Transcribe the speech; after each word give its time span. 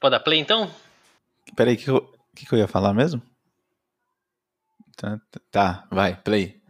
Pode 0.00 0.12
dar 0.12 0.20
play 0.20 0.38
então? 0.38 0.70
Peraí, 1.56 1.74
o 1.74 1.76
que, 1.78 1.88
eu- 1.88 2.12
que, 2.34 2.46
que 2.46 2.54
eu 2.54 2.58
ia 2.58 2.68
falar 2.68 2.92
mesmo? 2.94 3.20
Tá, 4.96 5.20
tá, 5.50 5.86
vai, 5.90 6.16
play. 6.16 6.60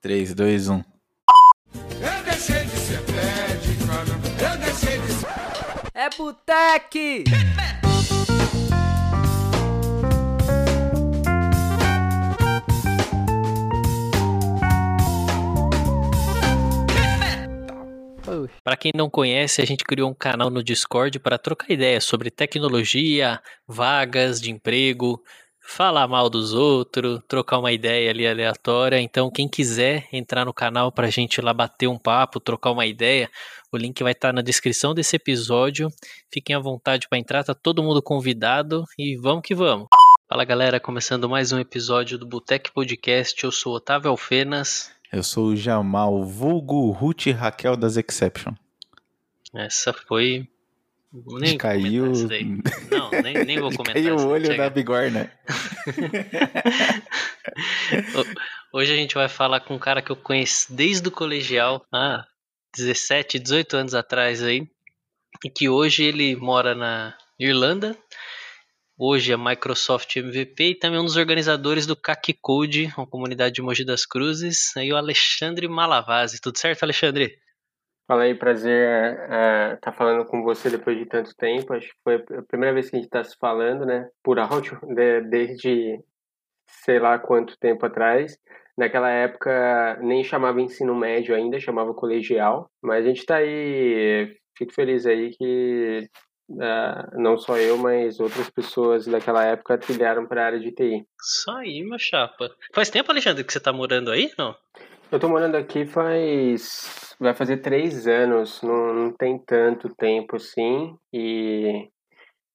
3, 0.00 0.34
2, 0.34 0.68
1. 0.68 0.74
Eu 0.74 2.24
deixei 2.24 2.64
de 2.64 2.70
ser 2.76 3.00
pé 3.06 3.56
de 3.56 3.76
cana. 3.86 4.52
Eu 4.52 4.58
deixei 4.58 4.98
de 4.98 5.12
ser. 5.12 5.26
É 5.94 6.10
Boteque! 6.10 7.24
Para 18.62 18.76
quem 18.76 18.92
não 18.94 19.10
conhece, 19.10 19.60
a 19.60 19.64
gente 19.64 19.84
criou 19.84 20.10
um 20.10 20.14
canal 20.14 20.50
no 20.50 20.62
Discord 20.62 21.18
para 21.18 21.38
trocar 21.38 21.70
ideias 21.70 22.04
sobre 22.04 22.30
tecnologia, 22.30 23.40
vagas 23.66 24.40
de 24.40 24.50
emprego, 24.50 25.22
falar 25.60 26.08
mal 26.08 26.28
dos 26.28 26.52
outros, 26.52 27.20
trocar 27.28 27.58
uma 27.58 27.72
ideia 27.72 28.10
ali 28.10 28.26
aleatória. 28.26 29.00
Então, 29.00 29.30
quem 29.30 29.48
quiser 29.48 30.08
entrar 30.12 30.44
no 30.44 30.52
canal 30.52 30.90
para 30.90 31.06
a 31.06 31.10
gente 31.10 31.40
lá 31.40 31.54
bater 31.54 31.86
um 31.86 31.98
papo, 31.98 32.40
trocar 32.40 32.72
uma 32.72 32.86
ideia, 32.86 33.30
o 33.72 33.76
link 33.76 34.02
vai 34.02 34.12
estar 34.12 34.32
na 34.32 34.42
descrição 34.42 34.94
desse 34.94 35.16
episódio. 35.16 35.88
Fiquem 36.32 36.56
à 36.56 36.58
vontade 36.58 37.08
para 37.08 37.18
entrar, 37.18 37.44
tá 37.44 37.54
todo 37.54 37.82
mundo 37.82 38.02
convidado 38.02 38.84
e 38.98 39.16
vamos 39.16 39.42
que 39.42 39.54
vamos. 39.54 39.86
Fala 40.28 40.44
galera, 40.44 40.78
começando 40.80 41.28
mais 41.28 41.52
um 41.52 41.58
episódio 41.58 42.18
do 42.18 42.26
Botec 42.26 42.72
Podcast. 42.72 43.42
Eu 43.42 43.52
sou 43.52 43.74
Otávio 43.74 44.10
Alfenas. 44.10 44.99
Eu 45.12 45.22
sou 45.22 45.48
o 45.48 45.56
Jamal, 45.56 46.24
vulgo 46.24 46.90
Ruth 46.90 47.26
Raquel 47.36 47.76
das 47.76 47.96
Exception. 47.96 48.54
Essa 49.54 49.92
foi. 49.92 50.46
Nem 51.12 51.58
Caiu-. 51.58 52.12
Não, 52.90 53.10
nem, 53.22 53.44
nem 53.44 53.58
vou 53.58 53.70
comentar 53.74 53.94
Caiu 54.00 54.16
o 54.16 54.28
olho 54.28 54.46
chega. 54.46 54.62
da 54.64 54.70
bigorna. 54.70 55.30
Ho- 58.14 58.24
Hoje 58.72 58.92
a 58.92 58.96
gente 58.96 59.14
vai 59.16 59.28
falar 59.28 59.58
com 59.60 59.74
um 59.74 59.78
cara 59.80 60.00
que 60.00 60.12
eu 60.12 60.16
conheço 60.16 60.72
desde 60.72 61.08
o 61.08 61.10
colegial, 61.10 61.84
há 61.92 62.24
17, 62.76 63.40
18 63.40 63.76
anos 63.76 63.94
atrás 63.96 64.40
aí, 64.44 64.68
e 65.44 65.50
que 65.50 65.68
hoje 65.68 66.04
ele 66.04 66.36
mora 66.36 66.72
na 66.72 67.12
Irlanda. 67.36 67.96
Hoje 69.02 69.32
é 69.32 69.36
Microsoft 69.38 70.14
MVP 70.14 70.62
e 70.62 70.74
também 70.74 71.00
um 71.00 71.04
dos 71.06 71.16
organizadores 71.16 71.86
do 71.86 71.96
CAC 71.96 72.34
Code, 72.34 72.92
uma 72.98 73.06
comunidade 73.06 73.54
de 73.54 73.62
Mogi 73.62 73.82
das 73.82 74.04
Cruzes. 74.04 74.76
Aí 74.76 74.92
o 74.92 74.96
Alexandre 74.96 75.66
Malavase. 75.66 76.38
Tudo 76.38 76.58
certo, 76.58 76.82
Alexandre? 76.82 77.38
Fala 78.06 78.24
aí, 78.24 78.34
prazer 78.34 79.16
estar 79.76 79.92
falando 79.92 80.26
com 80.26 80.42
você 80.42 80.68
depois 80.68 80.98
de 80.98 81.06
tanto 81.06 81.34
tempo. 81.34 81.72
Acho 81.72 81.88
que 81.88 81.94
foi 82.04 82.16
a 82.16 82.42
primeira 82.42 82.74
vez 82.74 82.90
que 82.90 82.96
a 82.96 82.98
gente 82.98 83.06
está 83.06 83.24
se 83.24 83.34
falando, 83.38 83.86
né? 83.86 84.06
Por 84.22 84.38
áudio, 84.38 84.78
de- 84.94 85.22
desde 85.22 85.98
sei 86.84 86.98
lá 86.98 87.18
quanto 87.18 87.58
tempo 87.58 87.86
atrás. 87.86 88.36
Naquela 88.76 89.08
época 89.08 89.98
nem 90.02 90.22
chamava 90.22 90.60
ensino 90.60 90.94
médio 90.94 91.34
ainda, 91.34 91.58
chamava 91.58 91.94
colegial. 91.94 92.70
Mas 92.82 93.06
a 93.06 93.08
gente 93.08 93.20
está 93.20 93.36
aí, 93.36 94.36
fico 94.58 94.74
feliz 94.74 95.06
aí 95.06 95.30
que 95.30 96.06
ah, 96.60 97.10
não 97.14 97.38
só 97.38 97.56
eu, 97.56 97.76
mas 97.76 98.18
outras 98.18 98.48
pessoas 98.50 99.06
daquela 99.06 99.44
época 99.44 99.78
trilharam 99.78 100.26
para 100.26 100.42
a 100.42 100.46
área 100.46 100.60
de 100.60 100.72
TI. 100.72 101.06
Só 101.20 101.58
aí, 101.58 101.82
meu 101.82 101.98
chapa. 101.98 102.50
Faz 102.72 102.90
tempo, 102.90 103.10
Alexandre, 103.10 103.44
que 103.44 103.52
você 103.52 103.60
tá 103.60 103.72
morando 103.72 104.10
aí? 104.10 104.32
Não? 104.38 104.56
Eu 105.12 105.18
tô 105.18 105.28
morando 105.28 105.56
aqui 105.56 105.84
faz. 105.84 107.16
Vai 107.18 107.34
fazer 107.34 107.58
três 107.58 108.06
anos, 108.06 108.62
não, 108.62 108.94
não 108.94 109.12
tem 109.12 109.38
tanto 109.38 109.88
tempo 109.94 110.36
assim. 110.36 110.96
E. 111.12 111.88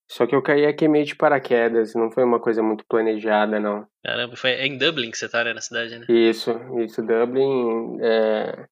Só 0.08 0.24
que 0.24 0.36
eu 0.36 0.42
caí 0.42 0.64
aqui 0.64 0.86
meio 0.86 1.04
de 1.04 1.16
paraquedas, 1.16 1.94
não 1.94 2.12
foi 2.12 2.22
uma 2.22 2.38
coisa 2.38 2.62
muito 2.62 2.84
planejada, 2.88 3.58
não. 3.58 3.86
Caramba, 4.04 4.36
foi, 4.36 4.52
em 4.52 4.78
Dublin 4.78 5.10
que 5.10 5.18
você 5.18 5.28
tá, 5.28 5.42
né, 5.42 5.52
na 5.52 5.60
cidade, 5.60 5.98
né? 5.98 6.06
Isso, 6.08 6.52
isso. 6.78 7.02
Dublin 7.02 7.98
é 8.00 8.66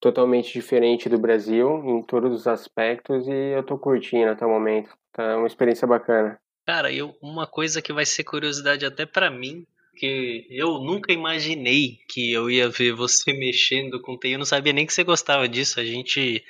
totalmente 0.00 0.52
diferente 0.52 1.08
do 1.08 1.18
Brasil 1.18 1.82
em 1.84 2.02
todos 2.02 2.32
os 2.32 2.46
aspectos 2.46 3.26
e 3.26 3.56
eu 3.56 3.62
tô 3.62 3.78
curtindo 3.78 4.30
até 4.30 4.44
o 4.46 4.50
momento. 4.50 4.90
Tá 5.12 5.36
uma 5.36 5.46
experiência 5.46 5.86
bacana. 5.86 6.38
Cara, 6.66 6.92
eu, 6.92 7.16
uma 7.22 7.46
coisa 7.46 7.80
que 7.82 7.92
vai 7.92 8.04
ser 8.06 8.24
curiosidade 8.24 8.84
até 8.84 9.06
pra 9.06 9.30
mim, 9.30 9.66
que 9.96 10.46
eu 10.50 10.78
nunca 10.78 11.12
imaginei 11.12 11.98
que 12.08 12.32
eu 12.32 12.48
ia 12.50 12.68
ver 12.68 12.92
você 12.92 13.32
mexendo 13.36 14.00
com 14.00 14.16
TI. 14.18 14.32
Eu 14.32 14.38
não 14.38 14.46
sabia 14.46 14.72
nem 14.72 14.86
que 14.86 14.92
você 14.92 15.02
gostava 15.02 15.48
disso. 15.48 15.80
A 15.80 15.84
gente, 15.84 16.44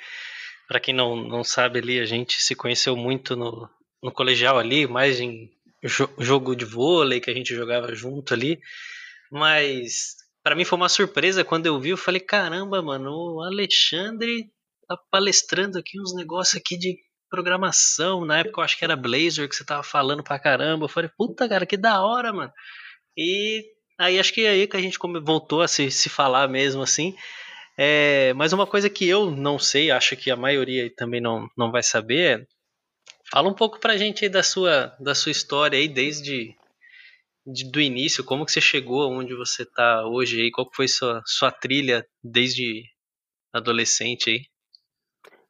pra 0.67 0.79
quem 0.79 0.93
não, 0.93 1.15
não 1.15 1.43
sabe 1.43 1.79
ali, 1.79 1.99
a 1.99 2.05
gente 2.05 2.43
se 2.43 2.53
conheceu 2.55 2.95
muito 2.95 3.35
no, 3.35 3.67
no 4.03 4.11
colegial 4.11 4.59
ali, 4.59 4.85
mais 4.85 5.19
em 5.19 5.49
jo- 5.83 6.09
jogo 6.19 6.55
de 6.55 6.65
vôlei 6.65 7.19
que 7.19 7.31
a 7.31 7.33
gente 7.33 7.55
jogava 7.55 7.95
junto 7.95 8.33
ali. 8.33 8.59
Mas 9.31 10.15
pra 10.43 10.55
mim 10.55 10.65
foi 10.65 10.77
uma 10.77 10.89
surpresa 10.89 11.43
quando 11.43 11.65
eu 11.65 11.79
vi. 11.79 11.89
Eu 11.89 11.97
falei, 11.97 12.19
caramba, 12.19 12.81
mano, 12.81 13.11
o 13.11 13.41
Alexandre 13.41 14.49
tá 14.87 14.97
palestrando 15.11 15.77
aqui 15.77 15.99
uns 15.99 16.15
negócios 16.15 16.59
aqui 16.59 16.77
de 16.77 16.97
programação. 17.29 18.25
Na 18.25 18.39
época 18.39 18.59
eu 18.59 18.63
acho 18.63 18.77
que 18.77 18.83
era 18.83 18.95
Blazor 18.95 19.47
que 19.47 19.55
você 19.55 19.63
tava 19.63 19.83
falando 19.83 20.23
pra 20.23 20.39
caramba. 20.39 20.85
Eu 20.85 20.89
falei, 20.89 21.09
puta, 21.17 21.47
cara, 21.47 21.65
que 21.65 21.77
da 21.77 22.03
hora, 22.03 22.33
mano. 22.33 22.51
E 23.15 23.63
aí 23.99 24.19
acho 24.19 24.33
que 24.33 24.45
é 24.45 24.49
aí 24.49 24.67
que 24.67 24.77
a 24.77 24.81
gente 24.81 24.97
voltou 25.23 25.61
a 25.61 25.67
se, 25.67 25.91
se 25.91 26.09
falar 26.09 26.47
mesmo 26.47 26.81
assim. 26.81 27.15
É, 27.77 28.33
mas 28.33 28.51
uma 28.51 28.67
coisa 28.67 28.89
que 28.89 29.07
eu 29.07 29.31
não 29.31 29.57
sei, 29.57 29.89
acho 29.89 30.17
que 30.17 30.29
a 30.29 30.35
maioria 30.35 30.93
também 30.97 31.21
não, 31.21 31.47
não 31.57 31.71
vai 31.71 31.81
saber, 31.81 32.41
é, 32.41 32.45
fala 33.31 33.47
um 33.47 33.53
pouco 33.53 33.79
pra 33.79 33.95
gente 33.95 34.25
aí 34.25 34.29
da 34.29 34.43
sua, 34.43 34.93
da 34.99 35.15
sua 35.15 35.31
história 35.31 35.79
aí 35.79 35.87
desde 35.87 36.53
de- 37.51 37.71
do 37.71 37.81
início, 37.81 38.23
como 38.23 38.45
que 38.45 38.51
você 38.51 38.61
chegou 38.61 39.11
onde 39.11 39.35
você 39.35 39.65
tá 39.65 40.05
hoje 40.07 40.41
aí, 40.41 40.51
qual 40.51 40.67
foi 40.73 40.87
sua, 40.87 41.21
sua 41.25 41.51
trilha 41.51 42.05
desde 42.23 42.83
adolescente 43.53 44.29
aí? 44.29 44.41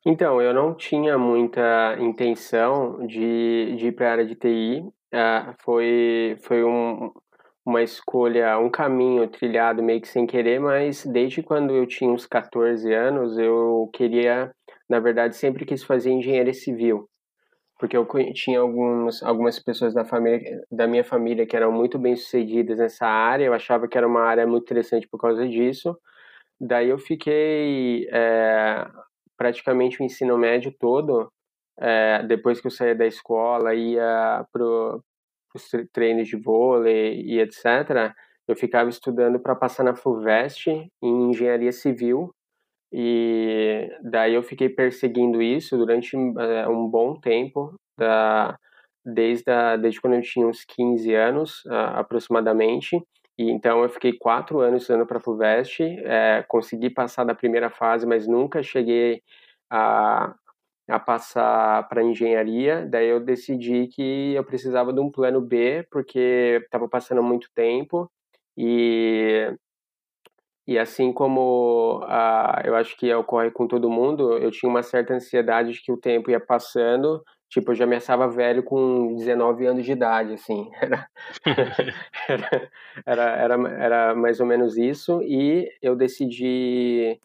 Então, 0.05 0.41
eu 0.41 0.53
não 0.53 0.73
tinha 0.73 1.17
muita 1.17 1.97
intenção 1.99 3.05
de, 3.05 3.75
de 3.75 3.88
ir 3.88 3.91
para 3.91 4.07
a 4.09 4.11
área 4.13 4.25
de 4.25 4.35
TI. 4.35 4.83
Ah, 5.13 5.53
foi 5.63 6.38
foi 6.41 6.63
um, 6.63 7.11
uma 7.65 7.83
escolha, 7.83 8.57
um 8.59 8.69
caminho 8.69 9.27
trilhado 9.27 9.83
meio 9.83 10.01
que 10.01 10.07
sem 10.07 10.25
querer, 10.25 10.59
mas 10.59 11.05
desde 11.05 11.43
quando 11.43 11.75
eu 11.75 11.85
tinha 11.85 12.09
uns 12.11 12.25
14 12.25 12.93
anos, 12.93 13.38
eu 13.38 13.89
queria, 13.93 14.51
na 14.89 14.99
verdade, 14.99 15.35
sempre 15.35 15.65
quis 15.65 15.83
fazer 15.83 16.11
engenharia 16.11 16.53
civil. 16.53 17.07
Porque 17.79 17.95
eu 17.95 18.06
tinha 18.34 18.59
alguns, 18.59 19.23
algumas 19.23 19.57
pessoas 19.57 19.94
da 19.94 20.03
família, 20.06 20.62
da 20.69 20.85
minha 20.85 21.03
família 21.03 21.47
que 21.47 21.56
eram 21.56 21.72
muito 21.72 21.97
bem-sucedidas 21.97 22.78
nessa 22.78 23.07
área, 23.07 23.45
eu 23.45 23.53
achava 23.53 23.88
que 23.88 23.97
era 23.97 24.06
uma 24.06 24.22
área 24.22 24.45
muito 24.45 24.63
interessante 24.63 25.07
por 25.07 25.19
causa 25.19 25.47
disso. 25.47 25.97
Daí 26.59 26.89
eu 26.89 26.97
fiquei 27.00 28.07
é, 28.12 28.85
praticamente 29.38 30.01
o 30.01 30.06
ensino 30.06 30.38
médio 30.38 30.75
todo, 30.78 31.31
é, 31.79 32.22
depois 32.23 32.59
que 32.59 32.68
eu 32.68 32.72
saía 32.72 32.94
da 32.94 33.07
escola, 33.07 33.73
ia 33.73 34.45
para 34.51 34.63
os 35.56 35.72
treinos 35.94 36.28
de 36.28 36.35
vôlei 36.35 37.22
e 37.22 37.39
etc., 37.39 38.13
eu 38.45 38.56
ficava 38.56 38.89
estudando 38.89 39.39
para 39.39 39.56
passar 39.56 39.84
na 39.84 39.95
FUVEST 39.95 40.68
em 41.01 41.29
engenharia 41.29 41.72
civil. 41.72 42.34
E 42.91 43.89
daí 44.01 44.33
eu 44.33 44.44
fiquei 44.44 44.69
perseguindo 44.69 45.41
isso 45.41 45.77
durante 45.77 46.16
é, 46.16 46.67
um 46.67 46.88
bom 46.88 47.19
tempo, 47.19 47.75
da, 47.97 48.57
desde, 49.05 49.51
a, 49.51 49.75
desde 49.77 50.01
quando 50.01 50.16
eu 50.16 50.22
tinha 50.22 50.47
uns 50.47 50.63
15 50.66 51.13
anos, 51.13 51.63
aproximadamente. 51.67 52.97
E 53.38 53.50
então 53.51 53.83
eu 53.83 53.89
fiquei 53.89 54.13
quatro 54.17 54.59
anos 54.59 54.81
estudando 54.81 55.05
para 55.07 55.17
a 55.17 55.22
FUVEST, 55.22 55.81
é, 56.03 56.44
consegui 56.47 56.89
passar 56.89 57.23
da 57.23 57.33
primeira 57.33 57.69
fase, 57.69 58.05
mas 58.05 58.27
nunca 58.27 58.61
cheguei 58.61 59.21
a, 59.69 60.35
a 60.89 61.00
passar 61.00 61.88
para 61.88 62.03
engenharia. 62.03 62.85
Daí 62.85 63.07
eu 63.07 63.19
decidi 63.19 63.88
que 63.88 64.33
eu 64.33 64.44
precisava 64.44 64.91
de 64.91 65.00
um 65.00 65.09
plano 65.12 65.39
B, 65.39 65.88
porque 65.91 66.59
estava 66.65 66.89
passando 66.89 67.24
muito 67.24 67.50
tempo 67.56 68.12
e 68.57 69.56
e 70.69 70.77
assim 70.77 71.12
como 71.12 72.01
ah, 72.04 72.62
eu 72.63 72.75
acho 72.75 72.95
que 72.95 73.12
ocorre 73.12 73.50
com 73.50 73.68
todo 73.68 73.89
mundo, 73.89 74.38
eu 74.38 74.51
tinha 74.51 74.69
uma 74.69 74.83
certa 74.83 75.16
ansiedade 75.16 75.74
de 75.74 75.81
que 75.81 75.92
o 75.92 75.98
tempo 75.98 76.30
ia 76.30 76.39
passando. 76.39 77.24
Tipo, 77.50 77.71
eu 77.71 77.75
já 77.75 77.88
me 77.88 77.95
velho 78.27 78.62
com 78.62 79.16
19 79.16 79.66
anos 79.66 79.83
de 79.83 79.92
idade, 79.94 80.33
assim. 80.33 80.69
Era, 82.30 82.69
era, 83.06 83.24
era, 83.24 83.69
era 83.83 84.16
mais 84.16 84.39
ou 84.39 84.45
menos 84.45 84.77
isso. 84.77 85.24
E 85.24 85.68
eu 85.81 85.95
decidi, 85.95 87.19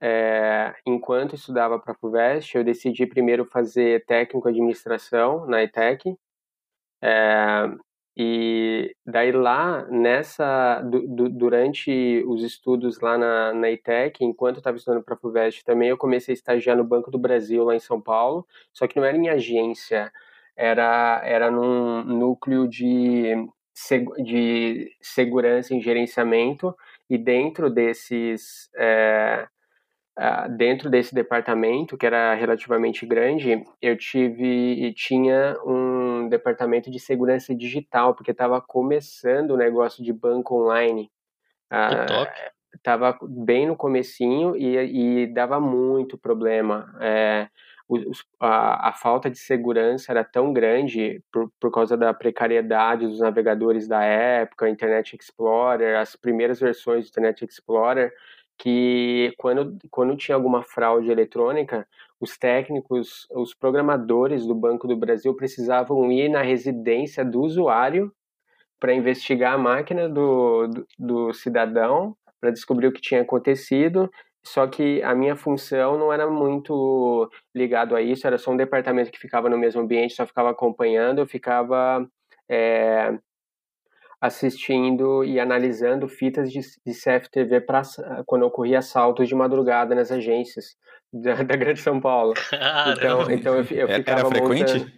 é, 0.00 0.74
enquanto 0.86 1.34
estudava 1.34 1.78
para 1.78 1.92
a 1.92 1.96
FUVEST, 1.96 2.56
eu 2.56 2.64
decidi 2.64 3.06
primeiro 3.06 3.44
fazer 3.44 4.06
técnico 4.06 4.48
administração 4.48 5.46
na 5.46 5.62
ETEC. 5.62 6.16
É, 7.02 7.68
e 8.16 8.96
daí 9.04 9.30
lá, 9.30 9.84
nessa, 9.90 10.80
du, 10.80 11.06
du, 11.06 11.28
durante 11.28 12.24
os 12.26 12.42
estudos 12.42 12.98
lá 13.00 13.18
na, 13.18 13.52
na 13.52 13.70
ITEC, 13.70 14.24
enquanto 14.24 14.56
eu 14.56 14.60
estava 14.60 14.76
estudando 14.78 15.04
para 15.04 15.14
a 15.14 15.18
FUVEST 15.18 15.64
também, 15.64 15.90
eu 15.90 15.98
comecei 15.98 16.32
a 16.32 16.36
estagiar 16.36 16.76
no 16.76 16.84
Banco 16.84 17.10
do 17.10 17.18
Brasil, 17.18 17.62
lá 17.64 17.74
em 17.76 17.80
São 17.80 18.00
Paulo, 18.00 18.46
só 18.72 18.86
que 18.86 18.96
não 18.96 19.04
era 19.04 19.18
em 19.18 19.28
agência, 19.28 20.10
era, 20.56 21.20
era 21.24 21.50
num 21.50 22.02
núcleo 22.04 22.66
de, 22.66 23.34
de 24.24 24.90
segurança 25.02 25.74
em 25.74 25.82
gerenciamento. 25.82 26.74
E 27.08 27.18
dentro 27.18 27.70
desses 27.70 28.68
é, 28.76 29.46
dentro 30.56 30.88
desse 30.88 31.14
departamento 31.14 31.96
que 31.96 32.06
era 32.06 32.32
relativamente 32.34 33.04
grande 33.04 33.62
eu 33.82 33.96
tive 33.98 34.92
tinha 34.94 35.58
um 35.64 36.26
departamento 36.28 36.90
de 36.90 36.98
segurança 36.98 37.54
digital 37.54 38.14
porque 38.14 38.30
estava 38.30 38.60
começando 38.60 39.50
o 39.50 39.56
negócio 39.58 40.02
de 40.02 40.12
banco 40.14 40.62
online 40.62 41.10
top. 42.06 42.32
estava 42.74 43.18
bem 43.22 43.66
no 43.66 43.76
comecinho 43.76 44.56
e, 44.56 45.22
e 45.22 45.26
dava 45.26 45.60
muito 45.60 46.16
problema 46.16 46.96
é, 47.00 47.48
os, 47.88 48.24
a, 48.40 48.88
a, 48.88 48.92
falta 48.92 49.30
de 49.30 49.38
segurança 49.38 50.10
era 50.10 50.24
tão 50.24 50.52
grande 50.52 51.22
por, 51.32 51.52
por 51.60 51.70
causa 51.70 51.96
da 51.96 52.12
precariedade 52.12 53.06
dos 53.06 53.20
navegadores 53.20 53.86
da 53.86 54.02
época, 54.02 54.68
Internet 54.68 55.16
Explorer, 55.16 55.96
as 55.96 56.16
primeiras 56.16 56.58
versões 56.58 57.04
do 57.04 57.08
Internet 57.10 57.44
Explorer, 57.44 58.12
que 58.58 59.32
quando, 59.36 59.78
quando 59.90 60.16
tinha 60.16 60.34
alguma 60.34 60.62
fraude 60.62 61.10
eletrônica, 61.10 61.86
os 62.20 62.38
técnicos, 62.38 63.26
os 63.30 63.54
programadores 63.54 64.46
do 64.46 64.54
Banco 64.54 64.88
do 64.88 64.96
Brasil 64.96 65.34
precisavam 65.34 66.10
ir 66.10 66.28
na 66.28 66.42
residência 66.42 67.24
do 67.24 67.42
usuário 67.42 68.12
para 68.80 68.94
investigar 68.94 69.54
a 69.54 69.58
máquina 69.58 70.08
do, 70.08 70.68
do, 70.68 70.86
do 70.98 71.32
cidadão, 71.32 72.16
para 72.40 72.50
descobrir 72.50 72.86
o 72.86 72.92
que 72.92 73.00
tinha 73.00 73.22
acontecido. 73.22 74.10
Só 74.44 74.66
que 74.66 75.02
a 75.02 75.14
minha 75.14 75.34
função 75.34 75.98
não 75.98 76.12
era 76.12 76.30
muito 76.30 77.28
ligado 77.54 77.96
a 77.96 78.00
isso, 78.00 78.26
era 78.26 78.38
só 78.38 78.52
um 78.52 78.56
departamento 78.56 79.10
que 79.10 79.18
ficava 79.18 79.48
no 79.50 79.58
mesmo 79.58 79.80
ambiente, 79.80 80.14
só 80.14 80.24
ficava 80.24 80.50
acompanhando, 80.50 81.18
eu 81.18 81.26
ficava 81.26 82.06
é, 82.48 83.18
assistindo 84.26 85.24
e 85.24 85.40
analisando 85.40 86.08
fitas 86.08 86.50
de, 86.52 86.60
de 86.60 86.92
CFTV 86.92 87.60
para 87.60 87.82
quando 88.26 88.44
ocorria 88.44 88.78
assaltos 88.78 89.28
de 89.28 89.34
madrugada 89.34 89.94
nas 89.94 90.10
agências 90.10 90.76
da, 91.12 91.34
da 91.42 91.56
Grande 91.56 91.80
São 91.80 92.00
Paulo. 92.00 92.34
Então, 92.96 93.30
então 93.30 93.54
eu, 93.54 93.64
eu 93.70 93.88
ficava 93.88 94.20
Era 94.20 94.28
frequente? 94.28 94.72
Montando... 94.72 94.92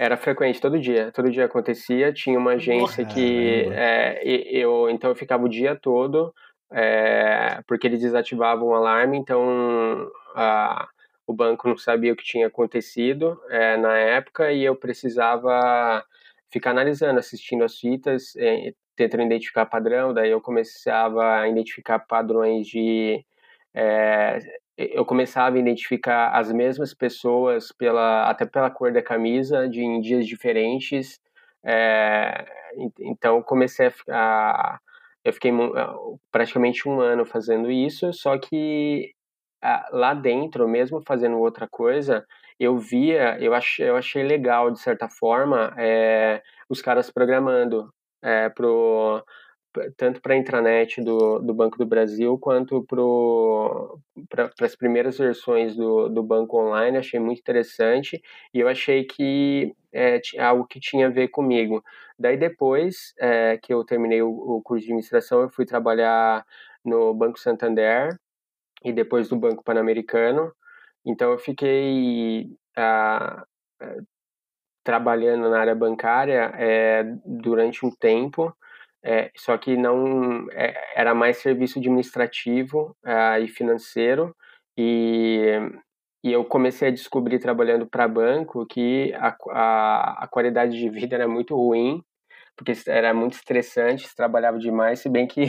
Era 0.00 0.16
frequente, 0.16 0.60
todo 0.60 0.78
dia. 0.78 1.10
Todo 1.12 1.30
dia 1.30 1.46
acontecia. 1.46 2.12
Tinha 2.12 2.38
uma 2.38 2.52
agência 2.52 3.04
que 3.04 3.68
é, 3.72 4.20
eu, 4.24 4.88
então 4.88 5.10
eu 5.10 5.16
ficava 5.16 5.44
o 5.44 5.48
dia 5.48 5.74
todo 5.74 6.32
é, 6.72 7.60
porque 7.66 7.86
eles 7.86 8.00
desativavam 8.00 8.68
o 8.68 8.74
alarme, 8.74 9.16
então 9.16 10.10
a, 10.34 10.86
o 11.26 11.32
banco 11.32 11.68
não 11.68 11.76
sabia 11.76 12.12
o 12.12 12.16
que 12.16 12.24
tinha 12.24 12.46
acontecido 12.46 13.40
é, 13.48 13.76
na 13.76 13.96
época 13.96 14.52
e 14.52 14.64
eu 14.64 14.76
precisava 14.76 16.04
ficar 16.50 16.70
analisando, 16.70 17.18
assistindo 17.18 17.64
as 17.64 17.78
fitas, 17.78 18.34
é, 18.36 18.72
tentando 18.96 19.24
identificar 19.24 19.66
padrão, 19.66 20.12
daí 20.14 20.30
eu 20.30 20.40
começava 20.40 21.40
a 21.40 21.48
identificar 21.48 21.98
padrões 22.00 22.66
de... 22.66 23.24
É, 23.74 24.38
eu 24.76 25.04
começava 25.04 25.56
a 25.56 25.60
identificar 25.60 26.30
as 26.30 26.52
mesmas 26.52 26.94
pessoas 26.94 27.72
pela 27.72 28.30
até 28.30 28.46
pela 28.46 28.70
cor 28.70 28.92
da 28.92 29.02
camisa 29.02 29.68
de 29.68 29.82
em 29.82 30.00
dias 30.00 30.26
diferentes 30.26 31.20
é, 31.64 32.46
então 33.00 33.42
comecei 33.42 33.92
a, 34.08 34.78
eu 35.24 35.32
fiquei 35.32 35.50
ah, 35.76 35.94
praticamente 36.30 36.88
um 36.88 37.00
ano 37.00 37.24
fazendo 37.26 37.70
isso, 37.70 38.12
só 38.12 38.38
que 38.38 39.14
lá 39.90 40.14
dentro, 40.14 40.68
mesmo 40.68 41.02
fazendo 41.02 41.38
outra 41.38 41.68
coisa, 41.68 42.24
eu 42.58 42.76
via, 42.78 43.38
eu 43.40 43.54
achei, 43.54 43.88
eu 43.88 43.96
achei 43.96 44.22
legal, 44.22 44.70
de 44.70 44.80
certa 44.80 45.08
forma, 45.08 45.74
é, 45.78 46.42
os 46.68 46.82
caras 46.82 47.10
programando 47.10 47.92
é, 48.22 48.48
pro, 48.48 49.22
tanto 49.96 50.20
para 50.20 50.34
a 50.34 50.36
intranet 50.36 51.00
do, 51.02 51.38
do 51.38 51.54
Banco 51.54 51.78
do 51.78 51.86
Brasil 51.86 52.38
quanto 52.38 52.84
para 54.28 54.50
as 54.60 54.76
primeiras 54.76 55.18
versões 55.18 55.76
do, 55.76 56.08
do 56.08 56.22
banco 56.22 56.58
online. 56.58 56.98
Achei 56.98 57.20
muito 57.20 57.40
interessante 57.40 58.22
e 58.52 58.60
eu 58.60 58.68
achei 58.68 59.04
que 59.04 59.74
é 59.92 60.20
algo 60.40 60.66
que 60.66 60.80
tinha 60.80 61.06
a 61.06 61.10
ver 61.10 61.28
comigo. 61.28 61.82
Daí 62.18 62.36
depois 62.36 63.14
é, 63.18 63.58
que 63.58 63.72
eu 63.72 63.84
terminei 63.84 64.22
o, 64.22 64.30
o, 64.30 64.62
curso 64.62 64.84
de 64.84 64.86
administração, 64.90 65.42
eu 65.42 65.50
fui 65.50 65.64
trabalhar 65.64 66.44
no 66.84 67.14
Banco 67.14 67.38
Santander 67.38 68.18
e 68.84 68.92
depois 68.92 69.30
no 69.30 69.38
Banco 69.38 69.62
Pan-Americano. 69.62 70.52
Então 71.08 71.32
eu 71.32 71.38
fiquei 71.38 72.50
ah, 72.76 73.44
trabalhando 74.84 75.50
na 75.50 75.60
área 75.60 75.74
bancária 75.74 76.50
é, 76.54 77.04
durante 77.24 77.84
um 77.84 77.90
tempo. 77.90 78.56
É, 79.04 79.30
só 79.36 79.56
que 79.58 79.76
não 79.76 80.50
é, 80.50 80.74
era 80.96 81.14
mais 81.14 81.36
serviço 81.36 81.78
administrativo 81.78 82.96
é, 83.04 83.40
e 83.40 83.48
financeiro 83.48 84.34
e, 84.76 85.52
e 86.24 86.32
eu 86.32 86.44
comecei 86.44 86.88
a 86.88 86.90
descobrir 86.90 87.38
trabalhando 87.38 87.86
para 87.86 88.08
banco 88.08 88.66
que 88.66 89.12
a, 89.14 89.36
a, 89.50 90.24
a, 90.24 90.28
qualidade 90.28 90.76
de 90.76 90.88
vida 90.90 91.14
era 91.14 91.28
muito 91.28 91.54
ruim 91.54 92.02
porque 92.56 92.72
era 92.88 93.14
muito 93.14 93.34
estressante, 93.34 94.16
trabalhava 94.16 94.58
demais, 94.58 95.00
se 95.00 95.08
bem 95.08 95.28
que 95.28 95.48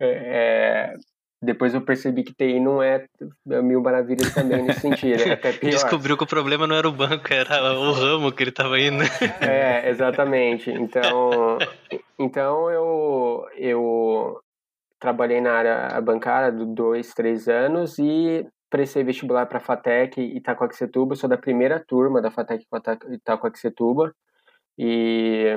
é, 0.00 0.96
depois 1.42 1.74
eu 1.74 1.82
percebi 1.82 2.22
que 2.22 2.34
TI 2.34 2.58
não 2.58 2.82
é 2.82 3.06
mil 3.44 3.80
maravilhas 3.82 4.32
também 4.32 4.62
nesse 4.62 4.80
sentido, 4.80 5.22
é 5.22 5.32
até 5.32 5.52
pior. 5.52 5.70
Descobriu 5.70 6.16
que 6.16 6.24
o 6.24 6.26
problema 6.26 6.66
não 6.66 6.76
era 6.76 6.88
o 6.88 6.92
banco, 6.92 7.32
era 7.32 7.78
o 7.78 7.92
ramo 7.92 8.32
que 8.32 8.42
ele 8.42 8.50
estava 8.50 8.78
indo. 8.80 9.04
É, 9.40 9.88
exatamente. 9.90 10.70
Então, 10.70 11.58
então 12.18 12.70
eu, 12.70 13.46
eu 13.56 14.40
trabalhei 14.98 15.40
na 15.40 15.52
área 15.52 16.00
bancária 16.00 16.50
do 16.50 16.66
dois, 16.66 17.12
três 17.12 17.48
anos 17.48 17.98
e 17.98 18.46
prestei 18.70 19.04
vestibular 19.04 19.46
para 19.46 19.58
a 19.58 19.60
FATEC 19.60 20.20
Itacoaxetuba, 20.20 21.14
sou 21.14 21.28
da 21.28 21.38
primeira 21.38 21.82
turma 21.86 22.20
da 22.20 22.30
FATEC 22.30 22.64
Itacoaxetuba 23.10 24.12
e 24.78 25.56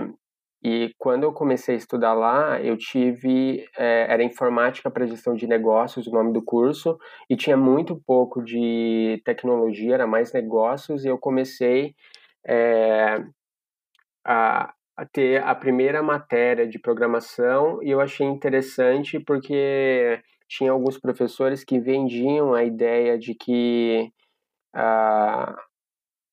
e 0.61 0.94
quando 0.97 1.23
eu 1.23 1.31
comecei 1.31 1.75
a 1.75 1.77
estudar 1.77 2.13
lá, 2.13 2.59
eu 2.61 2.77
tive. 2.77 3.65
É, 3.77 4.07
era 4.09 4.23
informática 4.23 4.91
para 4.91 5.06
gestão 5.06 5.33
de 5.33 5.47
negócios, 5.47 6.06
o 6.07 6.11
nome 6.11 6.33
do 6.33 6.44
curso, 6.44 6.97
e 7.29 7.35
tinha 7.35 7.56
muito 7.56 8.01
pouco 8.06 8.44
de 8.44 9.21
tecnologia, 9.23 9.94
era 9.95 10.07
mais 10.07 10.33
negócios, 10.33 11.06
e 11.06 11.07
eu 11.07 11.17
comecei 11.17 11.95
é, 12.45 13.23
a, 14.25 14.73
a 14.97 15.06
ter 15.06 15.42
a 15.44 15.56
primeira 15.56 16.04
matéria 16.04 16.68
de 16.68 16.78
programação, 16.78 17.81
e 17.81 17.92
eu 17.92 18.01
achei 18.01 18.28
interessante 18.28 19.19
porque 19.19 20.21
tinha 20.47 20.71
alguns 20.71 20.97
professores 20.99 21.63
que 21.63 21.80
vendiam 21.80 22.54
a 22.54 22.63
ideia 22.63 23.18
de 23.18 23.33
que. 23.33 24.11
Uh, 24.75 25.69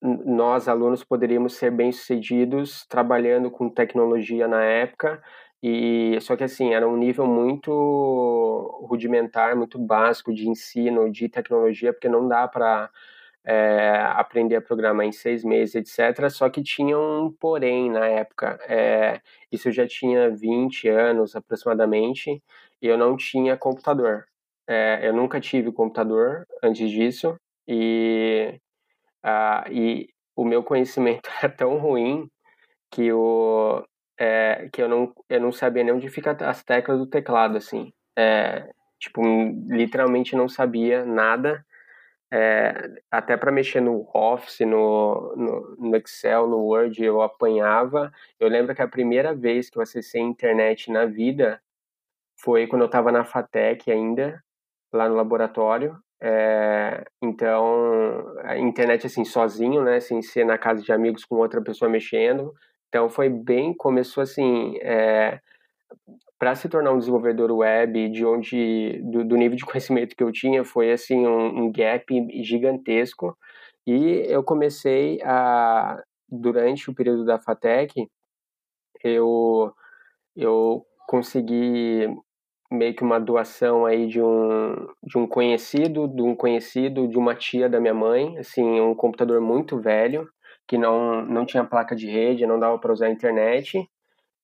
nós, 0.02 0.68
alunos, 0.68 1.02
poderíamos 1.04 1.54
ser 1.56 1.70
bem-sucedidos 1.70 2.86
trabalhando 2.86 3.50
com 3.50 3.68
tecnologia 3.68 4.46
na 4.46 4.62
época, 4.62 5.22
e 5.62 6.18
só 6.20 6.36
que 6.36 6.44
assim, 6.44 6.74
era 6.74 6.88
um 6.88 6.96
nível 6.96 7.26
muito 7.26 7.70
rudimentar, 8.88 9.56
muito 9.56 9.78
básico 9.78 10.32
de 10.34 10.48
ensino 10.48 11.10
de 11.10 11.28
tecnologia, 11.28 11.92
porque 11.92 12.08
não 12.08 12.28
dá 12.28 12.46
para 12.46 12.90
é, 13.44 14.00
aprender 14.16 14.56
a 14.56 14.62
programar 14.62 15.06
em 15.06 15.12
seis 15.12 15.44
meses, 15.44 15.74
etc. 15.76 16.28
Só 16.30 16.48
que 16.50 16.62
tinha 16.62 16.98
um 16.98 17.32
porém 17.32 17.90
na 17.90 18.06
época. 18.06 18.58
É, 18.68 19.20
isso 19.50 19.70
já 19.72 19.86
tinha 19.86 20.30
20 20.30 20.88
anos 20.88 21.34
aproximadamente, 21.36 22.42
e 22.82 22.86
eu 22.86 22.98
não 22.98 23.16
tinha 23.16 23.56
computador. 23.56 24.26
É, 24.68 25.00
eu 25.08 25.12
nunca 25.14 25.40
tive 25.40 25.72
computador 25.72 26.46
antes 26.62 26.90
disso, 26.90 27.36
e 27.68 28.60
ah, 29.28 29.64
e 29.68 30.08
o 30.36 30.44
meu 30.44 30.62
conhecimento 30.62 31.28
era 31.42 31.50
tão 31.52 31.78
ruim 31.78 32.30
que, 32.92 33.12
o, 33.12 33.84
é, 34.18 34.68
que 34.72 34.80
eu, 34.80 34.88
não, 34.88 35.12
eu 35.28 35.40
não 35.40 35.50
sabia 35.50 35.82
nem 35.82 35.92
onde 35.92 36.08
ficam 36.08 36.36
as 36.40 36.62
teclas 36.62 36.98
do 36.98 37.08
teclado, 37.08 37.56
assim. 37.56 37.92
É, 38.16 38.70
tipo, 39.00 39.20
literalmente 39.68 40.36
não 40.36 40.48
sabia 40.48 41.04
nada. 41.04 41.66
É, 42.32 42.72
até 43.10 43.36
para 43.36 43.50
mexer 43.52 43.80
no 43.80 44.08
Office, 44.14 44.60
no, 44.60 45.34
no, 45.36 45.76
no, 45.76 45.96
Excel, 45.96 46.46
no 46.48 46.58
Word, 46.58 47.02
eu 47.02 47.20
apanhava. 47.20 48.12
Eu 48.38 48.48
lembro 48.48 48.76
que 48.76 48.82
a 48.82 48.88
primeira 48.88 49.34
vez 49.34 49.68
que 49.68 49.78
eu 49.78 49.82
acessei 49.82 50.20
a 50.20 50.24
internet 50.24 50.90
na 50.90 51.04
vida 51.04 51.60
foi 52.38 52.66
quando 52.68 52.82
eu 52.82 52.86
estava 52.86 53.10
na 53.10 53.24
FATEC 53.24 53.90
ainda, 53.90 54.40
lá 54.92 55.08
no 55.08 55.16
laboratório. 55.16 55.98
É, 56.20 57.04
então, 57.22 58.24
a 58.44 58.58
internet 58.58 59.06
assim, 59.06 59.24
sozinho, 59.24 59.82
né, 59.82 60.00
sem 60.00 60.22
ser 60.22 60.44
na 60.44 60.56
casa 60.56 60.82
de 60.82 60.92
amigos 60.92 61.24
com 61.24 61.36
outra 61.36 61.62
pessoa 61.62 61.90
mexendo. 61.90 62.54
Então, 62.88 63.08
foi 63.08 63.28
bem, 63.28 63.74
começou 63.74 64.22
assim, 64.22 64.78
é, 64.80 65.40
para 66.38 66.54
se 66.54 66.68
tornar 66.68 66.92
um 66.92 66.98
desenvolvedor 66.98 67.50
web, 67.50 68.08
de 68.10 68.24
onde, 68.24 69.00
do, 69.02 69.24
do, 69.24 69.36
nível 69.36 69.56
de 69.56 69.64
conhecimento 69.64 70.16
que 70.16 70.22
eu 70.22 70.32
tinha, 70.32 70.64
foi 70.64 70.92
assim, 70.92 71.26
um, 71.26 71.64
um 71.64 71.72
gap 71.72 72.06
gigantesco. 72.42 73.36
E 73.86 74.24
eu 74.28 74.42
comecei 74.42 75.20
a, 75.22 76.02
durante 76.28 76.90
o 76.90 76.94
período 76.94 77.24
da 77.24 77.38
FATEC, 77.38 78.08
eu, 79.02 79.72
eu 80.34 80.84
consegui 81.06 82.08
meio 82.70 82.94
que 82.94 83.02
uma 83.02 83.20
doação 83.20 83.86
aí 83.86 84.06
de 84.06 84.20
um, 84.20 84.88
de 85.02 85.18
um 85.18 85.26
conhecido, 85.26 86.08
de 86.08 86.22
um 86.22 86.34
conhecido, 86.34 87.08
de 87.08 87.18
uma 87.18 87.34
tia 87.34 87.68
da 87.68 87.80
minha 87.80 87.94
mãe, 87.94 88.38
assim, 88.38 88.80
um 88.80 88.94
computador 88.94 89.40
muito 89.40 89.80
velho, 89.80 90.28
que 90.66 90.76
não, 90.76 91.24
não 91.24 91.46
tinha 91.46 91.64
placa 91.64 91.94
de 91.94 92.08
rede, 92.08 92.46
não 92.46 92.58
dava 92.58 92.78
para 92.78 92.92
usar 92.92 93.06
a 93.06 93.10
internet, 93.10 93.88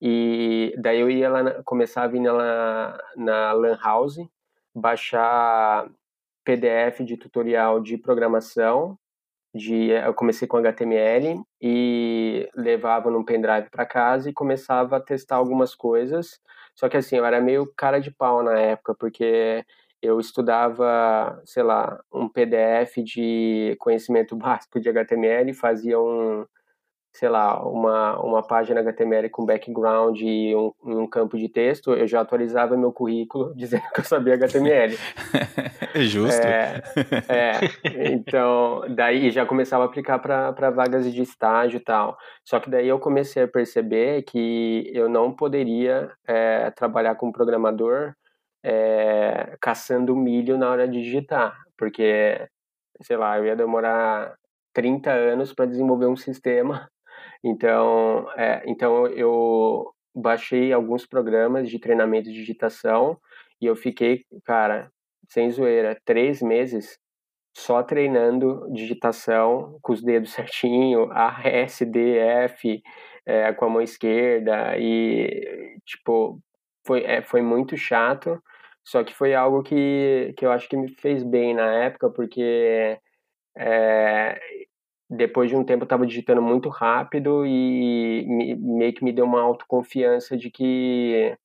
e 0.01 0.75
daí 0.79 1.01
eu 1.01 1.09
ia 1.09 1.31
lá, 1.31 1.63
começar 1.65 2.03
a 2.03 2.09
vir 2.09 2.21
na, 2.21 2.99
na 3.17 3.53
Lan 3.53 3.79
House, 3.83 4.19
baixar 4.75 5.89
PDF 6.45 7.05
de 7.05 7.17
tutorial 7.17 7.81
de 7.81 7.97
programação, 7.97 8.99
de 9.55 9.91
eu 9.91 10.15
comecei 10.15 10.49
com 10.49 10.57
HTML 10.57 11.41
e 11.61 12.49
levava 12.55 13.11
num 13.11 13.25
pendrive 13.25 13.69
para 13.71 13.87
casa 13.87 14.31
e 14.31 14.33
começava 14.33 14.97
a 14.97 15.01
testar 15.01 15.37
algumas 15.37 15.75
coisas. 15.75 16.41
Só 16.75 16.89
que 16.89 16.97
assim, 16.97 17.17
eu 17.17 17.25
era 17.25 17.41
meio 17.41 17.71
cara 17.77 18.01
de 18.01 18.11
pau 18.11 18.43
na 18.43 18.59
época, 18.59 18.95
porque 18.95 19.65
eu 20.01 20.19
estudava, 20.19 21.41
sei 21.45 21.63
lá, 21.63 22.01
um 22.13 22.29
PDF 22.29 23.03
de 23.03 23.77
conhecimento 23.79 24.35
básico 24.37 24.81
de 24.81 24.89
HTML, 24.89 25.53
fazia 25.55 26.01
um, 26.01 26.45
sei 27.13 27.29
lá, 27.29 27.63
uma, 27.63 28.19
uma 28.21 28.43
página 28.43 28.81
HTML 28.81 29.29
com 29.29 29.45
background 29.45 30.19
e 30.21 30.55
um, 30.57 30.73
um 30.83 31.07
campo 31.07 31.37
de 31.37 31.47
texto, 31.49 31.93
eu 31.93 32.07
já 32.07 32.23
atualizava 32.23 32.77
meu 32.77 32.91
currículo 32.91 33.53
dizendo 33.57 33.83
que 33.95 34.01
eu 34.01 34.05
sabia 34.05 34.35
HTML. 34.35 34.97
Justo. 35.95 36.41
É, 36.41 36.83
é, 37.29 38.13
então, 38.13 38.83
daí 38.95 39.31
já 39.31 39.45
começava 39.45 39.85
a 39.85 39.87
aplicar 39.87 40.19
para 40.21 40.71
vagas 40.71 41.13
de 41.13 41.21
estágio 41.21 41.77
e 41.77 41.81
tal. 41.81 42.17
Só 42.45 42.59
que 42.59 42.71
daí 42.71 42.89
eu 42.89 42.99
comecei 42.99 43.43
a 43.43 43.49
perceber 43.49 44.23
que 44.23 44.91
eu 44.95 45.07
não 45.09 45.31
poderia 45.31 46.11
é, 46.27 46.71
trabalhar 46.71 47.15
como 47.17 47.33
programador 47.33 48.15
é, 48.65 49.57
caçando 49.61 50.17
milho 50.17 50.57
na 50.57 50.71
hora 50.71 50.89
de 50.89 51.03
digitar, 51.03 51.59
porque, 51.77 52.47
sei 53.03 53.17
lá, 53.17 53.37
eu 53.37 53.45
ia 53.45 53.57
demorar 53.57 54.35
30 54.73 55.11
anos 55.11 55.53
para 55.53 55.67
desenvolver 55.67 56.07
um 56.07 56.17
sistema 56.17 56.89
então, 57.45 58.31
é, 58.37 58.63
então 58.67 59.07
eu 59.09 59.93
baixei 60.15 60.73
alguns 60.73 61.07
programas 61.07 61.69
de 61.69 61.79
treinamento 61.79 62.29
de 62.31 62.35
digitação 62.35 63.19
e 63.61 63.67
eu 63.67 63.75
fiquei, 63.77 64.25
cara, 64.45 64.91
sem 65.29 65.51
zoeira, 65.51 65.99
três 66.05 66.43
meses 66.43 66.99
só 67.57 67.83
treinando 67.83 68.67
digitação 68.73 69.79
com 69.83 69.93
os 69.93 70.03
dedos 70.03 70.33
certinho, 70.35 71.11
A, 71.13 71.41
S, 71.45 71.85
D, 71.85 72.19
F, 72.19 72.83
é, 73.27 73.53
com 73.53 73.67
a 73.67 73.69
mão 73.69 73.83
esquerda 73.83 74.77
e, 74.79 75.79
tipo, 75.85 76.41
foi, 76.87 77.05
é, 77.05 77.23
foi 77.23 77.43
muito 77.43 77.77
chato, 77.77 78.43
só 78.85 79.05
que 79.05 79.15
foi 79.15 79.35
algo 79.35 79.63
que, 79.63 80.35
que 80.37 80.45
eu 80.45 80.51
acho 80.53 80.69
que 80.69 80.77
me 80.77 80.89
fez 80.89 81.23
bem 81.23 81.55
na 81.55 81.73
época, 81.85 82.11
porque 82.11 82.99
é, 83.57 84.41
depois 85.13 85.51
de 85.51 85.57
um 85.57 85.63
tempo 85.63 85.83
eu 85.83 85.85
estava 85.85 86.07
digitando 86.07 86.41
muito 86.41 86.71
rápido 86.71 87.45
e 87.45 88.25
me, 88.27 88.57
meio 88.57 88.95
que 88.95 89.05
me 89.05 89.13
deu 89.13 89.27
uma 89.27 89.43
autoconfiança 89.43 90.37
de 90.37 90.51
que 90.51 91.37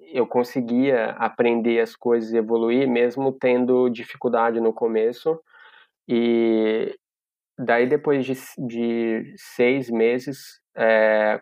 eu 0.00 0.26
conseguia 0.26 1.10
aprender 1.10 1.80
as 1.80 1.94
coisas 1.94 2.32
e 2.32 2.38
evoluir 2.38 2.88
mesmo 2.88 3.30
tendo 3.30 3.90
dificuldade 3.90 4.58
no 4.58 4.72
começo. 4.72 5.38
E 6.08 6.96
daí 7.58 7.86
depois 7.86 8.24
de, 8.24 8.32
de 8.66 9.34
seis 9.36 9.90
meses 9.90 10.58
é, 10.74 11.38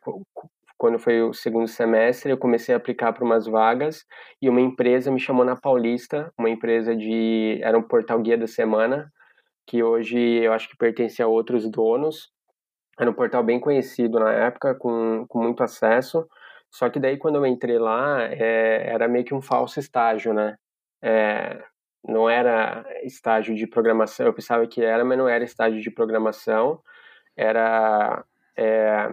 quando 0.76 0.98
foi 0.98 1.22
o 1.22 1.32
segundo 1.32 1.68
semestre 1.68 2.32
eu 2.32 2.38
comecei 2.38 2.74
a 2.74 2.78
aplicar 2.78 3.12
para 3.12 3.24
umas 3.24 3.46
vagas 3.46 4.04
e 4.42 4.48
uma 4.48 4.60
empresa 4.60 5.12
me 5.12 5.20
chamou 5.20 5.44
na 5.44 5.54
Paulista 5.54 6.32
uma 6.36 6.50
empresa 6.50 6.96
de 6.96 7.60
era 7.62 7.78
um 7.78 7.82
portal 7.82 8.20
guia 8.20 8.36
da 8.36 8.48
semana 8.48 9.12
que 9.66 9.82
hoje 9.82 10.18
eu 10.18 10.52
acho 10.52 10.68
que 10.68 10.76
pertence 10.76 11.23
a 11.23 11.26
outros 11.26 11.68
donos. 11.68 12.30
Era 12.99 13.11
um 13.11 13.14
portal 13.14 13.42
bem 13.42 13.61
conhecido 13.61 14.18
na 14.20 14.32
época, 14.32 14.75
com, 14.75 15.26
com 15.28 15.42
muito 15.42 15.62
acesso. 15.62 16.26
Só 16.70 16.88
que 16.88 17.00
daí 17.00 17.16
quando 17.18 17.37
eu 17.37 17.46
entrei 17.46 17.78
lá, 17.78 18.23
é, 18.23 18.88
era 18.88 19.08
meio 19.08 19.25
que 19.25 19.35
um 19.35 19.42
falso 19.42 19.80
estágio, 19.80 20.32
né? 20.32 20.56
É, 21.02 21.62
não 22.06 22.30
era 22.30 22.85
estágio 23.02 23.54
de 23.54 23.66
programação, 23.66 24.26
eu 24.26 24.32
pensava 24.32 24.66
que 24.66 24.82
era, 24.82 25.04
mas 25.04 25.18
não 25.18 25.28
era 25.28 25.44
estágio 25.44 25.80
de 25.80 25.90
programação. 25.90 26.80
Era, 27.37 28.25
é, 28.56 29.12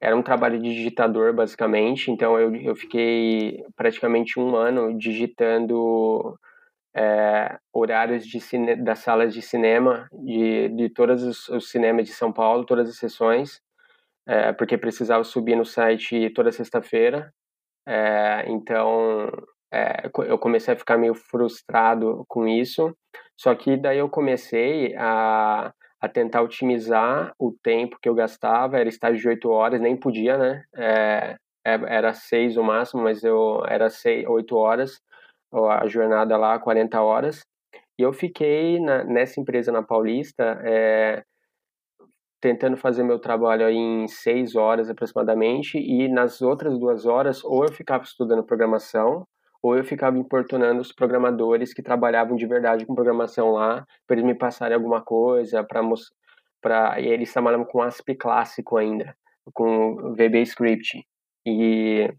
era 0.00 0.16
um 0.16 0.22
trabalho 0.22 0.60
de 0.60 0.68
digitador, 0.74 1.32
basicamente. 1.32 2.10
Então 2.10 2.38
eu, 2.38 2.54
eu 2.56 2.76
fiquei 2.76 3.64
praticamente 3.76 4.38
um 4.38 4.56
ano 4.56 4.96
digitando 4.98 6.38
é, 6.96 7.58
horários 7.72 8.24
de 8.26 8.40
cine, 8.40 8.76
das 8.76 9.00
salas 9.00 9.34
de 9.34 9.42
cinema 9.42 10.08
de, 10.12 10.68
de 10.68 10.88
todos 10.88 11.22
os, 11.22 11.48
os, 11.48 11.70
cinemas 11.70 12.06
de 12.06 12.12
São 12.12 12.32
Paulo, 12.32 12.64
todas 12.64 12.88
as 12.88 12.96
sessões, 12.96 13.60
é, 14.26 14.52
porque 14.52 14.78
precisava 14.78 15.24
subir 15.24 15.56
no 15.56 15.64
site 15.64 16.30
toda 16.30 16.52
sexta-feira. 16.52 17.32
É, 17.86 18.44
então 18.48 19.28
é, 19.72 20.08
eu 20.26 20.38
comecei 20.38 20.72
a 20.72 20.76
ficar 20.76 20.96
meio 20.96 21.14
frustrado 21.14 22.24
com 22.28 22.46
isso. 22.46 22.96
Só 23.36 23.54
que 23.54 23.76
daí 23.76 23.98
eu 23.98 24.08
comecei 24.08 24.94
a, 24.96 25.72
a 26.00 26.08
tentar 26.08 26.42
otimizar 26.42 27.34
o 27.38 27.52
tempo 27.62 27.98
que 28.00 28.08
eu 28.08 28.14
gastava. 28.14 28.78
Era 28.78 28.88
estágio 28.88 29.20
de 29.20 29.28
oito 29.28 29.50
horas, 29.50 29.80
nem 29.80 29.96
podia, 29.96 30.38
né? 30.38 30.64
É, 30.76 31.36
é, 31.66 31.72
era 31.88 32.14
seis 32.14 32.56
o 32.56 32.62
máximo, 32.62 33.02
mas 33.02 33.24
eu 33.24 33.64
era 33.66 33.90
seis, 33.90 34.24
oito 34.28 34.56
horas 34.56 35.02
a 35.54 35.86
jornada 35.86 36.36
lá, 36.36 36.58
40 36.58 37.00
horas. 37.00 37.42
E 37.98 38.02
eu 38.02 38.12
fiquei 38.12 38.80
na, 38.80 39.04
nessa 39.04 39.40
empresa 39.40 39.70
na 39.70 39.82
Paulista, 39.82 40.60
é, 40.64 41.22
tentando 42.40 42.76
fazer 42.76 43.02
meu 43.02 43.18
trabalho 43.18 43.68
em 43.70 44.06
seis 44.08 44.54
horas 44.54 44.90
aproximadamente, 44.90 45.78
e 45.78 46.08
nas 46.08 46.42
outras 46.42 46.78
duas 46.78 47.06
horas, 47.06 47.42
ou 47.44 47.64
eu 47.64 47.72
ficava 47.72 48.04
estudando 48.04 48.44
programação, 48.44 49.26
ou 49.62 49.76
eu 49.76 49.84
ficava 49.84 50.18
importunando 50.18 50.80
os 50.80 50.92
programadores 50.92 51.72
que 51.72 51.82
trabalhavam 51.82 52.36
de 52.36 52.46
verdade 52.46 52.84
com 52.84 52.94
programação 52.94 53.52
lá, 53.52 53.86
para 54.06 54.16
eles 54.16 54.26
me 54.26 54.34
passarem 54.34 54.74
alguma 54.74 55.02
coisa, 55.02 55.64
para 55.64 55.80
para 56.60 56.98
eles 56.98 57.32
trabalhavam 57.32 57.66
com 57.66 57.82
ASP 57.82 58.14
clássico 58.14 58.78
ainda, 58.78 59.14
com 59.52 60.14
VB 60.14 60.42
Script. 60.42 61.06
E 61.46 62.10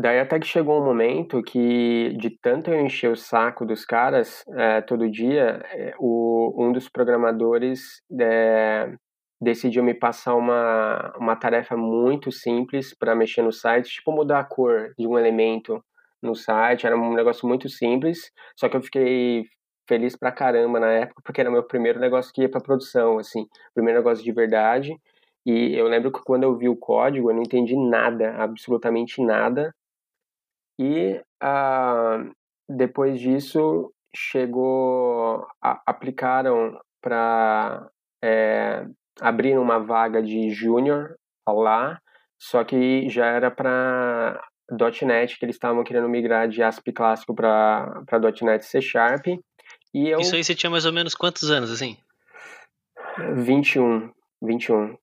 Daí 0.00 0.20
até 0.20 0.38
que 0.38 0.46
chegou 0.46 0.80
um 0.80 0.84
momento 0.84 1.42
que, 1.42 2.14
de 2.16 2.30
tanto 2.30 2.70
eu 2.70 2.80
encher 2.80 3.10
o 3.10 3.16
saco 3.16 3.66
dos 3.66 3.84
caras 3.84 4.44
é, 4.56 4.80
todo 4.80 5.10
dia, 5.10 5.60
é, 5.72 5.92
o, 5.98 6.54
um 6.56 6.70
dos 6.70 6.88
programadores 6.88 8.00
é, 8.20 8.94
decidiu 9.40 9.82
me 9.82 9.92
passar 9.92 10.36
uma, 10.36 11.12
uma 11.18 11.34
tarefa 11.34 11.76
muito 11.76 12.30
simples 12.30 12.94
para 12.96 13.16
mexer 13.16 13.42
no 13.42 13.50
site, 13.50 13.90
tipo 13.90 14.12
mudar 14.12 14.38
a 14.38 14.44
cor 14.44 14.94
de 14.96 15.04
um 15.04 15.18
elemento 15.18 15.82
no 16.22 16.32
site, 16.36 16.86
era 16.86 16.96
um 16.96 17.12
negócio 17.12 17.48
muito 17.48 17.68
simples, 17.68 18.30
só 18.56 18.68
que 18.68 18.76
eu 18.76 18.82
fiquei 18.82 19.46
feliz 19.88 20.14
pra 20.14 20.30
caramba 20.30 20.78
na 20.78 20.92
época, 20.92 21.22
porque 21.24 21.40
era 21.40 21.50
meu 21.50 21.64
primeiro 21.64 21.98
negócio 21.98 22.32
que 22.32 22.42
ia 22.42 22.48
pra 22.48 22.60
produção, 22.60 23.18
assim, 23.18 23.48
primeiro 23.74 23.98
negócio 23.98 24.22
de 24.22 24.30
verdade, 24.30 24.96
e 25.44 25.74
eu 25.76 25.88
lembro 25.88 26.12
que 26.12 26.22
quando 26.22 26.44
eu 26.44 26.56
vi 26.56 26.68
o 26.68 26.76
código, 26.76 27.30
eu 27.30 27.34
não 27.34 27.42
entendi 27.42 27.74
nada, 27.74 28.36
absolutamente 28.36 29.20
nada, 29.20 29.74
e 30.78 31.20
ah, 31.40 32.24
depois 32.68 33.20
disso 33.20 33.92
chegou, 34.14 35.46
a, 35.62 35.82
aplicaram 35.86 36.78
para 37.00 37.88
é, 38.22 38.86
abrir 39.20 39.58
uma 39.58 39.78
vaga 39.78 40.22
de 40.22 40.50
júnior 40.50 41.16
lá, 41.48 42.00
só 42.38 42.62
que 42.62 43.08
já 43.08 43.26
era 43.26 43.50
para 43.50 44.40
.NET, 44.70 45.38
que 45.38 45.44
eles 45.44 45.56
estavam 45.56 45.82
querendo 45.82 46.08
migrar 46.08 46.48
de 46.48 46.62
ASP 46.62 46.92
clássico 46.92 47.34
para 47.34 48.02
.NET 48.42 48.64
C 48.64 48.80
Sharp. 48.80 49.26
E 49.94 50.08
eu, 50.08 50.20
Isso 50.20 50.34
aí 50.34 50.44
você 50.44 50.54
tinha 50.54 50.70
mais 50.70 50.84
ou 50.84 50.92
menos 50.92 51.14
quantos 51.14 51.50
anos, 51.50 51.70
assim? 51.70 51.96
21, 53.34 54.12
21. 54.42 54.96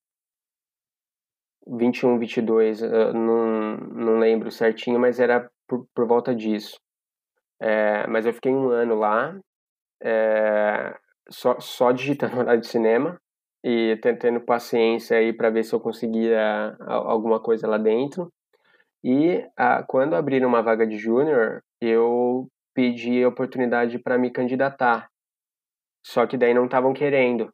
21, 1.67 2.19
22, 2.19 2.81
não, 2.81 3.77
não 3.77 4.19
lembro 4.19 4.51
certinho, 4.51 4.99
mas 4.99 5.19
era 5.19 5.49
por, 5.67 5.87
por 5.93 6.07
volta 6.07 6.33
disso. 6.35 6.79
É, 7.61 8.05
mas 8.07 8.25
eu 8.25 8.33
fiquei 8.33 8.51
um 8.51 8.69
ano 8.69 8.95
lá, 8.95 9.37
é, 10.03 10.95
só, 11.29 11.59
só 11.59 11.91
digitando 11.91 12.37
horário 12.39 12.61
de 12.61 12.67
cinema 12.67 13.19
e 13.63 13.97
tentando 14.01 14.41
paciência 14.41 15.17
aí 15.17 15.33
para 15.33 15.49
ver 15.49 15.63
se 15.63 15.73
eu 15.73 15.79
conseguia 15.79 16.75
alguma 16.79 17.39
coisa 17.41 17.67
lá 17.67 17.77
dentro. 17.77 18.31
E 19.03 19.43
a, 19.57 19.83
quando 19.83 20.15
abriram 20.15 20.47
uma 20.49 20.61
vaga 20.61 20.85
de 20.85 20.97
júnior, 20.97 21.63
eu 21.81 22.47
pedi 22.73 23.23
a 23.23 23.29
oportunidade 23.29 23.97
para 23.99 24.17
me 24.17 24.31
candidatar. 24.31 25.09
Só 26.05 26.27
que 26.27 26.37
daí 26.37 26.53
não 26.53 26.65
estavam 26.65 26.93
querendo. 26.93 27.51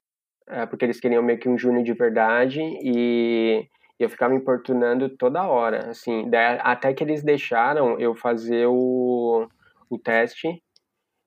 é, 0.49 0.65
porque 0.65 0.85
eles 0.85 0.99
queriam 0.99 1.23
meio 1.23 1.39
que 1.39 1.49
um 1.49 1.57
júnior 1.57 1.83
de 1.83 1.93
verdade 1.93 2.61
e 2.83 3.65
eu 4.03 4.09
ficava 4.09 4.33
importunando 4.33 5.09
toda 5.09 5.47
hora, 5.47 5.89
assim, 5.89 6.29
até 6.59 6.93
que 6.93 7.03
eles 7.03 7.23
deixaram 7.23 7.99
eu 7.99 8.15
fazer 8.15 8.67
o, 8.67 9.47
o 9.89 9.97
teste 9.97 10.61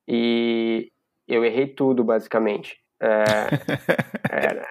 e 0.08 0.90
eu 1.26 1.44
errei 1.44 1.66
tudo, 1.66 2.04
basicamente. 2.04 2.78
É, 3.00 3.24
era, 4.30 4.66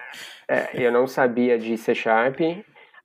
é, 0.48 0.86
eu 0.86 0.92
não 0.92 1.06
sabia 1.06 1.58
de 1.58 1.76
C 1.76 1.94
Sharp, 1.94 2.40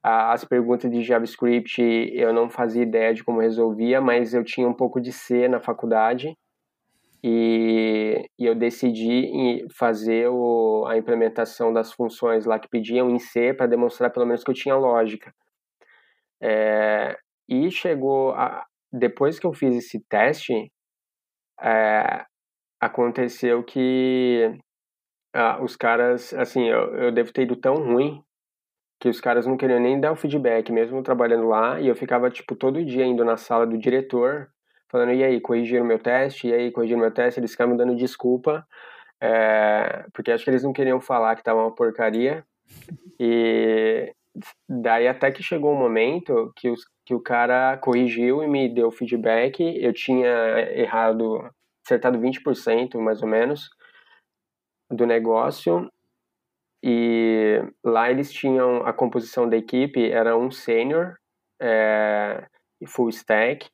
as 0.01 0.45
perguntas 0.45 0.89
de 0.89 1.03
JavaScript 1.03 1.81
eu 2.13 2.33
não 2.33 2.49
fazia 2.49 2.83
ideia 2.83 3.13
de 3.13 3.23
como 3.23 3.41
resolvia, 3.41 3.99
mas 3.99 4.33
eu 4.33 4.43
tinha 4.43 4.67
um 4.67 4.73
pouco 4.73 5.01
de 5.01 5.11
C 5.11 5.47
na 5.47 5.59
faculdade 5.59 6.37
e, 7.23 8.29
e 8.38 8.45
eu 8.45 8.55
decidi 8.55 9.65
fazer 9.77 10.29
o, 10.29 10.85
a 10.88 10.97
implementação 10.97 11.73
das 11.73 11.91
funções 11.91 12.45
lá 12.45 12.57
que 12.59 12.69
pediam 12.69 13.09
em 13.09 13.19
C 13.19 13.53
para 13.53 13.67
demonstrar 13.67 14.11
pelo 14.11 14.25
menos 14.25 14.43
que 14.43 14.49
eu 14.51 14.55
tinha 14.55 14.75
lógica. 14.75 15.33
É, 16.41 17.17
e 17.47 17.69
chegou 17.71 18.31
a, 18.31 18.65
depois 18.91 19.39
que 19.39 19.45
eu 19.45 19.53
fiz 19.53 19.75
esse 19.75 19.99
teste, 20.07 20.71
é, 21.61 22.25
aconteceu 22.79 23.63
que 23.63 24.57
ah, 25.33 25.61
os 25.61 25.75
caras, 25.75 26.33
assim, 26.33 26.67
eu, 26.67 26.95
eu 26.95 27.11
devo 27.11 27.31
ter 27.33 27.43
ido 27.43 27.55
tão 27.55 27.75
ruim 27.75 28.23
que 28.99 29.09
os 29.09 29.21
caras 29.21 29.45
não 29.45 29.57
queriam 29.57 29.79
nem 29.79 29.99
dar 29.99 30.11
o 30.11 30.15
feedback, 30.15 30.71
mesmo 30.71 31.03
trabalhando 31.03 31.47
lá, 31.47 31.79
e 31.79 31.88
eu 31.88 31.95
ficava, 31.95 32.29
tipo, 32.29 32.55
todo 32.55 32.83
dia 32.83 33.05
indo 33.05 33.23
na 33.23 33.38
sala 33.38 33.65
do 33.65 33.77
diretor, 33.77 34.49
falando, 34.89 35.13
e 35.13 35.24
aí, 35.24 35.39
corrigiram 35.39 35.86
meu 35.86 36.00
teste? 36.00 36.48
E 36.48 36.53
aí, 36.53 36.72
corrigiram 36.72 37.00
meu 37.00 37.12
teste? 37.12 37.39
Eles 37.39 37.51
ficavam 37.51 37.77
dando 37.77 37.96
desculpa, 37.96 38.65
é, 39.22 40.05
porque 40.13 40.31
acho 40.31 40.43
que 40.43 40.50
eles 40.50 40.63
não 40.63 40.74
queriam 40.74 41.00
falar 41.00 41.36
que 41.36 41.43
tava 41.43 41.62
uma 41.62 41.74
porcaria, 41.74 42.43
e 43.19 44.13
daí 44.67 45.08
até 45.08 45.31
que 45.31 45.43
chegou 45.43 45.74
um 45.74 45.79
momento 45.79 46.51
que, 46.55 46.69
os, 46.69 46.81
que 47.05 47.13
o 47.13 47.22
cara 47.22 47.77
corrigiu 47.77 48.43
e 48.43 48.48
me 48.48 48.69
deu 48.69 48.91
feedback, 48.91 49.60
eu 49.62 49.93
tinha 49.93 50.29
errado, 50.74 51.50
acertado 51.86 52.19
20%, 52.19 52.98
mais 53.00 53.22
ou 53.22 53.27
menos, 53.27 53.69
do 54.89 55.05
negócio, 55.05 55.89
e 56.84 57.62
lá 57.84 58.10
eles 58.10 58.31
tinham 58.31 58.86
a 58.86 58.93
composição 58.93 59.48
da 59.50 59.58
equipe, 59.58 60.10
era 60.10 60.38
um 60.38 60.50
sênior 60.50 61.17
é, 61.62 62.48
full 62.88 63.10
stack, 63.10 63.67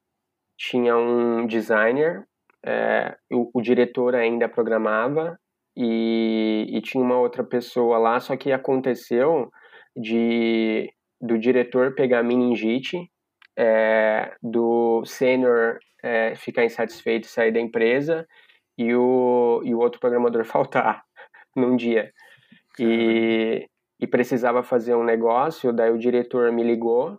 tinha 0.58 0.96
um 0.98 1.46
designer, 1.46 2.26
é, 2.66 3.16
o, 3.32 3.50
o, 3.54 3.62
diretor 3.62 4.16
ainda 4.16 4.50
programava 4.50 5.38
e, 5.76 6.66
e, 6.70 6.82
tinha 6.82 7.04
uma 7.04 7.20
outra 7.20 7.44
pessoa 7.44 7.98
lá, 7.98 8.20
só 8.20 8.36
que 8.36 8.52
aconteceu 8.52 9.52
de 9.96 10.92
do 11.22 11.38
diretor 11.38 11.96
pegar 11.96 12.24
meningite, 12.24 13.10
é, 13.58 14.34
do 14.42 15.04
sênior 15.06 15.80
é, 16.04 16.36
ficar 16.36 16.66
insatisfeito 16.66 17.28
e 17.28 17.32
sair 17.32 17.52
da 17.52 17.60
empresa 17.60 18.28
e 18.78 18.94
o, 18.94 19.62
e 19.64 19.74
o 19.74 19.80
outro 19.80 20.00
programador 20.00 20.44
faltar 20.46 21.04
num 21.56 21.76
dia. 21.76 22.12
E, 22.80 23.68
e 24.00 24.08
precisava 24.08 24.62
fazer 24.62 24.96
um 24.96 25.04
negócio, 25.04 25.72
daí 25.72 25.92
o 25.92 25.98
diretor 25.98 26.52
me 26.52 26.64
ligou 26.64 27.18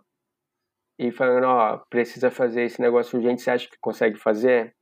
e 0.99 1.11
falando, 1.11 1.45
ó, 1.45 1.77
precisa 1.89 2.31
fazer 2.31 2.63
esse 2.63 2.81
negócio 2.81 3.17
urgente, 3.17 3.41
você 3.41 3.51
acha 3.51 3.69
que 3.69 3.77
consegue 3.79 4.17
fazer? 4.17 4.75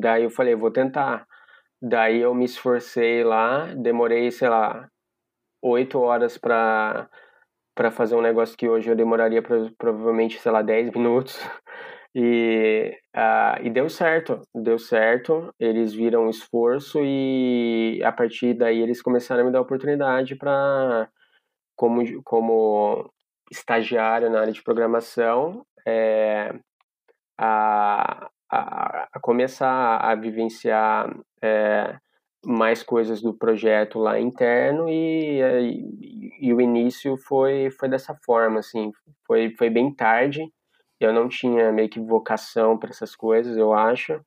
Daí 0.00 0.24
eu 0.24 0.30
falei, 0.30 0.54
vou 0.54 0.70
tentar. 0.70 1.26
Daí 1.80 2.20
eu 2.20 2.34
me 2.34 2.44
esforcei 2.44 3.22
lá, 3.24 3.66
demorei, 3.74 4.30
sei 4.30 4.48
lá, 4.48 4.88
oito 5.62 6.00
horas 6.00 6.38
para 6.38 7.08
para 7.76 7.90
fazer 7.90 8.16
um 8.16 8.22
negócio 8.22 8.56
que 8.56 8.66
hoje 8.66 8.88
eu 8.90 8.96
demoraria 8.96 9.42
provavelmente, 9.76 10.40
sei 10.40 10.50
lá, 10.50 10.62
dez 10.62 10.90
minutos. 10.90 11.38
E, 12.18 12.98
uh, 13.14 13.62
e 13.62 13.68
deu 13.68 13.90
certo, 13.90 14.40
deu 14.54 14.78
certo. 14.78 15.52
Eles 15.60 15.92
viram 15.92 16.26
o 16.26 16.30
esforço 16.30 17.00
e 17.04 18.00
a 18.02 18.10
partir 18.10 18.54
daí 18.54 18.80
eles 18.80 19.02
começaram 19.02 19.42
a 19.42 19.44
me 19.44 19.52
dar 19.52 19.60
oportunidade 19.60 20.34
para, 20.34 21.10
como, 21.76 22.02
como 22.24 23.12
estagiário 23.50 24.30
na 24.30 24.40
área 24.40 24.52
de 24.52 24.62
programação, 24.62 25.64
é, 25.86 26.54
a, 27.38 28.28
a, 28.50 29.08
a, 29.12 29.20
começar 29.20 29.98
a 29.98 30.14
vivenciar 30.14 31.14
é, 31.42 31.96
mais 32.44 32.82
coisas 32.82 33.20
do 33.20 33.34
projeto 33.34 33.98
lá 33.98 34.18
interno 34.18 34.88
e, 34.88 35.40
e, 35.40 36.48
e, 36.48 36.54
o 36.54 36.60
início 36.60 37.16
foi, 37.16 37.70
foi 37.70 37.88
dessa 37.88 38.14
forma, 38.24 38.60
assim, 38.60 38.92
foi, 39.26 39.54
foi 39.56 39.70
bem 39.70 39.92
tarde, 39.92 40.50
eu 41.00 41.12
não 41.12 41.28
tinha 41.28 41.72
meio 41.72 41.88
que 41.88 42.00
vocação 42.00 42.78
para 42.78 42.90
essas 42.90 43.14
coisas, 43.14 43.56
eu 43.56 43.72
acho. 43.72 44.20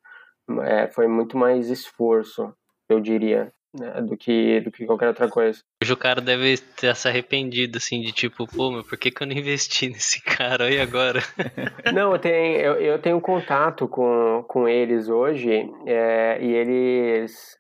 É, 0.64 0.88
foi 0.88 1.08
muito 1.08 1.38
mais 1.38 1.70
esforço, 1.70 2.54
eu 2.88 3.00
diria, 3.00 3.52
né, 3.74 4.02
do 4.02 4.18
que 4.18 4.62
do 4.62 4.72
que 4.72 4.86
qualquer 4.86 5.08
outra 5.08 5.30
coisa. 5.30 5.62
Hoje 5.84 5.94
o 5.94 5.98
cara 5.98 6.22
deve 6.22 6.58
ter 6.58 6.96
se 6.96 7.08
arrependido, 7.08 7.78
assim, 7.78 8.02
de 8.02 8.12
tipo, 8.12 8.48
pô, 8.48 8.72
mas 8.72 8.88
por 8.88 8.98
que, 8.98 9.12
que 9.12 9.24
eu 9.24 9.28
não 9.28 9.36
investi 9.36 9.90
nesse 9.90 10.22
cara 10.24 10.66
aí 10.66 10.80
agora? 10.80 11.20
não, 11.94 12.14
eu 12.14 12.20
tenho, 12.20 12.58
eu, 12.58 12.74
eu 12.76 13.02
tenho 13.02 13.22
contato 13.22 13.88
com, 13.88 14.44
com 14.48 14.68
eles 14.68 15.10
hoje 15.10 15.70
é, 15.86 16.40
e 16.42 16.52
eles 16.54 17.58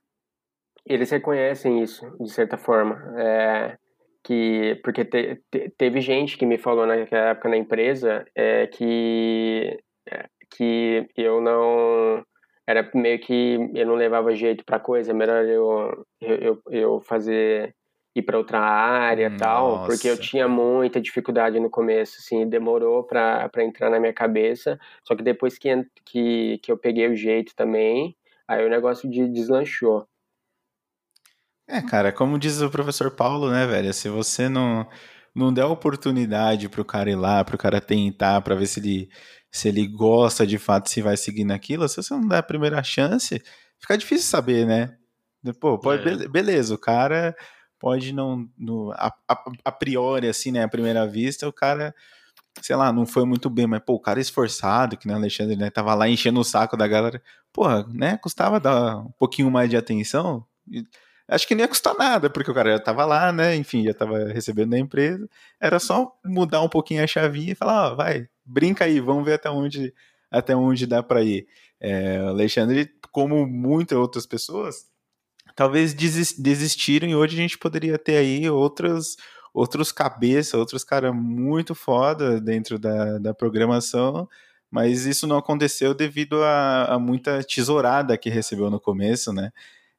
eles 0.85 1.11
reconhecem 1.11 1.83
isso, 1.83 2.09
de 2.19 2.31
certa 2.31 2.57
forma. 2.57 2.95
É, 3.17 3.77
que 4.23 4.79
porque 4.83 5.05
te, 5.05 5.41
te, 5.49 5.69
teve 5.77 6.01
gente 6.01 6.37
que 6.37 6.45
me 6.45 6.57
falou 6.57 6.85
naquela 6.85 7.29
época 7.29 7.49
na 7.49 7.57
empresa 7.57 8.25
é, 8.35 8.67
que 8.67 9.77
é, 10.07 10.25
que 10.51 11.07
eu 11.15 11.39
não 11.41 12.23
era 12.69 12.87
meio 12.93 13.19
que 13.19 13.57
eu 13.73 13.87
não 13.87 13.95
levava 13.95 14.35
jeito 14.35 14.63
para 14.63 14.79
coisa, 14.79 15.11
melhor 15.11 15.43
eu 15.43 16.05
eu, 16.21 16.61
eu 16.69 17.01
fazer 17.01 17.73
ir 18.15 18.21
para 18.21 18.37
outra 18.37 18.59
área 18.59 19.27
Nossa. 19.27 19.39
tal, 19.39 19.85
porque 19.85 20.07
eu 20.07 20.19
tinha 20.19 20.47
muita 20.47 21.01
dificuldade 21.01 21.59
no 21.59 21.69
começo, 21.69 22.17
assim, 22.19 22.47
demorou 22.47 23.03
para 23.03 23.49
entrar 23.57 23.89
na 23.89 23.99
minha 23.99 24.13
cabeça, 24.13 24.79
só 25.03 25.15
que 25.15 25.23
depois 25.23 25.57
que, 25.57 25.69
que, 26.05 26.59
que 26.61 26.71
eu 26.71 26.77
peguei 26.77 27.07
o 27.07 27.15
jeito 27.15 27.55
também, 27.55 28.15
aí 28.47 28.63
o 28.63 28.69
negócio 28.69 29.09
de 29.09 29.27
deslanchou. 29.27 30.07
É, 31.67 31.81
cara, 31.81 32.11
como 32.11 32.37
diz 32.37 32.61
o 32.61 32.69
professor 32.69 33.09
Paulo, 33.11 33.49
né, 33.49 33.65
velho? 33.65 33.91
Se 33.93 34.09
você 34.09 34.47
não, 34.47 34.87
não 35.33 35.53
der 35.53 35.65
oportunidade 35.65 36.69
pro 36.69 36.85
cara 36.85 37.09
ir 37.09 37.15
lá, 37.15 37.43
pro 37.43 37.57
cara 37.57 37.79
tentar, 37.79 38.41
pra 38.41 38.55
ver 38.55 38.67
se 38.67 38.79
ele, 38.79 39.09
se 39.51 39.67
ele 39.67 39.87
gosta 39.87 40.45
de 40.45 40.57
fato, 40.57 40.89
se 40.89 41.01
vai 41.01 41.17
seguir 41.17 41.43
naquilo, 41.43 41.87
se 41.87 41.97
você 41.97 42.13
não 42.13 42.27
der 42.27 42.37
a 42.37 42.43
primeira 42.43 42.83
chance, 42.83 43.41
fica 43.79 43.97
difícil 43.97 44.27
saber, 44.27 44.65
né? 44.65 44.95
Pô, 45.59 45.79
pode, 45.79 46.25
é. 46.25 46.27
beleza, 46.27 46.75
o 46.75 46.77
cara 46.77 47.35
pode 47.79 48.13
não. 48.13 48.47
No, 48.57 48.91
a, 48.91 49.13
a, 49.27 49.43
a, 49.65 49.71
priori, 49.71 50.27
assim, 50.27 50.51
né, 50.51 50.63
à 50.63 50.67
primeira 50.67 51.07
vista, 51.07 51.47
o 51.47 51.53
cara, 51.53 51.95
sei 52.61 52.75
lá, 52.75 52.91
não 52.91 53.05
foi 53.05 53.25
muito 53.25 53.49
bem, 53.49 53.65
mas, 53.65 53.81
pô, 53.85 53.93
o 53.93 54.01
cara 54.01 54.19
é 54.19 54.21
esforçado, 54.21 54.97
que 54.97 55.07
né, 55.07 55.13
Alexandre, 55.13 55.55
né, 55.55 55.69
tava 55.69 55.93
lá 55.95 56.09
enchendo 56.09 56.39
o 56.41 56.43
saco 56.43 56.75
da 56.75 56.87
galera, 56.87 57.21
porra, 57.53 57.87
né, 57.93 58.17
custava 58.17 58.59
dar 58.59 58.97
um 58.97 59.11
pouquinho 59.17 59.49
mais 59.49 59.69
de 59.69 59.77
atenção 59.77 60.45
acho 61.29 61.47
que 61.47 61.55
nem 61.55 61.63
ia 61.63 61.67
custar 61.67 61.95
nada, 61.97 62.29
porque 62.29 62.49
o 62.51 62.53
cara 62.53 62.71
já 62.71 62.77
estava 62.77 63.05
lá, 63.05 63.31
né? 63.31 63.55
Enfim, 63.55 63.83
já 63.83 63.91
estava 63.91 64.25
recebendo 64.25 64.71
da 64.71 64.79
empresa. 64.79 65.29
Era 65.59 65.79
só 65.79 66.11
mudar 66.25 66.61
um 66.61 66.69
pouquinho 66.69 67.03
a 67.03 67.07
chavinha 67.07 67.51
e 67.51 67.55
falar, 67.55 67.91
ó, 67.91 67.95
vai, 67.95 68.27
brinca 68.45 68.85
aí, 68.85 68.99
vamos 68.99 69.23
ver 69.25 69.33
até 69.33 69.49
onde, 69.49 69.93
até 70.31 70.55
onde 70.55 70.87
dá 70.87 71.03
para 71.03 71.23
ir. 71.23 71.47
É, 71.79 72.17
Alexandre, 72.17 72.89
como 73.11 73.45
muitas 73.47 73.97
outras 73.97 74.25
pessoas, 74.25 74.85
talvez 75.55 75.93
desistiram 75.93 77.07
e 77.07 77.15
hoje 77.15 77.35
a 77.37 77.41
gente 77.41 77.57
poderia 77.57 77.97
ter 77.97 78.17
aí 78.17 78.49
outros, 78.49 79.15
outros 79.53 79.91
cabeças, 79.91 80.53
outros 80.53 80.83
caras 80.83 81.13
muito 81.13 81.75
foda 81.75 82.39
dentro 82.41 82.79
da, 82.79 83.17
da 83.17 83.33
programação, 83.33 84.27
mas 84.69 85.05
isso 85.05 85.25
não 85.27 85.37
aconteceu 85.37 85.93
devido 85.93 86.43
a, 86.43 86.95
a 86.95 86.99
muita 86.99 87.43
tesourada 87.43 88.17
que 88.17 88.29
recebeu 88.29 88.69
no 88.69 88.79
começo, 88.79 89.33
né? 89.33 89.51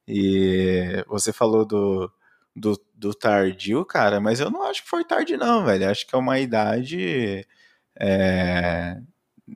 E 0.07 1.03
você 1.07 1.31
falou 1.31 1.65
do, 1.65 2.11
do, 2.55 2.79
do, 2.95 3.13
tardio, 3.13 3.85
cara, 3.85 4.19
mas 4.19 4.39
eu 4.39 4.49
não 4.49 4.63
acho 4.63 4.83
que 4.83 4.89
foi 4.89 5.05
tarde, 5.05 5.37
não, 5.37 5.63
velho. 5.63 5.89
Acho 5.89 6.05
que 6.05 6.15
é 6.15 6.17
uma 6.17 6.39
idade 6.39 7.45
é, 7.99 8.97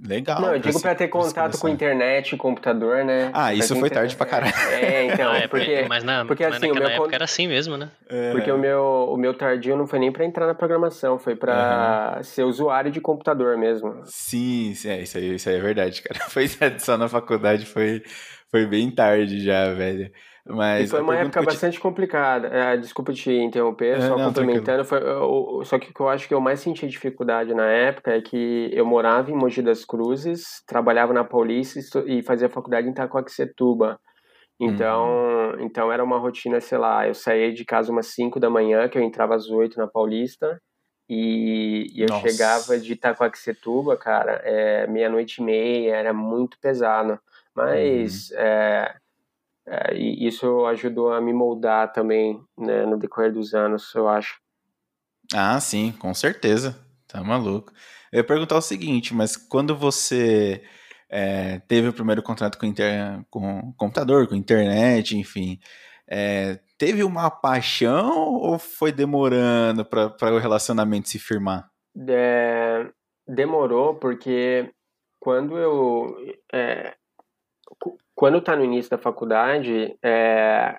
legal. 0.04 0.42
Não, 0.42 0.54
eu 0.54 0.60
digo 0.60 0.82
para 0.82 0.96
ter 0.96 1.08
contato 1.08 1.58
com 1.58 1.70
internet 1.70 2.34
e 2.34 2.38
computador, 2.38 3.04
né? 3.06 3.32
Ah, 3.34 3.54
isso 3.54 3.76
foi 3.76 3.90
tarde 3.90 4.16
pra 4.16 4.26
caralho. 4.26 4.54
É, 4.72 5.06
então, 5.06 5.32
ah, 5.32 5.38
é, 5.38 5.48
porque, 5.48 5.86
mas 5.88 6.04
na, 6.04 6.26
porque, 6.26 6.44
assim, 6.44 6.54
mas 6.54 6.62
naquela 6.62 6.90
meu, 6.90 6.98
época 6.98 7.16
era 7.16 7.26
assim 7.26 7.48
mesmo, 7.48 7.78
né? 7.78 7.90
É. 8.10 8.32
Porque 8.32 8.52
o 8.52 8.58
meu, 8.58 9.10
o 9.10 9.18
meu 9.18 9.34
tardio 9.34 9.76
não 9.76 9.88
foi 9.88 10.00
nem 10.00 10.12
para 10.12 10.26
entrar 10.26 10.48
na 10.48 10.56
programação, 10.56 11.18
foi 11.18 11.36
para 11.36 12.16
uhum. 12.18 12.24
ser 12.24 12.44
usuário 12.44 12.92
de 12.92 13.00
computador 13.00 13.58
mesmo. 13.58 14.02
Sim, 14.06 14.74
sim 14.76 14.90
é, 14.90 15.02
isso, 15.02 15.18
aí, 15.18 15.36
isso 15.36 15.50
aí 15.50 15.56
é 15.56 15.62
verdade, 15.62 16.02
cara. 16.02 16.20
Foi 16.30 16.48
só 16.80 16.98
na 16.98 17.08
faculdade, 17.08 17.66
foi, 17.66 18.04
foi 18.50 18.66
bem 18.66 18.92
tarde 18.92 19.44
já, 19.44 19.74
velho. 19.74 20.12
Mas 20.48 20.84
e 20.84 20.88
foi 20.88 21.02
uma 21.02 21.16
época 21.18 21.42
eu 21.42 21.48
te- 21.48 21.48
bastante 21.48 21.80
complicada. 21.80 22.48
É, 22.50 22.78
desculpa 22.78 23.14
te 23.14 23.32
interromper, 23.32 23.98
É, 23.98 24.00
só 24.02 24.16
não, 24.16 24.26
complementando. 24.26 24.84
Foi, 24.86 25.00
o- 25.04 25.64
só 25.64 25.80
que 25.80 25.90
o 25.90 25.94
que 25.94 26.02
eu 26.02 26.10
acho 26.10 26.28
que 26.28 26.34
eu 26.34 26.42
mais 26.42 26.60
senti 26.60 26.88
dificuldade 26.88 27.54
na 27.54 27.66
época 27.68 28.12
é 28.16 28.22
que 28.22 28.70
eu 28.74 28.86
morava 28.86 29.32
em 29.32 29.36
Mogi 29.36 29.62
das 29.62 29.86
Cruzes, 29.86 30.62
trabalhava 30.68 31.14
na 31.14 31.24
Paulista 31.24 31.80
e 32.06 32.16
e 32.20 32.24
fazia 32.24 32.50
faculdade 32.50 32.88
em 32.88 32.92
Itacoaxetuba. 32.92 34.00
Então, 34.60 35.56
Uhum. 35.58 35.62
então 35.62 35.92
era 35.92 36.04
uma 36.04 36.18
rotina, 36.20 36.62
sei 36.62 36.78
lá, 36.78 37.08
eu 37.08 37.14
saía 37.16 37.54
de 37.54 37.66
casa 37.66 37.92
umas 37.92 38.08
5 38.08 38.40
da 38.40 38.50
manhã, 38.50 38.90
que 38.90 38.98
eu 38.98 39.04
entrava 39.04 39.36
às 39.36 39.50
8 39.50 39.78
na 39.80 39.88
Paulista, 39.88 40.62
e, 41.10 41.88
e 41.94 42.02
eu 42.04 42.08
Nossa. 42.10 42.22
chegava 42.22 42.78
de 42.80 42.94
Itacoaxetuba, 42.94 43.98
cara, 43.98 44.42
é, 44.46 44.88
meia-noite 44.88 45.42
e 45.42 45.46
meia, 45.46 45.96
era 45.96 46.14
muito 46.14 46.58
pesado. 46.62 47.20
Mas 47.56 48.30
Uhum. 48.32 48.38
é, 48.38 48.96
é, 49.68 49.96
e 49.96 50.28
isso 50.28 50.66
ajudou 50.68 51.12
a 51.12 51.20
me 51.20 51.34
moldar 51.34 51.92
também, 51.92 52.40
né, 52.58 52.86
no 52.86 52.98
decorrer 52.98 53.34
dos 53.34 53.54
anos, 53.54 53.94
eu 53.96 54.08
acho. 54.08 54.40
Ah, 55.34 55.60
sim, 55.60 55.92
com 55.92 56.14
certeza. 56.14 56.78
Tá 57.08 57.24
maluco. 57.24 57.72
Eu 58.12 58.18
ia 58.18 58.24
perguntar 58.24 58.58
o 58.58 58.62
seguinte, 58.62 59.14
mas 59.14 59.36
quando 59.36 59.76
você 59.76 60.64
é, 61.10 61.60
teve 61.68 61.88
o 61.88 61.94
primeiro 61.94 62.22
contrato 62.22 62.58
com, 62.58 62.66
inter... 62.66 63.26
com 63.30 63.74
computador, 63.78 64.28
com 64.28 64.36
internet, 64.36 65.18
enfim, 65.18 65.60
é, 66.08 66.60
teve 66.78 67.04
uma 67.04 67.32
paixão 67.32 68.34
ou 68.36 68.60
foi 68.60 68.92
demorando 68.92 69.84
para 69.86 70.34
o 70.34 70.40
relacionamento 70.40 71.10
se 71.10 71.18
firmar? 71.18 71.70
É, 72.08 72.88
demorou 73.28 73.96
porque 73.96 74.72
quando 75.20 75.58
eu 75.58 76.16
é, 76.54 76.96
quando 78.16 78.42
tá 78.42 78.56
no 78.56 78.64
início 78.64 78.90
da 78.90 78.98
faculdade 78.98 79.96
é, 80.02 80.78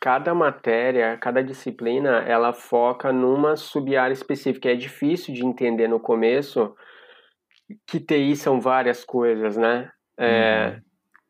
cada 0.00 0.34
matéria 0.34 1.18
cada 1.18 1.42
disciplina 1.42 2.24
ela 2.26 2.52
foca 2.52 3.12
numa 3.12 3.56
sub-área 3.56 4.14
específica. 4.14 4.70
É 4.70 4.74
difícil 4.74 5.34
de 5.34 5.44
entender 5.44 5.88
no 5.88 6.00
começo 6.00 6.74
que 7.86 8.00
TI 8.00 8.36
são 8.36 8.60
várias 8.60 9.04
coisas 9.04 9.56
né? 9.56 9.90
É, 10.18 10.80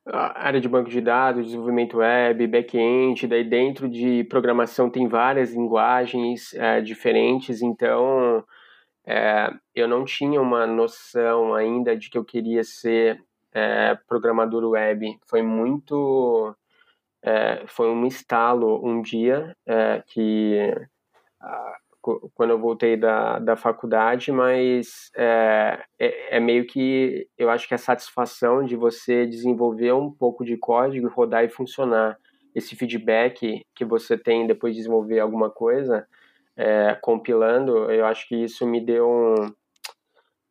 Uhum. 0.05 0.18
área 0.35 0.61
de 0.61 0.68
banco 0.68 0.90
de 0.90 1.01
dados, 1.01 1.45
desenvolvimento 1.47 1.99
web, 1.99 2.47
back-end, 2.49 3.27
daí 3.29 3.45
dentro 3.45 3.88
de 3.88 4.25
programação 4.25 4.90
tem 4.90 5.07
várias 5.07 5.55
linguagens 5.55 6.53
é, 6.55 6.81
diferentes, 6.81 7.62
então 7.62 8.45
é, 9.07 9.49
eu 9.75 9.87
não 9.87 10.05
tinha 10.05 10.40
uma 10.40 10.66
noção 10.66 11.55
ainda 11.55 11.97
de 11.97 12.11
que 12.11 12.18
eu 12.18 12.25
queria 12.25 12.64
ser 12.64 13.23
é, 13.54 13.96
programador 14.08 14.64
web. 14.70 15.18
Foi 15.28 15.42
muito. 15.42 16.54
é, 17.22 17.64
foi 17.66 17.88
um 17.88 18.06
estalo 18.06 18.80
um 18.84 19.02
dia 19.02 19.56
é, 19.66 20.02
que. 20.06 20.74
quando 22.34 22.50
eu 22.50 22.58
voltei 22.58 22.96
da, 22.96 23.38
da 23.38 23.56
faculdade, 23.56 24.32
mas 24.32 25.10
é, 25.16 25.84
é, 25.98 26.36
é 26.36 26.40
meio 26.40 26.66
que 26.66 27.28
eu 27.38 27.50
acho 27.50 27.68
que 27.68 27.74
a 27.74 27.78
satisfação 27.78 28.64
de 28.64 28.76
você 28.76 29.26
desenvolver 29.26 29.92
um 29.92 30.10
pouco 30.10 30.44
de 30.44 30.56
código, 30.56 31.08
rodar 31.08 31.44
e 31.44 31.48
funcionar, 31.48 32.18
esse 32.54 32.76
feedback 32.76 33.64
que 33.74 33.84
você 33.84 34.16
tem 34.16 34.46
depois 34.46 34.74
de 34.74 34.80
desenvolver 34.80 35.20
alguma 35.20 35.50
coisa, 35.50 36.06
é, 36.56 36.94
compilando, 37.00 37.90
eu 37.90 38.04
acho 38.04 38.28
que 38.28 38.36
isso 38.36 38.66
me 38.66 38.80
deu 38.84 39.08
um, 39.08 39.52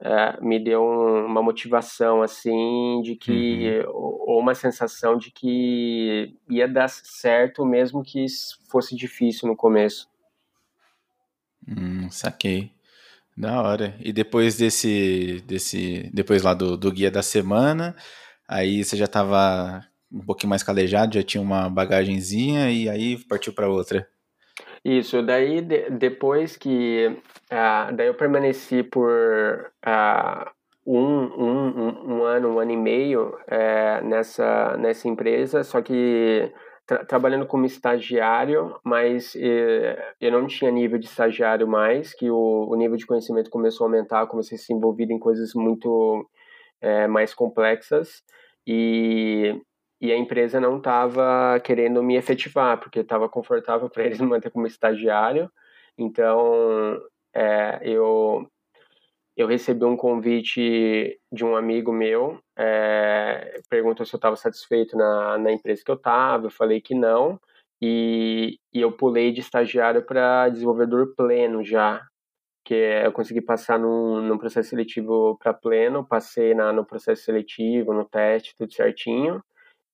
é, 0.02 0.42
me 0.42 0.60
deu 0.60 0.82
um- 0.84 1.26
uma 1.26 1.42
motivação 1.44 2.22
assim 2.22 3.02
de 3.04 3.16
que 3.16 3.84
ou 3.88 4.12
ou 4.32 4.40
uma 4.40 4.56
sensação 4.56 5.18
de 5.18 5.30
que 5.32 6.36
ia 6.50 6.68
dar 6.68 6.88
certo 6.90 7.66
mesmo 7.66 8.04
que 8.04 8.26
fosse 8.70 8.96
difícil 8.96 9.48
no 9.48 9.56
começo. 9.56 10.10
Hum, 11.68 12.10
saquei. 12.10 12.72
Da 13.38 13.62
hora. 13.62 13.96
E 14.00 14.14
depois 14.14 14.58
desse, 14.58 15.42
desse, 15.48 16.10
depois 16.14 16.44
lá 16.44 16.54
do, 16.54 16.78
do 16.78 16.92
guia 16.92 17.12
da 17.12 17.24
semana, 17.24 17.96
aí 18.48 18.84
você 18.84 18.98
já 18.98 19.08
tava 19.08 19.86
um 20.12 20.22
pouquinho 20.26 20.50
mais 20.50 20.64
calejado, 20.64 21.16
já 21.16 21.24
tinha 21.24 21.42
uma 21.42 21.70
bagagenzinha 21.70 22.72
e 22.72 22.90
aí 22.90 23.18
partiu 23.26 23.54
para 23.54 23.70
outra. 23.70 24.08
Isso, 24.84 25.22
daí 25.22 25.62
de- 25.62 25.90
depois 25.92 26.58
que. 26.58 27.16
ah, 27.52 27.92
daí 27.94 28.08
eu 28.08 28.16
permaneci 28.16 28.82
por 28.84 29.72
ah, 29.84 30.52
um, 30.86 30.98
um, 30.98 32.14
um, 32.20 32.24
ano, 32.24 32.50
um 32.56 32.60
ano 32.60 32.72
e 32.72 32.78
meio 32.78 33.38
eh, 33.48 34.02
nessa, 34.02 34.76
nessa 34.78 35.08
empresa, 35.08 35.64
só 35.64 35.82
que 35.82 36.52
tra- 36.88 37.06
trabalhando 37.06 37.46
como 37.46 37.66
estagiário, 37.66 38.76
mas 38.84 39.36
eh, 39.36 40.14
eu 40.20 40.32
não 40.32 40.48
tinha 40.48 40.72
nível 40.72 40.98
de 40.98 41.06
estagiário 41.06 41.68
mais, 41.68 42.14
que 42.16 42.32
o, 42.32 42.68
o 42.70 42.76
nível 42.76 42.98
de 42.98 43.06
conhecimento 43.06 43.52
começou 43.52 43.86
a 43.86 43.88
aumentar, 43.90 44.26
comecei 44.28 44.58
a 44.58 44.60
ser 44.60 44.74
envolvido 44.74 45.14
em 45.14 45.20
coisas 45.20 45.54
muito 45.54 46.28
eh, 46.82 47.08
mais 47.08 47.34
complexas. 47.34 48.24
E, 48.68 49.60
e 50.02 50.12
a 50.12 50.18
empresa 50.18 50.60
não 50.60 50.78
estava 50.78 51.60
querendo 51.60 52.02
me 52.02 52.18
efetivar, 52.18 52.80
porque 52.80 53.02
estava 53.02 53.30
confortável 53.30 53.88
para 53.88 54.04
eles 54.04 54.20
me 54.20 54.26
manter 54.26 54.50
como 54.50 54.66
estagiário. 54.66 55.50
Então, 55.96 57.00
é, 57.36 57.80
eu, 57.84 58.50
eu 59.38 59.48
recebi 59.48 59.86
um 59.86 59.96
convite 59.96 61.20
de 61.32 61.46
um 61.46 61.56
amigo 61.56 61.94
meu, 61.94 62.40
é, 62.58 63.62
perguntou 63.70 64.04
se 64.04 64.16
eu 64.16 64.18
estava 64.18 64.36
satisfeito 64.36 64.98
na, 64.98 65.38
na 65.38 65.52
empresa 65.52 65.84
que 65.86 65.92
eu 65.92 65.96
estava, 65.96 66.48
eu 66.48 66.52
falei 66.52 66.82
que 66.82 66.96
não, 66.96 67.40
e, 67.80 68.58
e 68.74 68.82
eu 68.82 68.92
pulei 68.92 69.32
de 69.32 69.42
estagiário 69.42 70.04
para 70.04 70.50
desenvolvedor 70.50 71.14
pleno 71.16 71.64
já, 71.64 72.02
que 72.66 72.74
é, 72.74 73.06
eu 73.06 73.12
consegui 73.12 73.42
passar 73.42 73.78
num 73.78 74.38
processo 74.40 74.70
seletivo 74.70 75.38
para 75.38 75.54
pleno, 75.54 76.08
passei 76.08 76.56
na, 76.56 76.74
no 76.74 76.86
processo 76.86 77.24
seletivo, 77.24 77.94
no 77.94 78.06
teste, 78.06 78.56
tudo 78.58 78.74
certinho, 78.74 79.44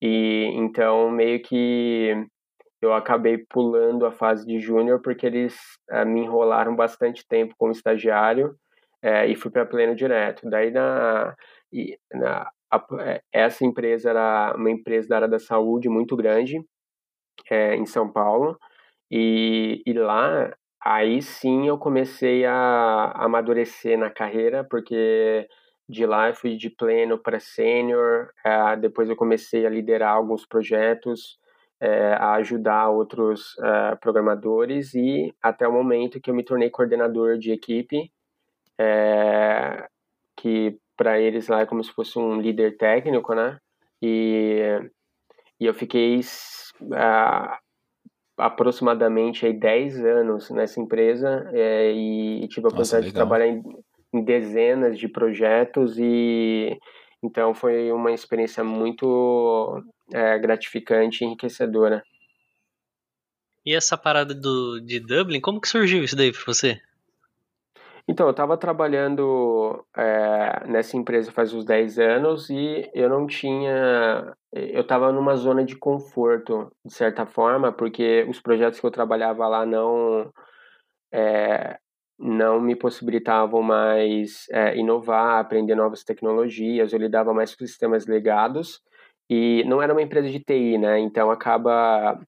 e 0.00 0.44
então 0.54 1.10
meio 1.10 1.40
que 1.42 2.14
eu 2.82 2.94
acabei 2.94 3.38
pulando 3.50 4.06
a 4.06 4.12
fase 4.12 4.46
de 4.46 4.60
júnior 4.60 5.00
porque 5.02 5.26
eles 5.26 5.56
eh, 5.90 6.04
me 6.04 6.20
enrolaram 6.22 6.76
bastante 6.76 7.26
tempo 7.28 7.54
como 7.58 7.72
estagiário 7.72 8.56
eh, 9.02 9.28
e 9.28 9.36
fui 9.36 9.50
para 9.50 9.66
pleno 9.66 9.94
direto. 9.96 10.48
Daí 10.50 10.70
na, 10.70 11.34
na 12.14 12.50
a- 12.70 12.86
eh, 13.00 13.22
essa 13.32 13.64
empresa 13.64 14.10
era 14.10 14.54
uma 14.56 14.70
empresa 14.70 15.08
da 15.08 15.16
área 15.16 15.28
da 15.28 15.38
saúde 15.38 15.88
muito 15.88 16.16
grande 16.16 16.62
eh, 17.50 17.74
em 17.76 17.86
São 17.86 18.10
Paulo 18.12 18.58
e, 19.10 19.82
e 19.86 19.92
lá 19.94 20.54
aí 20.82 21.22
sim 21.22 21.68
eu 21.68 21.78
comecei 21.78 22.44
a 22.46 23.12
amadurecer 23.24 23.98
na 23.98 24.10
carreira 24.10 24.64
porque 24.70 25.48
de 25.88 26.04
lá 26.04 26.28
eu 26.28 26.34
fui 26.34 26.56
de 26.56 26.68
pleno 26.68 27.18
para 27.18 27.40
sênior, 27.40 28.30
eh, 28.44 28.76
depois 28.76 29.08
eu 29.08 29.16
comecei 29.16 29.64
a 29.66 29.70
liderar 29.70 30.14
alguns 30.14 30.44
projetos, 30.44 31.38
eh, 31.80 32.14
a 32.18 32.34
ajudar 32.34 32.90
outros 32.90 33.56
eh, 33.58 33.96
programadores 33.96 34.94
e 34.94 35.34
até 35.42 35.66
o 35.66 35.72
momento 35.72 36.20
que 36.20 36.30
eu 36.30 36.34
me 36.34 36.44
tornei 36.44 36.68
coordenador 36.68 37.38
de 37.38 37.52
equipe, 37.52 38.12
que 40.36 40.78
para 40.96 41.18
eles 41.18 41.48
lá 41.48 41.60
é 41.60 41.66
como 41.66 41.82
se 41.82 41.92
fosse 41.92 42.18
um 42.18 42.40
líder 42.40 42.76
técnico, 42.76 43.34
né? 43.34 43.58
E, 44.00 44.78
e 45.58 45.66
eu 45.66 45.74
fiquei 45.74 46.20
aproximadamente 48.36 49.46
aí 49.46 49.52
10 49.52 50.04
anos 50.04 50.50
nessa 50.50 50.80
empresa 50.80 51.50
e, 51.52 52.44
e 52.44 52.48
tive 52.48 52.66
a 52.66 52.70
oportunidade 52.70 53.06
de 53.06 53.12
trabalhar 53.12 53.48
em, 53.48 53.62
em 54.12 54.22
dezenas 54.22 54.98
de 54.98 55.08
projetos 55.08 55.98
e 55.98 56.78
então 57.22 57.52
foi 57.52 57.90
uma 57.90 58.12
experiência 58.12 58.62
muito 58.62 59.82
eh, 60.12 60.38
gratificante 60.38 61.22
e 61.22 61.26
enriquecedora. 61.26 62.02
E 63.66 63.74
essa 63.74 63.98
parada 63.98 64.34
do, 64.34 64.80
de 64.80 65.00
Dublin, 65.00 65.40
como 65.40 65.60
que 65.60 65.68
surgiu 65.68 66.02
isso 66.02 66.16
daí 66.16 66.32
pra 66.32 66.40
você? 66.46 66.80
Então, 68.08 68.26
eu 68.26 68.30
estava 68.30 68.56
trabalhando 68.56 69.84
eh, 69.94 70.66
nessa 70.66 70.96
empresa 70.96 71.30
faz 71.30 71.52
uns 71.52 71.66
10 71.66 71.98
anos 71.98 72.48
e 72.48 72.90
eu 72.94 73.08
não 73.08 73.26
tinha. 73.26 74.34
Eu 74.50 74.80
estava 74.80 75.12
numa 75.12 75.36
zona 75.36 75.62
de 75.62 75.76
conforto, 75.76 76.72
de 76.82 76.94
certa 76.94 77.26
forma, 77.26 77.70
porque 77.70 78.24
os 78.26 78.40
projetos 78.40 78.80
que 78.80 78.86
eu 78.86 78.90
trabalhava 78.90 79.46
lá 79.46 79.66
não. 79.66 80.32
eh, 81.12 81.78
não 82.18 82.60
me 82.60 82.74
possibilitavam 82.76 83.62
mais 83.62 84.46
eh, 84.50 84.76
inovar, 84.76 85.38
aprender 85.40 85.74
novas 85.74 86.04
tecnologias, 86.04 86.92
eu 86.92 86.98
lidava 86.98 87.32
mais 87.34 87.54
com 87.54 87.64
sistemas 87.66 88.06
legados 88.06 88.80
e 89.30 89.64
não 89.64 89.80
era 89.82 89.92
uma 89.92 90.02
empresa 90.02 90.28
de 90.28 90.40
TI, 90.40 90.78
né? 90.78 90.98
Então 90.98 91.30
acaba 91.30 92.20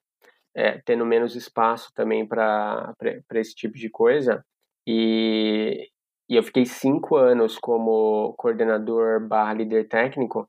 eh, 0.55 0.81
tendo 0.85 1.07
menos 1.07 1.35
espaço 1.37 1.91
também 1.95 2.27
para 2.27 2.95
esse 3.35 3.55
tipo 3.55 3.77
de 3.77 3.91
coisa. 3.91 4.45
E, 4.87 5.89
e 6.29 6.37
eu 6.37 6.43
fiquei 6.43 6.67
cinco 6.67 7.17
anos 7.17 7.59
como 7.59 8.35
coordenador 8.39 9.27
barra 9.27 9.55
líder 9.55 9.89
técnico 9.89 10.49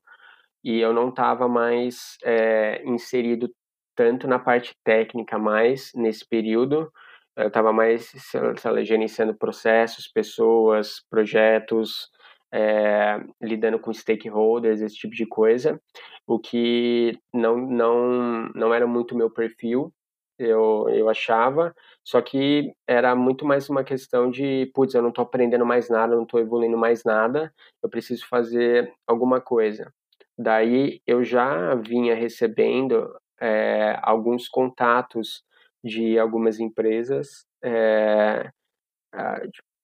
e 0.64 0.78
eu 0.80 0.92
não 0.92 1.08
estava 1.08 1.48
mais 1.48 2.16
é, 2.24 2.82
inserido 2.84 3.50
tanto 3.96 4.26
na 4.28 4.38
parte 4.38 4.74
técnica 4.84 5.38
mais 5.38 5.90
nesse 5.94 6.26
período. 6.26 6.90
Eu 7.36 7.48
estava 7.48 7.72
mais 7.72 8.06
sei 8.08 8.84
gerenciando 8.84 9.34
processos, 9.34 10.06
pessoas, 10.08 11.02
projetos, 11.08 12.10
é, 12.52 13.18
lidando 13.40 13.78
com 13.78 13.92
stakeholders, 13.92 14.82
esse 14.82 14.96
tipo 14.96 15.14
de 15.14 15.26
coisa, 15.26 15.80
o 16.26 16.38
que 16.38 17.18
não, 17.32 17.56
não, 17.56 18.50
não 18.54 18.74
era 18.74 18.86
muito 18.86 19.16
meu 19.16 19.30
perfil, 19.30 19.92
eu, 20.38 20.88
eu 20.90 21.08
achava, 21.08 21.74
só 22.04 22.20
que 22.20 22.72
era 22.86 23.14
muito 23.14 23.46
mais 23.46 23.68
uma 23.70 23.84
questão 23.84 24.30
de, 24.30 24.70
putz, 24.74 24.94
eu 24.94 25.02
não 25.02 25.10
estou 25.10 25.22
aprendendo 25.22 25.64
mais 25.64 25.88
nada, 25.88 26.16
não 26.16 26.24
estou 26.24 26.40
evoluindo 26.40 26.76
mais 26.76 27.04
nada, 27.04 27.52
eu 27.82 27.88
preciso 27.88 28.26
fazer 28.28 28.92
alguma 29.06 29.40
coisa. 29.40 29.92
Daí 30.36 31.00
eu 31.06 31.22
já 31.22 31.74
vinha 31.76 32.14
recebendo 32.14 33.14
é, 33.40 33.98
alguns 34.02 34.48
contatos 34.48 35.44
de 35.82 36.18
algumas 36.18 36.60
empresas 36.60 37.28
é, 37.62 38.50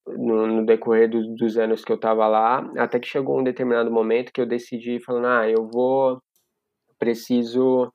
no, 0.06 0.46
no, 0.46 0.66
decorrer 0.66 1.08
do, 1.08 1.34
dos 1.34 1.58
anos 1.58 1.84
que 1.84 1.92
eu 1.92 1.96
estava 1.96 2.26
lá, 2.26 2.58
até 2.78 2.98
que 2.98 3.08
chegou 3.08 3.38
um 3.38 3.44
determinado 3.44 3.90
momento 3.90 4.32
que 4.32 4.40
eu 4.40 4.46
decidi 4.46 5.00
falando, 5.00 5.26
ah, 5.26 5.48
eu 5.48 5.66
vou 5.68 6.20
preciso 6.98 7.92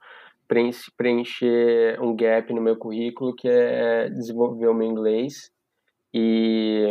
preencher 0.98 2.00
um 2.02 2.16
gap 2.16 2.54
no 2.54 2.62
meu 2.62 2.78
currículo 2.78 3.36
que 3.36 3.48
é 3.48 4.10
desenvolver 4.10 4.68
o 4.68 4.74
meu 4.74 4.88
inglês 4.88 5.50
e 6.14 6.88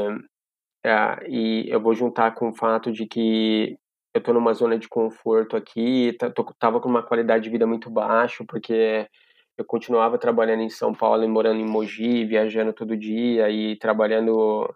é, 0.84 1.28
e 1.28 1.66
eu 1.68 1.80
vou 1.80 1.94
juntar 1.94 2.34
com 2.34 2.48
o 2.48 2.56
fato 2.56 2.90
de 2.90 3.06
que 3.06 3.78
eu 4.12 4.18
estou 4.18 4.34
numa 4.34 4.52
zona 4.52 4.76
de 4.78 4.88
conforto 4.88 5.56
aqui, 5.56 6.16
tava 6.58 6.80
com 6.80 6.88
uma 6.88 7.02
qualidade 7.02 7.44
de 7.44 7.50
vida 7.50 7.66
muito 7.66 7.88
baixa, 7.88 8.44
porque 8.46 9.08
eu 9.56 9.64
continuava 9.64 10.18
trabalhando 10.18 10.62
em 10.62 10.70
São 10.70 10.94
Paulo 10.94 11.24
e 11.24 11.28
morando 11.28 11.60
em 11.60 11.66
Mogi, 11.66 12.24
viajando 12.24 12.72
todo 12.72 12.96
dia 12.96 13.50
e 13.50 13.76
trabalhando 13.76 14.74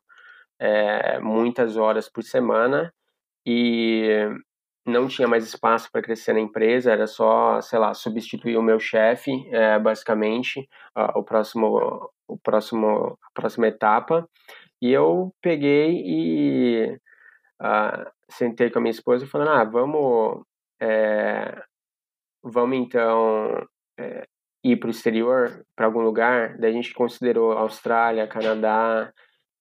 é, 0.58 1.18
muitas 1.20 1.76
horas 1.76 2.08
por 2.08 2.22
semana 2.22 2.92
e 3.44 4.28
não 4.86 5.08
tinha 5.08 5.26
mais 5.26 5.44
espaço 5.44 5.90
para 5.90 6.02
crescer 6.02 6.32
na 6.32 6.40
empresa, 6.40 6.92
era 6.92 7.06
só, 7.06 7.60
sei 7.60 7.78
lá, 7.78 7.92
substituir 7.94 8.56
o 8.56 8.62
meu 8.62 8.78
chefe, 8.78 9.32
é, 9.52 9.78
basicamente, 9.78 10.68
o 11.14 11.24
próximo, 11.24 12.10
o 12.28 12.38
próximo, 12.38 13.18
a 13.22 13.30
próxima 13.34 13.66
etapa. 13.68 14.28
E 14.80 14.92
eu 14.92 15.34
peguei 15.42 16.02
e 16.04 17.00
uh, 17.60 18.10
sentei 18.30 18.70
com 18.70 18.78
a 18.78 18.82
minha 18.82 18.90
esposa 18.90 19.24
e 19.24 19.28
falei, 19.28 19.48
ah, 19.48 19.64
vamos, 19.64 20.44
é, 20.80 21.62
vamos 22.42 22.76
então 22.78 23.66
é, 23.98 24.26
ir 24.72 24.76
para 24.76 24.88
o 24.88 24.90
exterior, 24.90 25.64
para 25.76 25.86
algum 25.86 26.00
lugar. 26.00 26.56
Daí 26.58 26.70
a 26.70 26.74
gente 26.74 26.92
considerou 26.92 27.52
Austrália, 27.52 28.26
Canadá, 28.26 29.12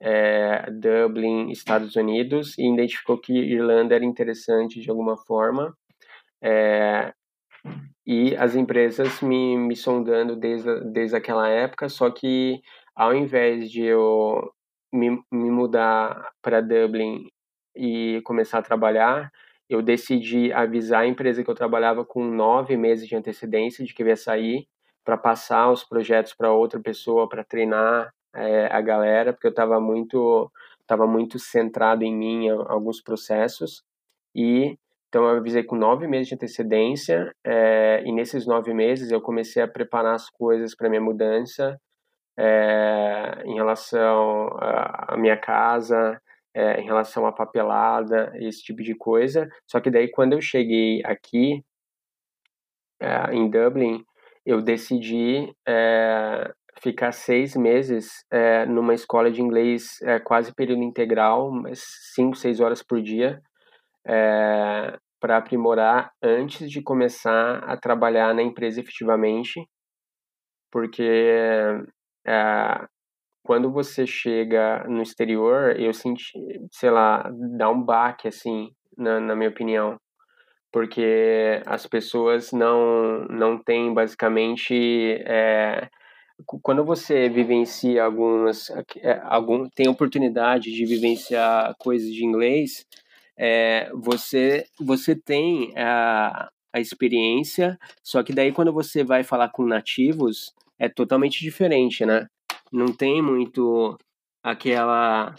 é, 0.01 0.69
Dublin, 0.71 1.51
Estados 1.51 1.95
Unidos, 1.95 2.57
e 2.57 2.67
identificou 2.73 3.19
que 3.19 3.33
Irlanda 3.33 3.95
era 3.95 4.03
interessante 4.03 4.79
de 4.79 4.89
alguma 4.89 5.15
forma. 5.17 5.75
É, 6.43 7.13
e 8.05 8.35
as 8.35 8.55
empresas 8.55 9.21
me, 9.21 9.57
me 9.57 9.75
sondando 9.75 10.35
desde, 10.35 10.81
desde 10.91 11.15
aquela 11.15 11.47
época, 11.47 11.89
só 11.89 12.09
que 12.09 12.59
ao 12.95 13.13
invés 13.15 13.69
de 13.69 13.83
eu 13.83 14.51
me, 14.93 15.21
me 15.31 15.51
mudar 15.51 16.31
para 16.41 16.61
Dublin 16.61 17.27
e 17.75 18.21
começar 18.23 18.59
a 18.59 18.63
trabalhar, 18.63 19.31
eu 19.69 19.81
decidi 19.81 20.53
avisar 20.53 21.01
a 21.01 21.07
empresa 21.07 21.43
que 21.43 21.49
eu 21.49 21.55
trabalhava 21.55 22.05
com 22.05 22.23
nove 22.23 22.77
meses 22.77 23.07
de 23.07 23.15
antecedência 23.15 23.83
de 23.83 23.93
que 23.93 24.03
eu 24.03 24.07
ia 24.07 24.15
sair 24.15 24.67
para 25.05 25.17
passar 25.17 25.71
os 25.71 25.83
projetos 25.83 26.33
para 26.33 26.51
outra 26.51 26.79
pessoa, 26.79 27.29
para 27.29 27.43
treinar 27.43 28.11
é, 28.33 28.65
a 28.67 28.81
galera, 28.81 29.31
porque 29.31 29.47
eu 29.47 29.51
estava 29.51 29.79
muito, 29.79 30.51
tava 30.87 31.07
muito 31.07 31.37
centrado 31.39 32.03
em 32.03 32.13
mim, 32.13 32.49
alguns 32.49 33.01
processos. 33.01 33.83
E 34.35 34.77
então 35.07 35.23
eu 35.23 35.37
avisei 35.37 35.63
com 35.63 35.77
nove 35.77 36.07
meses 36.07 36.27
de 36.27 36.35
antecedência, 36.35 37.31
é, 37.45 38.03
e 38.05 38.11
nesses 38.11 38.45
nove 38.45 38.73
meses 38.73 39.11
eu 39.11 39.21
comecei 39.21 39.63
a 39.63 39.67
preparar 39.67 40.15
as 40.15 40.29
coisas 40.29 40.75
para 40.75 40.89
minha 40.89 41.01
mudança, 41.01 41.79
é, 42.37 43.43
em 43.45 43.53
relação 43.55 44.49
à 44.59 45.15
minha 45.17 45.37
casa, 45.37 46.19
é, 46.53 46.81
em 46.81 46.85
relação 46.85 47.25
à 47.25 47.31
papelada, 47.31 48.33
esse 48.35 48.61
tipo 48.61 48.83
de 48.83 48.93
coisa. 48.95 49.47
Só 49.65 49.79
que 49.79 49.89
daí, 49.89 50.09
quando 50.09 50.33
eu 50.33 50.41
cheguei 50.41 51.01
aqui, 51.05 51.63
em 53.31 53.49
Dublin, 53.49 54.03
eu 54.45 54.61
decidi 54.61 55.51
é, 55.67 56.51
ficar 56.81 57.11
seis 57.11 57.55
meses 57.55 58.23
é, 58.31 58.65
numa 58.65 58.93
escola 58.93 59.31
de 59.31 59.41
inglês 59.41 60.01
é, 60.03 60.19
quase 60.19 60.53
período 60.53 60.83
integral, 60.83 61.51
cinco, 62.13 62.35
seis 62.35 62.59
horas 62.59 62.83
por 62.83 63.01
dia, 63.01 63.41
para 65.19 65.37
aprimorar 65.37 66.11
antes 66.21 66.69
de 66.69 66.79
começar 66.81 67.57
a 67.63 67.75
trabalhar 67.75 68.35
na 68.35 68.43
empresa 68.43 68.79
efetivamente, 68.79 69.67
porque 70.71 71.81
quando 73.43 73.71
você 73.71 74.05
chega 74.05 74.83
no 74.87 75.01
exterior, 75.01 75.79
eu 75.79 75.93
senti, 75.93 76.33
sei 76.71 76.89
lá, 76.89 77.31
dá 77.57 77.69
um 77.69 77.81
baque, 77.81 78.27
assim, 78.27 78.71
na, 78.97 79.19
na 79.19 79.35
minha 79.35 79.49
opinião. 79.49 79.97
Porque 80.75 81.61
as 81.65 81.87
pessoas 81.87 82.51
não, 82.51 83.23
não 83.29 83.57
têm, 83.57 83.93
basicamente, 83.93 84.73
é, 85.25 85.87
quando 86.61 86.83
você 86.83 87.29
vivencia 87.29 88.03
algumas, 88.03 88.69
é, 88.97 89.21
algum, 89.23 89.69
tem 89.69 89.87
oportunidade 89.87 90.73
de 90.73 90.85
vivenciar 90.85 91.73
coisas 91.79 92.11
de 92.11 92.25
inglês, 92.25 92.85
é, 93.39 93.89
você, 93.93 94.65
você 94.77 95.15
tem 95.15 95.71
a, 95.77 96.49
a 96.73 96.79
experiência, 96.81 97.79
só 98.03 98.21
que 98.21 98.33
daí 98.33 98.51
quando 98.51 98.73
você 98.73 99.01
vai 99.01 99.23
falar 99.23 99.47
com 99.53 99.65
nativos, 99.65 100.53
é 100.77 100.89
totalmente 100.89 101.39
diferente, 101.39 102.05
né? 102.05 102.27
não 102.69 102.87
tem 102.87 103.21
muito 103.21 103.97
aquela. 104.43 105.33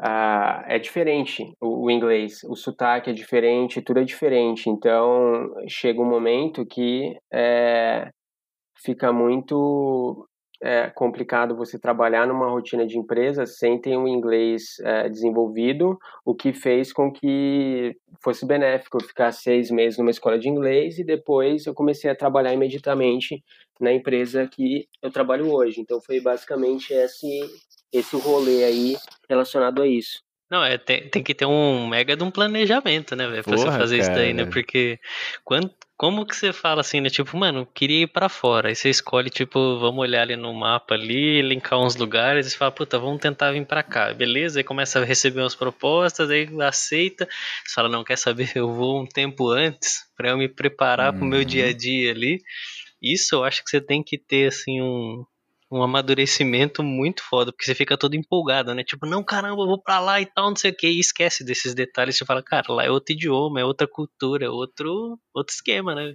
Uh, 0.00 0.62
é 0.66 0.78
diferente 0.78 1.42
o, 1.60 1.86
o, 1.86 1.90
inglês, 1.90 2.44
o 2.44 2.54
sotaque 2.54 3.10
é 3.10 3.12
diferente, 3.12 3.82
tudo 3.82 4.00
é 4.00 4.04
diferente. 4.04 4.70
Então 4.70 5.52
chega 5.68 6.00
um 6.00 6.08
momento 6.08 6.64
que 6.64 7.18
é, 7.32 8.10
fica 8.76 9.12
muito 9.12 10.28
é 10.60 10.90
complicado 10.90 11.56
você 11.56 11.78
trabalhar 11.78 12.26
numa 12.26 12.50
rotina 12.50 12.84
de 12.84 12.98
empresa 12.98 13.46
sem 13.46 13.80
ter 13.80 13.96
um 13.96 14.08
inglês 14.08 14.80
é, 14.80 15.08
desenvolvido, 15.08 15.96
o 16.24 16.34
que 16.34 16.52
fez 16.52 16.92
com 16.92 17.12
que 17.12 17.96
fosse 18.20 18.44
benéfico 18.44 18.98
eu 18.98 19.06
ficar 19.06 19.30
seis 19.30 19.70
meses 19.70 19.98
numa 19.98 20.10
escola 20.10 20.36
de 20.36 20.48
inglês 20.48 20.98
e 20.98 21.04
depois 21.04 21.64
eu 21.64 21.74
comecei 21.74 22.10
a 22.10 22.16
trabalhar 22.16 22.52
imediatamente 22.52 23.42
na 23.80 23.92
empresa 23.92 24.48
que 24.48 24.88
eu 25.00 25.12
trabalho 25.12 25.48
hoje. 25.52 25.80
Então 25.80 26.00
foi 26.00 26.20
basicamente 26.20 26.92
esse 26.92 27.40
esse 27.92 28.16
rolê 28.16 28.64
aí 28.64 28.96
relacionado 29.28 29.82
a 29.82 29.86
isso. 29.86 30.22
Não, 30.50 30.64
é, 30.64 30.78
tem, 30.78 31.08
tem 31.10 31.22
que 31.22 31.34
ter 31.34 31.44
um 31.44 31.86
mega 31.86 32.16
de 32.16 32.24
um 32.24 32.30
planejamento, 32.30 33.14
né, 33.14 33.28
velho, 33.28 33.44
pra 33.44 33.56
você 33.56 33.66
fazer 33.66 33.98
cara. 33.98 34.10
isso 34.10 34.18
daí, 34.18 34.32
né? 34.32 34.46
Porque 34.46 34.98
quando, 35.44 35.70
como 35.94 36.24
que 36.24 36.34
você 36.34 36.54
fala 36.54 36.80
assim, 36.80 37.02
né? 37.02 37.10
Tipo, 37.10 37.36
mano, 37.36 37.66
queria 37.66 38.02
ir 38.02 38.06
para 38.06 38.30
fora. 38.30 38.68
Aí 38.68 38.74
você 38.74 38.88
escolhe, 38.88 39.28
tipo, 39.28 39.78
vamos 39.78 39.98
olhar 40.00 40.22
ali 40.22 40.36
no 40.36 40.54
mapa 40.54 40.94
ali, 40.94 41.42
linkar 41.42 41.78
uns 41.78 41.96
lugares 41.96 42.50
e 42.50 42.56
fala, 42.56 42.70
puta, 42.70 42.98
vamos 42.98 43.20
tentar 43.20 43.52
vir 43.52 43.66
para 43.66 43.82
cá. 43.82 44.14
Beleza? 44.14 44.60
Aí 44.60 44.64
começa 44.64 45.00
a 45.00 45.04
receber 45.04 45.40
umas 45.40 45.54
propostas, 45.54 46.30
aí 46.30 46.48
aceita. 46.62 47.28
Você 47.64 47.74
fala, 47.74 47.88
não, 47.88 48.02
quer 48.02 48.16
saber? 48.16 48.52
Eu 48.54 48.72
vou 48.72 49.02
um 49.02 49.06
tempo 49.06 49.50
antes 49.50 50.04
para 50.16 50.30
eu 50.30 50.38
me 50.38 50.48
preparar 50.48 51.12
hum. 51.12 51.18
pro 51.18 51.26
meu 51.26 51.44
dia 51.44 51.64
a 51.64 51.68
uhum. 51.68 51.76
dia 51.76 52.12
ali. 52.12 52.40
Isso 53.02 53.34
eu 53.34 53.44
acho 53.44 53.62
que 53.62 53.68
você 53.68 53.80
tem 53.80 54.02
que 54.02 54.16
ter, 54.16 54.48
assim, 54.48 54.80
um, 54.80 55.24
um 55.70 55.82
amadurecimento 55.82 56.82
muito 56.82 57.22
foda, 57.22 57.52
porque 57.52 57.64
você 57.64 57.74
fica 57.74 57.96
todo 57.96 58.14
empolgado, 58.14 58.74
né? 58.74 58.82
Tipo, 58.82 59.06
não, 59.06 59.22
caramba, 59.22 59.62
eu 59.62 59.66
vou 59.66 59.80
pra 59.80 60.00
lá 60.00 60.20
e 60.20 60.26
tal, 60.26 60.48
não 60.48 60.56
sei 60.56 60.70
o 60.70 60.74
que, 60.74 60.88
e 60.88 60.98
esquece 60.98 61.44
desses 61.44 61.74
detalhes. 61.74 62.16
Você 62.16 62.24
fala, 62.24 62.42
cara, 62.42 62.72
lá 62.72 62.84
é 62.84 62.90
outro 62.90 63.12
idioma, 63.12 63.60
é 63.60 63.64
outra 63.64 63.86
cultura, 63.86 64.46
é 64.46 64.48
outro, 64.48 65.18
outro 65.34 65.54
esquema, 65.54 65.94
né? 65.94 66.14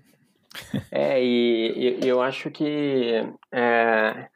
É, 0.91 1.23
e, 1.23 1.99
e 2.03 2.07
eu 2.07 2.21
acho 2.21 2.51
que 2.51 3.13
é, 3.51 4.27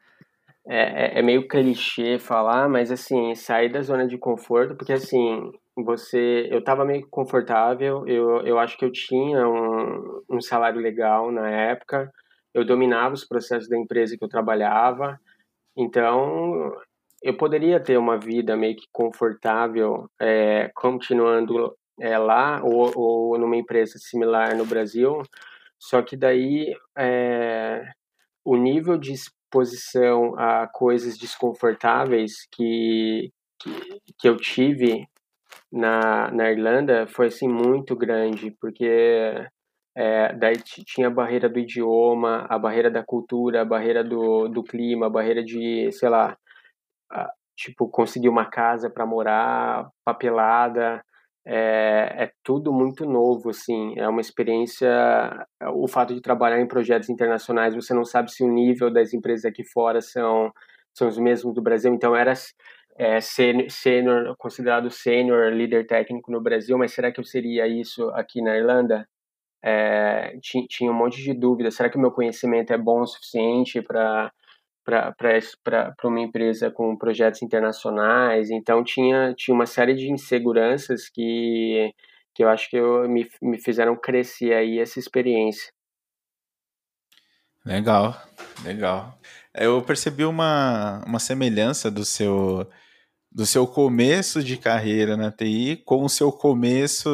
é, 0.66 1.18
é, 1.20 1.22
meio 1.22 1.46
clichê 1.46 2.18
falar, 2.18 2.68
mas 2.68 2.90
assim, 2.90 3.36
sair 3.36 3.68
da 3.68 3.80
zona 3.80 4.06
de 4.06 4.18
conforto, 4.18 4.74
porque 4.74 4.92
assim, 4.92 5.52
você. 5.76 6.48
Eu 6.50 6.62
tava 6.62 6.84
meio 6.84 7.06
confortável, 7.08 8.04
eu, 8.08 8.44
eu 8.44 8.58
acho 8.58 8.76
que 8.76 8.84
eu 8.84 8.90
tinha 8.90 9.48
um, 9.48 10.22
um 10.28 10.40
salário 10.40 10.80
legal 10.80 11.30
na 11.30 11.48
época 11.48 12.12
eu 12.58 12.64
dominava 12.64 13.14
os 13.14 13.24
processos 13.24 13.68
da 13.68 13.76
empresa 13.76 14.16
que 14.16 14.24
eu 14.24 14.28
trabalhava, 14.28 15.18
então 15.76 16.72
eu 17.22 17.36
poderia 17.36 17.80
ter 17.80 17.96
uma 17.96 18.18
vida 18.18 18.56
meio 18.56 18.76
que 18.76 18.86
confortável 18.92 20.08
é, 20.20 20.70
continuando 20.74 21.76
é, 22.00 22.16
lá 22.18 22.60
ou, 22.62 22.92
ou 22.96 23.38
numa 23.38 23.56
empresa 23.56 23.98
similar 23.98 24.56
no 24.56 24.64
Brasil, 24.64 25.22
Só 25.78 26.02
que 26.02 26.16
daí 26.16 26.74
é, 26.96 27.92
o 28.44 28.56
nível 28.56 28.98
de 28.98 29.12
exposição 29.12 30.34
a 30.38 30.66
coisas 30.68 31.16
desconfortáveis 31.18 32.46
que, 32.52 33.30
que, 33.60 34.00
que 34.18 34.28
eu 34.28 34.36
tive 34.36 35.08
na, 35.72 36.30
na 36.30 36.50
Irlanda 36.50 37.06
foi 37.06 37.26
assim 37.28 37.48
muito 37.48 37.96
grande, 37.96 38.50
porque 38.60 39.46
é, 39.98 40.32
daí 40.32 40.56
tinha 40.62 41.08
a 41.08 41.10
barreira 41.10 41.48
do 41.48 41.58
idioma, 41.58 42.46
a 42.48 42.56
barreira 42.56 42.88
da 42.88 43.02
cultura, 43.02 43.62
a 43.62 43.64
barreira 43.64 44.04
do, 44.04 44.46
do 44.48 44.62
clima, 44.62 45.06
a 45.06 45.10
barreira 45.10 45.42
de, 45.42 45.90
sei 45.90 46.08
lá, 46.08 46.36
a, 47.10 47.28
tipo, 47.56 47.88
conseguir 47.88 48.28
uma 48.28 48.46
casa 48.46 48.88
para 48.88 49.04
morar, 49.04 49.90
papelada, 50.04 51.02
é, 51.44 52.24
é, 52.24 52.30
tudo 52.44 52.72
muito 52.72 53.04
novo, 53.06 53.50
assim, 53.50 53.98
é 53.98 54.08
uma 54.08 54.20
experiência, 54.20 54.88
o 55.74 55.88
fato 55.88 56.14
de 56.14 56.20
trabalhar 56.20 56.60
em 56.60 56.68
projetos 56.68 57.08
internacionais, 57.08 57.74
você 57.74 57.92
não 57.92 58.04
sabe 58.04 58.30
se 58.30 58.44
o 58.44 58.48
nível 58.48 58.92
das 58.92 59.12
empresas 59.12 59.46
aqui 59.46 59.64
fora 59.64 60.00
são, 60.00 60.52
são 60.94 61.08
os 61.08 61.18
mesmos 61.18 61.52
do 61.54 61.62
Brasil, 61.62 61.92
então 61.92 62.14
era 62.14 62.34
é, 62.96 63.18
considerado 64.38 64.90
sênior 64.90 65.52
líder 65.52 65.88
técnico 65.88 66.30
no 66.30 66.40
Brasil, 66.40 66.78
mas 66.78 66.92
será 66.92 67.10
que 67.10 67.18
eu 67.18 67.24
seria 67.24 67.66
isso 67.66 68.08
aqui 68.10 68.40
na 68.40 68.56
Irlanda? 68.56 69.04
É, 69.62 70.38
tinha, 70.40 70.90
um 70.90 70.94
monte 70.94 71.22
de 71.22 71.34
dúvidas. 71.34 71.74
Será 71.74 71.90
que 71.90 71.96
o 71.96 72.00
meu 72.00 72.12
conhecimento 72.12 72.72
é 72.72 72.78
bom 72.78 73.00
o 73.00 73.06
suficiente 73.06 73.82
para 73.82 74.32
para 74.84 75.94
uma 76.04 76.20
empresa 76.20 76.70
com 76.70 76.96
projetos 76.96 77.42
internacionais? 77.42 78.50
Então 78.50 78.82
tinha, 78.82 79.34
tinha 79.34 79.54
uma 79.54 79.66
série 79.66 79.94
de 79.94 80.10
inseguranças 80.10 81.10
que, 81.10 81.92
que 82.34 82.42
eu 82.42 82.48
acho 82.48 82.70
que 82.70 82.76
eu, 82.76 83.06
me, 83.06 83.28
me 83.42 83.60
fizeram 83.60 83.94
crescer 83.94 84.54
aí 84.54 84.78
essa 84.78 84.98
experiência. 84.98 85.70
Legal, 87.66 88.16
legal. 88.64 89.18
Eu 89.54 89.82
percebi 89.82 90.24
uma, 90.24 91.04
uma 91.06 91.18
semelhança 91.18 91.90
do 91.90 92.04
seu 92.04 92.66
do 93.38 93.46
seu 93.46 93.68
começo 93.68 94.42
de 94.42 94.56
carreira 94.56 95.16
na 95.16 95.30
TI 95.30 95.80
com 95.84 96.04
o 96.04 96.08
seu 96.08 96.32
começo 96.32 97.08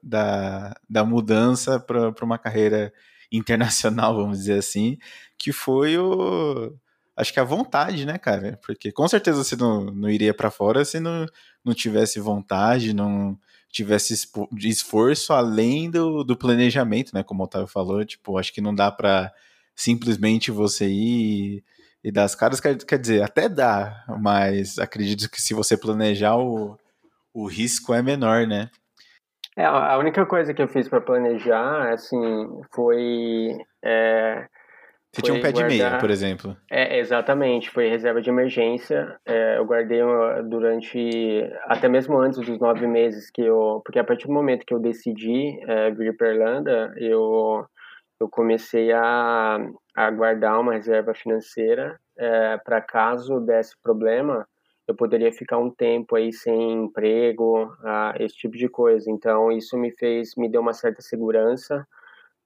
da, 0.00 0.72
da 0.88 1.04
mudança 1.04 1.80
para 1.80 2.24
uma 2.24 2.38
carreira 2.38 2.92
internacional, 3.32 4.14
vamos 4.14 4.38
dizer 4.38 4.60
assim, 4.60 4.96
que 5.36 5.50
foi 5.50 5.98
o. 5.98 6.72
Acho 7.16 7.32
que 7.32 7.40
a 7.40 7.44
vontade, 7.44 8.06
né, 8.06 8.16
cara? 8.16 8.60
Porque 8.64 8.92
com 8.92 9.08
certeza 9.08 9.42
você 9.42 9.56
não, 9.56 9.86
não 9.86 10.08
iria 10.08 10.32
para 10.32 10.52
fora 10.52 10.84
se 10.84 11.00
não, 11.00 11.26
não 11.64 11.74
tivesse 11.74 12.20
vontade, 12.20 12.94
não 12.94 13.36
tivesse 13.68 14.14
esforço 14.56 15.32
além 15.32 15.90
do, 15.90 16.22
do 16.22 16.36
planejamento, 16.36 17.12
né? 17.12 17.24
Como 17.24 17.42
o 17.42 17.44
Otávio 17.44 17.66
falou, 17.66 18.04
tipo, 18.04 18.38
acho 18.38 18.52
que 18.52 18.60
não 18.60 18.72
dá 18.72 18.92
para 18.92 19.32
simplesmente 19.74 20.52
você 20.52 20.86
ir 20.88 21.64
e 22.04 22.12
das 22.12 22.34
caras, 22.34 22.60
quer, 22.60 22.76
quer 22.76 22.98
dizer, 22.98 23.22
até 23.22 23.48
dá, 23.48 24.04
mas 24.20 24.78
acredito 24.78 25.30
que 25.30 25.40
se 25.40 25.54
você 25.54 25.76
planejar, 25.76 26.36
o, 26.36 26.78
o 27.34 27.46
risco 27.46 27.92
é 27.92 28.02
menor, 28.02 28.46
né? 28.46 28.70
É, 29.56 29.64
a 29.64 29.96
única 29.98 30.26
coisa 30.26 30.52
que 30.52 30.60
eu 30.60 30.68
fiz 30.68 30.88
para 30.88 31.00
planejar, 31.00 31.92
assim, 31.92 32.46
foi. 32.74 33.56
É, 33.82 34.46
você 35.16 35.22
tinha 35.22 35.34
um 35.34 35.40
pé 35.40 35.50
guardar... 35.50 35.70
de 35.70 35.76
meia, 35.76 35.98
por 35.98 36.10
exemplo. 36.10 36.56
É, 36.70 36.98
exatamente, 36.98 37.70
foi 37.70 37.88
reserva 37.88 38.20
de 38.20 38.28
emergência. 38.28 39.18
É, 39.24 39.56
eu 39.56 39.64
guardei 39.64 40.00
durante, 40.46 41.50
até 41.64 41.88
mesmo 41.88 42.18
antes 42.18 42.38
dos 42.38 42.58
nove 42.60 42.86
meses 42.86 43.30
que 43.30 43.40
eu. 43.40 43.80
Porque 43.82 43.98
a 43.98 44.04
partir 44.04 44.26
do 44.26 44.34
momento 44.34 44.66
que 44.66 44.74
eu 44.74 44.78
decidi 44.78 45.58
é, 45.66 45.90
vir 45.90 46.14
para 46.18 46.34
Irlanda, 46.34 46.92
eu, 46.98 47.64
eu 48.20 48.28
comecei 48.28 48.92
a, 48.92 49.58
a 49.96 50.10
guardar 50.10 50.60
uma 50.60 50.74
reserva 50.74 51.14
financeira 51.14 51.98
é, 52.18 52.58
para 52.58 52.82
caso 52.82 53.40
desse 53.40 53.74
problema, 53.82 54.46
eu 54.86 54.94
poderia 54.94 55.32
ficar 55.32 55.58
um 55.58 55.70
tempo 55.70 56.14
aí 56.14 56.32
sem 56.32 56.72
emprego, 56.72 57.74
ah, 57.82 58.14
esse 58.20 58.36
tipo 58.36 58.56
de 58.56 58.68
coisa. 58.68 59.10
Então 59.10 59.50
isso 59.50 59.76
me 59.76 59.90
fez, 59.90 60.36
me 60.36 60.48
deu 60.48 60.60
uma 60.60 60.74
certa 60.74 61.00
segurança 61.02 61.86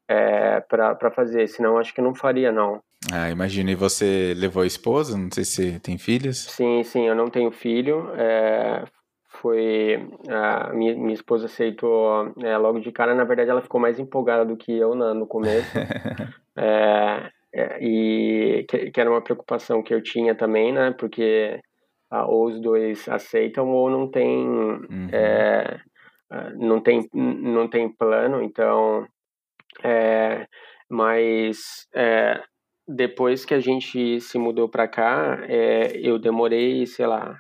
é, 0.09 0.61
para 0.61 1.11
fazer. 1.11 1.49
Senão 1.49 1.77
acho 1.77 1.93
que 1.93 2.01
não 2.01 2.15
faria 2.15 2.53
não. 2.53 2.81
Ah, 3.13 3.31
imagina. 3.31 3.71
E 3.71 3.75
você 3.75 4.33
levou 4.37 4.63
a 4.63 4.67
esposa? 4.67 5.19
Não 5.19 5.31
sei 5.31 5.45
se 5.45 5.81
tem 5.81 5.99
filhos. 5.99 6.45
Sim, 6.45 6.83
sim. 6.83 7.07
Eu 7.07 7.15
não 7.15 7.29
tenho 7.29 7.51
filho. 7.51 8.11
É, 8.17 8.85
foi 9.27 10.09
a 10.29 10.73
minha, 10.73 10.95
minha 10.95 11.15
esposa 11.15 11.47
aceitou 11.47 12.33
é, 12.43 12.57
logo 12.57 12.81
de 12.81 12.91
cara. 12.93 13.15
Na 13.15 13.25
verdade, 13.25 13.51
ela 13.51 13.63
ficou 13.63 13.81
mais 13.81 13.99
empolgada 13.99 14.45
do 14.45 14.57
que 14.57 14.73
eu 14.73 14.95
no 14.95 15.27
começo. 15.27 15.79
é, 16.57 17.31
é, 17.53 17.79
e 17.83 18.65
que, 18.69 18.91
que, 18.91 19.01
era 19.01 19.11
uma 19.11 19.23
preocupação 19.23 19.83
que 19.83 19.93
eu 19.95 20.03
tinha 20.03 20.35
também, 20.35 20.73
né? 20.73 20.93
Porque 20.93 21.61
ah, 22.11 22.27
ou 22.27 22.47
os 22.47 22.61
dois 22.61 23.09
aceitam 23.09 23.69
ou 23.71 23.91
não 23.91 24.11
tem, 24.11 24.49
uhum. 24.49 25.09
é, 25.13 25.81
não 26.57 26.81
tem, 26.81 27.09
não 27.13 27.69
tem 27.69 27.89
plano. 27.89 28.43
Então, 28.43 29.07
é, 29.83 30.47
mas 30.89 31.87
é, 31.95 32.43
depois 32.87 33.45
que 33.45 33.55
a 33.55 33.61
gente 33.61 34.21
se 34.21 34.39
mudou 34.39 34.69
para 34.69 34.89
cá, 34.89 35.41
é, 35.49 35.93
eu 35.97 36.19
demorei, 36.19 36.87
sei 36.87 37.07
lá, 37.07 37.39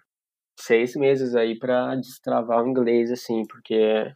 seis 0.59 0.95
meses 0.95 1.35
aí 1.35 1.59
para 1.59 1.97
destravar 1.97 2.63
o 2.63 2.69
inglês, 2.69 3.11
assim, 3.11 3.43
porque 3.47 4.13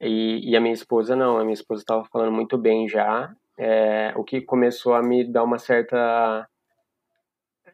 e, 0.00 0.50
e, 0.50 0.56
a 0.56 0.60
minha 0.60 0.74
esposa 0.74 1.16
não, 1.16 1.38
a 1.38 1.42
minha 1.42 1.54
esposa 1.54 1.82
estava 1.82 2.04
falando 2.06 2.32
muito 2.32 2.58
bem 2.58 2.88
já, 2.88 3.32
é, 3.58 4.12
o 4.16 4.24
que 4.24 4.40
começou 4.40 4.94
a 4.94 5.02
me 5.02 5.24
dar 5.24 5.44
uma 5.44 5.58
certa 5.58 6.46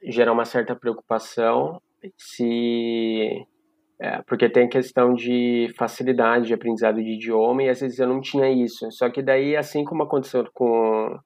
gerar 0.05 0.33
uma 0.33 0.45
certa 0.45 0.75
preocupação 0.75 1.81
se 2.17 3.47
é, 4.01 4.21
porque 4.23 4.49
tem 4.49 4.69
questão 4.69 5.15
de 5.15 5.73
facilidade 5.77 6.47
de 6.47 6.55
aprendizado 6.55 6.97
de 6.97 7.13
idioma 7.15 7.63
e 7.63 7.69
às 7.69 7.81
vezes 7.81 7.99
eu 8.01 8.09
não 8.09 8.21
tinha 8.21 8.51
isso. 8.51 8.91
Só 8.91 9.09
que 9.09 9.23
daí 9.23 9.57
assim 9.57 9.85
como 9.85 10.03
aconteceu 10.03 10.45
com 10.53 11.19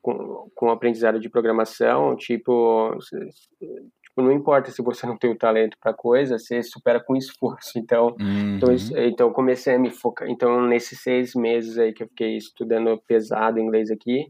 com, 0.00 0.50
com 0.54 0.70
aprendizado 0.70 1.20
de 1.20 1.28
programação 1.28 2.16
tipo 2.16 2.96
Tipo, 4.12 4.22
não 4.22 4.32
importa 4.32 4.70
se 4.70 4.82
você 4.82 5.06
não 5.06 5.16
tem 5.16 5.30
o 5.30 5.38
talento 5.38 5.78
para 5.80 5.94
coisa, 5.94 6.38
você 6.38 6.62
supera 6.62 7.02
com 7.02 7.16
esforço. 7.16 7.78
Então, 7.78 8.14
uhum. 8.20 8.56
então, 8.56 8.74
então 8.98 9.32
comecei 9.32 9.74
a 9.74 9.78
me 9.78 9.90
focar. 9.90 10.28
Então, 10.28 10.66
nesses 10.66 11.00
seis 11.00 11.34
meses 11.34 11.78
aí 11.78 11.94
que 11.94 12.02
eu 12.02 12.08
fiquei 12.08 12.36
estudando 12.36 13.00
pesado 13.06 13.58
inglês 13.58 13.90
aqui, 13.90 14.26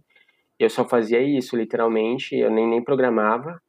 eu 0.56 0.70
só 0.70 0.88
fazia 0.88 1.20
isso, 1.20 1.56
literalmente. 1.56 2.36
Eu 2.36 2.48
nem, 2.48 2.68
nem 2.68 2.82
programava, 2.82 3.60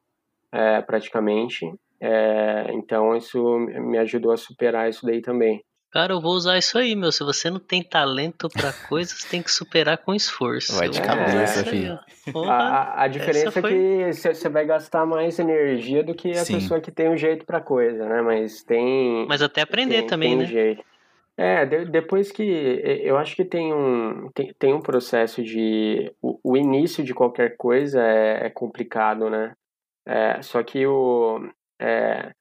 é, 0.51 0.81
praticamente. 0.83 1.65
É, 1.99 2.71
então, 2.73 3.15
isso 3.17 3.57
me 3.57 3.97
ajudou 3.97 4.33
a 4.33 4.37
superar 4.37 4.87
isso 4.87 5.03
daí 5.03 5.19
também. 5.19 5.63
Cara, 5.93 6.11
eu 6.11 6.19
vou 6.19 6.31
usar 6.31 6.57
isso 6.57 6.75
aí, 6.75 6.95
meu. 6.95 7.11
Se 7.11 7.23
você 7.23 7.51
não 7.51 7.59
tem 7.59 7.83
talento 7.83 8.49
para 8.49 8.73
coisas, 8.89 9.23
tem 9.25 9.43
que 9.43 9.51
superar 9.51 9.99
com 9.99 10.11
esforço. 10.15 10.75
Vai 10.75 10.89
de 10.89 10.99
cabeça, 10.99 11.59
é, 11.59 11.63
filho. 11.63 11.99
A, 12.49 13.03
a, 13.03 13.07
diferença 13.07 13.59
é 13.59 13.61
que 13.61 14.11
você 14.11 14.49
vai 14.49 14.65
gastar 14.65 15.05
mais 15.05 15.37
energia 15.37 16.03
do 16.03 16.15
que 16.15 16.31
a 16.31 16.43
Sim. 16.45 16.55
pessoa 16.55 16.81
que 16.81 16.91
tem 16.91 17.09
um 17.09 17.15
jeito 17.15 17.45
para 17.45 17.61
coisa, 17.61 18.09
né? 18.09 18.23
Mas 18.23 18.63
tem. 18.63 19.27
Mas 19.27 19.43
até 19.43 19.61
aprender 19.61 19.99
tem, 19.99 20.07
também, 20.07 20.29
tem 20.29 20.37
né? 20.39 20.45
Jeito. 20.45 20.83
É, 21.37 21.63
de, 21.63 21.85
depois 21.85 22.31
que. 22.31 22.41
Eu 23.03 23.15
acho 23.15 23.35
que 23.35 23.45
tem 23.45 23.71
um, 23.71 24.31
tem, 24.33 24.51
tem 24.57 24.73
um 24.73 24.81
processo 24.81 25.43
de. 25.43 26.11
O, 26.19 26.39
o 26.43 26.57
início 26.57 27.03
de 27.03 27.13
qualquer 27.13 27.55
coisa 27.55 28.01
é, 28.01 28.47
é 28.47 28.49
complicado, 28.49 29.29
né? 29.29 29.53
É, 30.07 30.41
só 30.41 30.63
que 30.63 30.87
o. 30.87 31.39
É, 31.79 32.31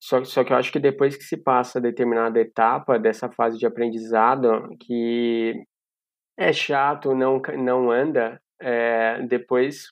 só, 0.00 0.22
só 0.24 0.44
que 0.44 0.52
eu 0.52 0.56
acho 0.56 0.72
que 0.72 0.78
depois 0.78 1.16
que 1.16 1.24
se 1.24 1.36
passa 1.36 1.80
determinada 1.80 2.40
etapa 2.40 2.98
dessa 2.98 3.30
fase 3.30 3.58
de 3.58 3.66
aprendizado, 3.66 4.68
que 4.80 5.54
é 6.36 6.52
chato, 6.52 7.14
não, 7.14 7.40
não 7.56 7.90
anda, 7.90 8.40
é, 8.60 9.20
depois 9.26 9.86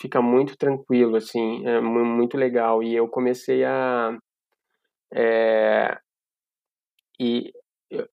fica 0.00 0.22
muito 0.22 0.56
tranquilo, 0.56 1.16
assim, 1.16 1.66
é 1.66 1.80
muito 1.80 2.36
legal. 2.36 2.82
E 2.82 2.94
eu 2.94 3.08
comecei 3.08 3.64
a. 3.64 4.16
É, 5.12 5.98
e 7.18 7.52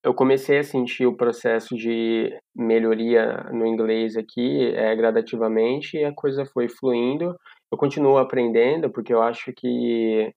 eu 0.04 0.14
comecei 0.14 0.58
a 0.58 0.64
sentir 0.64 1.06
o 1.06 1.16
processo 1.16 1.76
de 1.76 2.36
melhoria 2.56 3.44
no 3.54 3.66
inglês 3.68 4.18
aqui 4.18 4.74
é, 4.76 4.96
gradativamente 4.96 5.98
e 5.98 6.04
a 6.04 6.14
coisa 6.14 6.46
foi 6.46 6.68
fluindo. 6.68 7.36
Eu 7.72 7.78
continuo 7.78 8.18
aprendendo 8.18 8.90
porque 8.90 9.14
eu 9.14 9.22
acho 9.22 9.54
que 9.54 10.34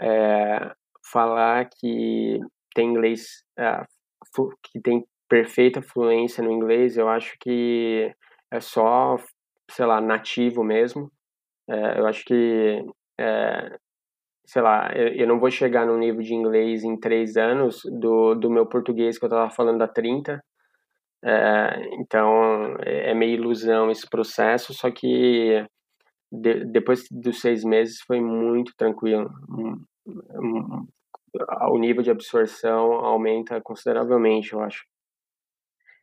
é, 0.00 0.72
falar 1.12 1.68
que 1.78 2.38
tem 2.74 2.90
inglês, 2.90 3.44
é, 3.58 3.84
que 4.64 4.80
tem 4.80 5.04
perfeita 5.28 5.82
fluência 5.82 6.42
no 6.42 6.50
inglês, 6.50 6.96
eu 6.96 7.08
acho 7.08 7.34
que 7.40 8.12
é 8.52 8.60
só, 8.60 9.16
sei 9.70 9.86
lá, 9.86 10.00
nativo 10.00 10.62
mesmo. 10.62 11.10
É, 11.68 11.98
eu 11.98 12.06
acho 12.06 12.24
que, 12.24 12.84
é, 13.18 13.76
sei 14.46 14.62
lá, 14.62 14.90
eu, 14.94 15.08
eu, 15.08 15.26
não 15.26 15.40
vou 15.40 15.50
chegar 15.50 15.86
no 15.86 15.96
nível 15.98 16.22
de 16.22 16.34
inglês 16.34 16.84
em 16.84 16.98
três 16.98 17.36
anos 17.36 17.80
do, 18.00 18.34
do 18.34 18.50
meu 18.50 18.66
português 18.66 19.18
que 19.18 19.24
eu 19.24 19.28
estava 19.28 19.50
falando 19.50 19.82
há 19.82 19.88
30, 19.88 20.42
É, 21.24 21.96
então 22.00 22.76
é 22.82 23.14
meio 23.14 23.34
ilusão 23.34 23.90
esse 23.90 24.08
processo, 24.08 24.74
só 24.74 24.90
que 24.90 25.64
de, 26.30 26.64
depois 26.64 27.04
dos 27.10 27.40
seis 27.40 27.64
meses 27.64 28.00
foi 28.06 28.20
muito 28.20 28.72
tranquilo. 28.76 29.30
O 31.70 31.78
nível 31.78 32.02
de 32.02 32.10
absorção 32.10 32.92
aumenta 32.92 33.60
consideravelmente, 33.60 34.52
eu 34.52 34.60
acho. 34.60 34.84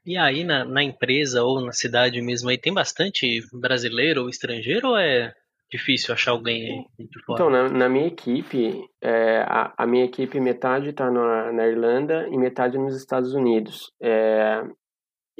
E 0.05 0.17
aí 0.17 0.43
na, 0.43 0.65
na 0.65 0.83
empresa 0.83 1.43
ou 1.43 1.61
na 1.61 1.71
cidade 1.71 2.21
mesmo 2.21 2.49
aí 2.49 2.57
tem 2.57 2.73
bastante 2.73 3.41
brasileiro 3.53 4.23
ou 4.23 4.29
estrangeiro 4.29 4.89
ou 4.89 4.97
é 4.97 5.33
difícil 5.71 6.13
achar 6.13 6.31
alguém 6.31 6.85
de 6.99 7.23
fora? 7.23 7.41
Então, 7.41 7.49
na, 7.49 7.69
na 7.69 7.89
minha 7.89 8.07
equipe, 8.07 8.83
é, 9.01 9.45
a, 9.47 9.73
a, 9.77 9.87
minha 9.87 10.03
equipe 10.03 10.39
metade 10.39 10.89
está 10.89 11.09
na, 11.09 11.51
na, 11.53 11.67
Irlanda 11.67 12.27
e 12.27 12.37
metade 12.37 12.77
nos 12.77 12.95
Estados 12.95 13.33
Unidos. 13.33 13.91
É, 14.01 14.63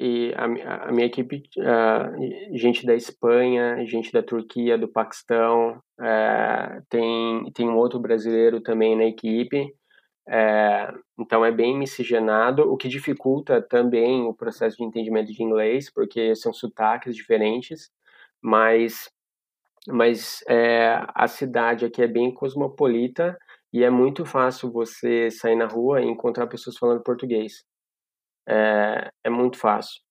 e 0.03 0.33
a, 0.35 0.45
a, 0.87 0.91
minha 0.91 1.05
equipe, 1.05 1.43
uh, 1.59 2.57
gente 2.57 2.87
da 2.87 2.95
Espanha, 2.95 3.85
gente 3.85 4.11
da 4.11 4.23
Turquia, 4.23 4.75
do 4.75 4.87
Paquistão, 4.87 5.79
uh, 5.99 6.83
tem, 6.89 7.51
tem 7.53 7.69
um 7.69 7.77
outro 7.77 7.99
brasileiro 7.99 8.59
também 8.61 8.95
na 8.97 9.05
equipe. 9.05 9.71
É, 10.27 10.91
então 11.19 11.43
é 11.43 11.51
bem 11.51 11.77
miscigenado, 11.77 12.63
o 12.63 12.77
que 12.77 12.87
dificulta 12.87 13.61
também 13.61 14.23
o 14.23 14.33
processo 14.33 14.77
de 14.77 14.83
entendimento 14.83 15.31
de 15.31 15.43
inglês, 15.43 15.91
porque 15.93 16.35
são 16.35 16.53
sotaques 16.53 17.15
diferentes, 17.15 17.89
mas, 18.41 19.09
mas 19.87 20.43
a 21.13 21.27
cidade 21.27 21.85
aqui 21.85 22.01
é 22.01 22.07
bem 22.07 22.33
cosmopolita 22.33 23.37
e 23.73 23.83
é 23.83 23.89
muito 23.89 24.25
fácil 24.25 24.71
você 24.71 25.29
sair 25.31 25.55
na 25.55 25.65
rua 25.65 26.01
e 26.01 26.05
encontrar 26.05 26.47
pessoas 26.47 26.77
falando 26.77 27.03
português. 27.03 27.65
É, 28.47 29.09
é 29.23 29.29
muito 29.29 29.57
fácil. 29.57 30.01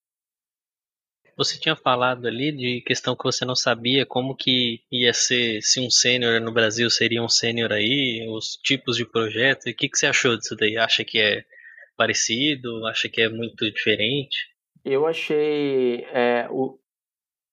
Você 1.36 1.58
tinha 1.58 1.74
falado 1.74 2.26
ali 2.26 2.52
de 2.52 2.82
questão 2.82 3.16
que 3.16 3.24
você 3.24 3.46
não 3.46 3.56
sabia 3.56 4.04
como 4.04 4.36
que 4.36 4.82
ia 4.92 5.14
ser, 5.14 5.62
se 5.62 5.80
um 5.80 5.90
sênior 5.90 6.38
no 6.38 6.52
Brasil 6.52 6.90
seria 6.90 7.22
um 7.22 7.30
sênior 7.30 7.72
aí, 7.72 8.26
os 8.28 8.58
tipos 8.62 8.96
de 8.96 9.06
projeto. 9.06 9.66
E 9.66 9.72
o 9.72 9.74
que, 9.74 9.88
que 9.88 9.96
você 9.96 10.06
achou 10.06 10.36
disso 10.36 10.54
daí? 10.54 10.76
Acha 10.76 11.02
que 11.02 11.18
é 11.18 11.42
parecido? 11.96 12.86
Acha 12.86 13.08
que 13.08 13.22
é 13.22 13.28
muito 13.30 13.70
diferente? 13.70 14.50
Eu 14.84 15.06
achei 15.06 16.04
é, 16.12 16.46
o, 16.50 16.78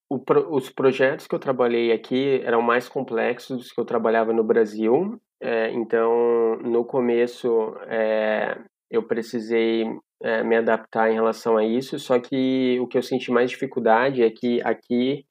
o, 0.09 0.21
os 0.51 0.69
projetos 0.69 1.25
que 1.25 1.35
eu 1.35 1.39
trabalhei 1.39 1.93
aqui 1.93 2.41
eram 2.43 2.61
mais 2.61 2.89
complexos 2.89 3.57
dos 3.57 3.71
que 3.71 3.79
eu 3.79 3.85
trabalhava 3.85 4.33
no 4.33 4.43
Brasil. 4.43 5.17
É, 5.41 5.71
então, 5.71 6.57
no 6.57 6.83
começo, 6.83 7.73
é, 7.87 8.57
eu 8.89 9.03
precisei 9.03 9.85
é, 10.21 10.43
me 10.43 10.55
adaptar 10.55 11.09
em 11.11 11.13
relação 11.13 11.57
a 11.57 11.65
isso, 11.65 11.99
só 11.99 12.19
que 12.19 12.79
o 12.79 12.87
que 12.87 12.97
eu 12.97 13.03
senti 13.03 13.31
mais 13.31 13.49
dificuldade 13.51 14.23
é 14.23 14.29
que 14.29 14.61
aqui 14.63 15.25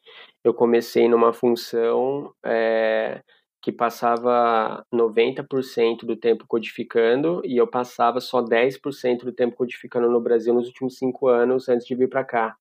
eu 0.44 0.54
comecei 0.54 1.08
numa 1.08 1.32
função 1.32 2.32
é, 2.44 3.20
que 3.60 3.72
passava 3.72 4.84
90% 4.94 6.04
do 6.04 6.16
tempo 6.16 6.44
codificando 6.46 7.42
e 7.44 7.56
eu 7.56 7.66
passava 7.66 8.20
só 8.20 8.40
10% 8.40 9.24
do 9.24 9.32
tempo 9.32 9.56
codificando 9.56 10.08
no 10.08 10.20
Brasil 10.20 10.54
nos 10.54 10.68
últimos 10.68 10.96
cinco 10.96 11.26
anos 11.26 11.68
antes 11.68 11.84
de 11.84 11.94
vir 11.96 12.08
para 12.08 12.24
cá. 12.24 12.56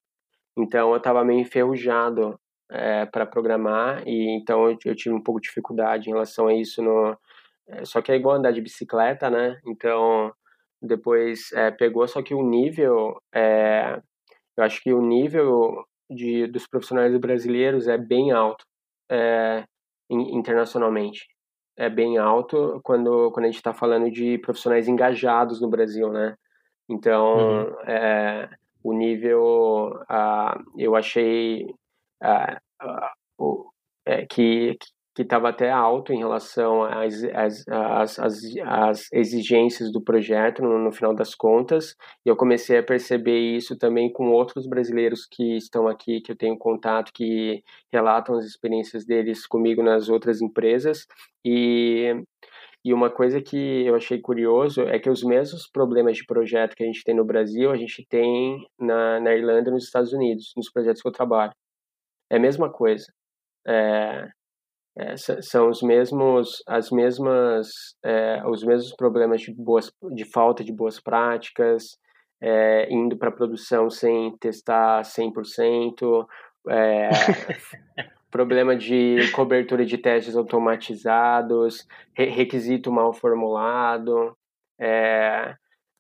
Então 0.58 0.92
eu 0.92 0.98
estava 0.98 1.24
meio 1.24 1.40
enferrujado 1.40 2.40
é, 2.72 3.06
para 3.06 3.26
programar 3.26 4.02
e 4.08 4.30
então 4.32 4.68
eu, 4.68 4.78
eu, 4.84 4.96
tive 4.96 5.14
um 5.14 5.22
pouco 5.22 5.40
de 5.40 5.48
dificuldade 5.48 6.10
em 6.10 6.14
relação 6.14 6.48
a 6.48 6.56
isso. 6.56 6.82
No, 6.82 7.16
só 7.84 8.02
que 8.02 8.12
é 8.12 8.16
igual 8.16 8.38
andar 8.38 8.52
de 8.52 8.62
bicicleta, 8.62 9.30
né? 9.30 9.60
Então 9.68 10.34
depois 10.86 11.52
é, 11.54 11.72
pegou, 11.72 12.08
só 12.08 12.22
que 12.22 12.34
o 12.34 12.42
nível, 12.42 13.20
é, 13.34 14.00
eu 14.58 14.64
acho 14.64 14.82
que 14.82 14.94
o 14.94 15.02
nível 15.02 15.84
de, 16.10 16.48
dos 16.48 16.68
profissionais 16.68 17.16
brasileiros 17.18 17.88
é 17.88 17.98
bem 17.98 18.32
alto 18.32 18.66
é, 19.10 19.64
internacionalmente. 20.10 21.28
É 21.78 21.90
bem 21.90 22.18
alto 22.18 22.80
quando, 22.84 23.32
quando 23.32 23.46
a 23.46 23.48
gente 23.48 23.58
está 23.58 23.74
falando 23.74 24.10
de 24.10 24.38
profissionais 24.38 24.88
engajados 24.88 25.60
no 25.60 25.70
Brasil, 25.70 26.10
né? 26.10 26.36
Então, 26.88 27.66
uhum. 27.68 27.80
é, 27.82 28.50
o 28.86 28.94
nível, 28.94 30.00
uh, 30.04 30.64
eu 30.78 30.96
achei 30.96 31.66
uh, 32.24 33.44
uh, 33.44 33.66
que, 34.30 34.78
que 35.16 35.22
estava 35.22 35.48
até 35.48 35.72
alto 35.72 36.12
em 36.12 36.18
relação 36.18 36.84
às, 36.84 37.24
às, 37.24 37.66
às, 37.70 38.20
às, 38.20 39.12
exigências 39.14 39.90
do 39.90 40.04
projeto 40.04 40.62
no, 40.62 40.78
no, 40.78 40.92
final 40.92 41.16
das 41.16 41.34
contas. 41.34 41.96
E 42.26 42.30
eu 42.30 42.36
comecei 42.36 42.78
a 42.78 42.84
perceber 42.84 43.40
isso 43.40 43.78
também 43.78 44.12
com 44.12 44.32
outros 44.32 44.68
brasileiros 44.68 45.26
que 45.26 45.56
estão 45.56 45.88
aqui, 45.88 46.20
que 46.20 46.34
eu 46.34 46.36
tenho 46.36 46.58
contato, 46.58 47.14
que 47.14 47.64
relatam 47.94 48.36
as 48.36 48.46
experiências 48.46 49.06
deles 49.06 49.48
comigo 49.48 49.82
nas 49.82 50.10
outras 50.10 50.42
empresas. 50.42 51.08
E, 51.46 52.14
e 52.84 52.94
uma 52.94 53.10
coisa 53.10 53.42
que 53.42 53.86
eu 53.86 53.96
achei 53.96 54.20
curioso 54.20 54.82
é 54.82 55.00
que 55.00 55.10
os 55.10 55.24
mesmos 55.24 55.66
problemas 55.72 56.18
de 56.18 56.26
projeto 56.26 56.76
que 56.76 56.84
a 56.84 56.88
gente 56.88 57.06
tem 57.06 57.16
no 57.16 57.24
Brasil, 57.24 57.72
a 57.72 57.78
gente 57.78 58.06
tem 58.10 58.68
na, 58.78 59.22
na 59.22 59.34
Irlanda 59.34 59.70
e 59.70 59.74
nos 59.74 59.86
Estados 59.86 60.12
Unidos, 60.12 60.52
nos 60.58 60.70
projetos 60.70 61.02
que 61.02 61.08
eu 61.08 61.14
trabalho. 61.14 61.54
É 62.30 62.36
a 62.36 62.40
mesma 62.40 62.70
coisa. 62.70 63.06
É, 63.66 64.28
é, 64.98 65.16
são 65.18 65.70
os 65.70 65.82
mesmos, 65.82 66.64
as 66.68 66.90
mesmas, 66.90 67.68
é, 68.04 68.42
os 68.48 68.64
mesmos 68.64 68.96
problemas 68.96 69.42
de, 69.42 69.54
boas, 69.54 69.92
de 70.14 70.24
falta 70.24 70.64
de 70.64 70.72
boas 70.72 71.02
práticas, 71.02 71.98
é, 72.42 72.88
indo 72.92 73.18
para 73.18 73.30
a 73.30 73.34
produção 73.34 73.90
sem 73.90 74.36
testar 74.38 75.02
100%, 75.02 76.26
é, 76.70 77.10
problema 78.32 78.76
de 78.76 79.32
cobertura 79.32 79.86
de 79.86 79.98
testes 79.98 80.36
automatizados, 80.36 81.86
re 82.14 82.26
requisito 82.26 82.92
mal 82.92 83.14
formulado, 83.14 84.36
é, 84.80 85.56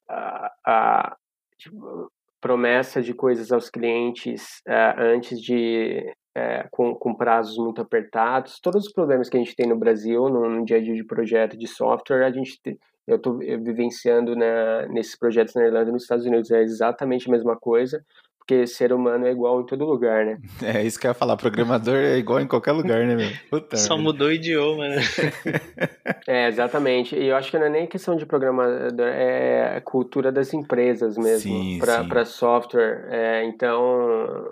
a, 0.09 0.51
a 0.65 1.17
tipo, 1.57 2.11
promessa 2.39 3.01
de 3.01 3.13
coisas 3.13 3.51
aos 3.51 3.69
clientes 3.69 4.61
é, 4.67 4.95
antes 4.97 5.41
de 5.41 6.15
é, 6.35 6.67
com, 6.69 6.93
com, 6.93 7.15
prazos 7.15 7.57
muito 7.57 7.81
apertados, 7.81 8.59
todos 8.59 8.85
os 8.85 8.91
problemas 8.91 9.29
que 9.29 9.37
a 9.37 9.39
gente 9.39 9.55
tem 9.55 9.67
no 9.67 9.77
Brasil, 9.77 10.29
no, 10.29 10.49
no 10.49 10.65
dia 10.65 10.77
a 10.77 10.81
dia 10.81 10.93
de 10.93 11.03
projeto 11.03 11.57
de 11.57 11.65
software, 11.65 12.25
a 12.25 12.31
gente 12.31 12.59
eu 13.07 13.17
estou 13.17 13.37
vivenciando 13.37 14.35
né, 14.35 14.87
nesses 14.87 15.15
projetos 15.15 15.53
na 15.53 15.63
Irlanda 15.63 15.89
e 15.89 15.93
nos 15.93 16.03
Estados 16.03 16.25
Unidos. 16.25 16.49
É 16.49 16.61
exatamente 16.61 17.29
a 17.29 17.31
mesma 17.31 17.55
coisa, 17.55 18.03
porque 18.39 18.65
ser 18.65 18.91
humano 18.91 19.27
é 19.27 19.31
igual 19.31 19.61
em 19.61 19.65
todo 19.65 19.85
lugar, 19.85 20.25
né? 20.25 20.39
É 20.63 20.83
isso 20.83 20.99
que 20.99 21.05
eu 21.05 21.11
ia 21.11 21.13
falar, 21.13 21.37
programador 21.37 21.95
é 21.95 22.17
igual 22.17 22.39
em 22.39 22.47
qualquer 22.47 22.71
lugar, 22.71 23.05
né, 23.05 23.15
meu? 23.15 23.29
Puta, 23.49 23.77
Só 23.77 23.97
mudou 23.97 24.27
o 24.27 24.31
idioma, 24.31 24.87
né? 24.87 25.01
é, 26.27 26.47
exatamente. 26.47 27.15
E 27.15 27.27
eu 27.27 27.35
acho 27.35 27.51
que 27.51 27.59
não 27.59 27.67
é 27.67 27.69
nem 27.69 27.87
questão 27.87 28.15
de 28.15 28.25
programador, 28.25 29.07
é 29.07 29.77
a 29.77 29.81
cultura 29.81 30.31
das 30.31 30.51
empresas 30.53 31.15
mesmo, 31.15 31.79
para 31.79 32.25
software. 32.25 33.07
É, 33.11 33.43
então, 33.45 34.47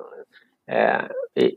é, 0.67 1.09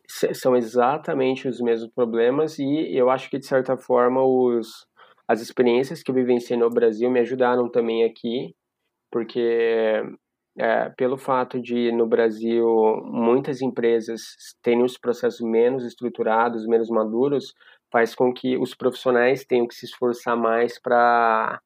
são 0.08 0.56
exatamente 0.56 1.48
os 1.48 1.60
mesmos 1.60 1.90
problemas 1.92 2.58
e 2.58 2.96
eu 2.96 3.10
acho 3.10 3.28
que 3.28 3.38
de 3.38 3.46
certa 3.46 3.76
forma 3.76 4.22
os 4.22 4.86
as 5.28 5.40
experiências 5.40 6.02
que 6.02 6.10
eu 6.10 6.14
vivenciei 6.14 6.58
no 6.58 6.70
Brasil 6.70 7.10
me 7.10 7.20
ajudaram 7.20 7.68
também 7.68 8.04
aqui 8.04 8.54
porque 9.10 10.02
é, 10.58 10.88
pelo 10.90 11.18
fato 11.18 11.60
de 11.60 11.92
no 11.92 12.06
Brasil 12.06 12.66
muitas 13.04 13.60
empresas 13.60 14.22
terem 14.62 14.82
os 14.82 14.96
processos 14.96 15.40
menos 15.40 15.84
estruturados 15.84 16.66
menos 16.66 16.88
maduros 16.88 17.52
faz 17.92 18.14
com 18.14 18.32
que 18.32 18.56
os 18.56 18.74
profissionais 18.74 19.44
tenham 19.44 19.66
que 19.68 19.74
se 19.74 19.84
esforçar 19.86 20.36
mais 20.36 20.80
para 20.80 21.60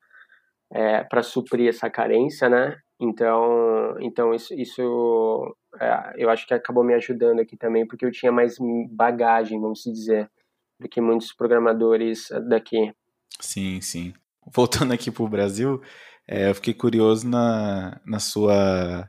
é, 0.73 1.05
para 1.05 1.23
suprir 1.23 1.69
essa 1.69 1.89
carência 1.89 2.49
né 2.49 2.77
então 3.01 3.97
então 4.01 4.35
isso, 4.35 4.53
isso 4.55 5.57
é, 5.81 6.13
eu 6.17 6.29
acho 6.29 6.47
que 6.47 6.55
acabou 6.55 6.85
me 6.85 6.95
ajudando 6.95 7.41
aqui 7.41 7.57
também, 7.57 7.87
porque 7.87 8.05
eu 8.05 8.13
tinha 8.13 8.31
mais 8.31 8.57
bagagem, 8.91 9.61
vamos 9.61 9.83
dizer, 9.83 10.31
do 10.79 10.89
que 10.89 11.01
muitos 11.01 11.33
programadores 11.33 12.29
daqui. 12.49 12.93
Sim, 13.41 13.81
sim. 13.81 14.13
Voltando 14.53 14.93
aqui 14.93 15.11
para 15.11 15.23
o 15.23 15.29
Brasil, 15.29 15.81
é, 16.27 16.51
eu 16.51 16.55
fiquei 16.55 16.75
curioso 16.75 17.29
na, 17.29 18.01
na 18.05 18.19
sua 18.19 19.09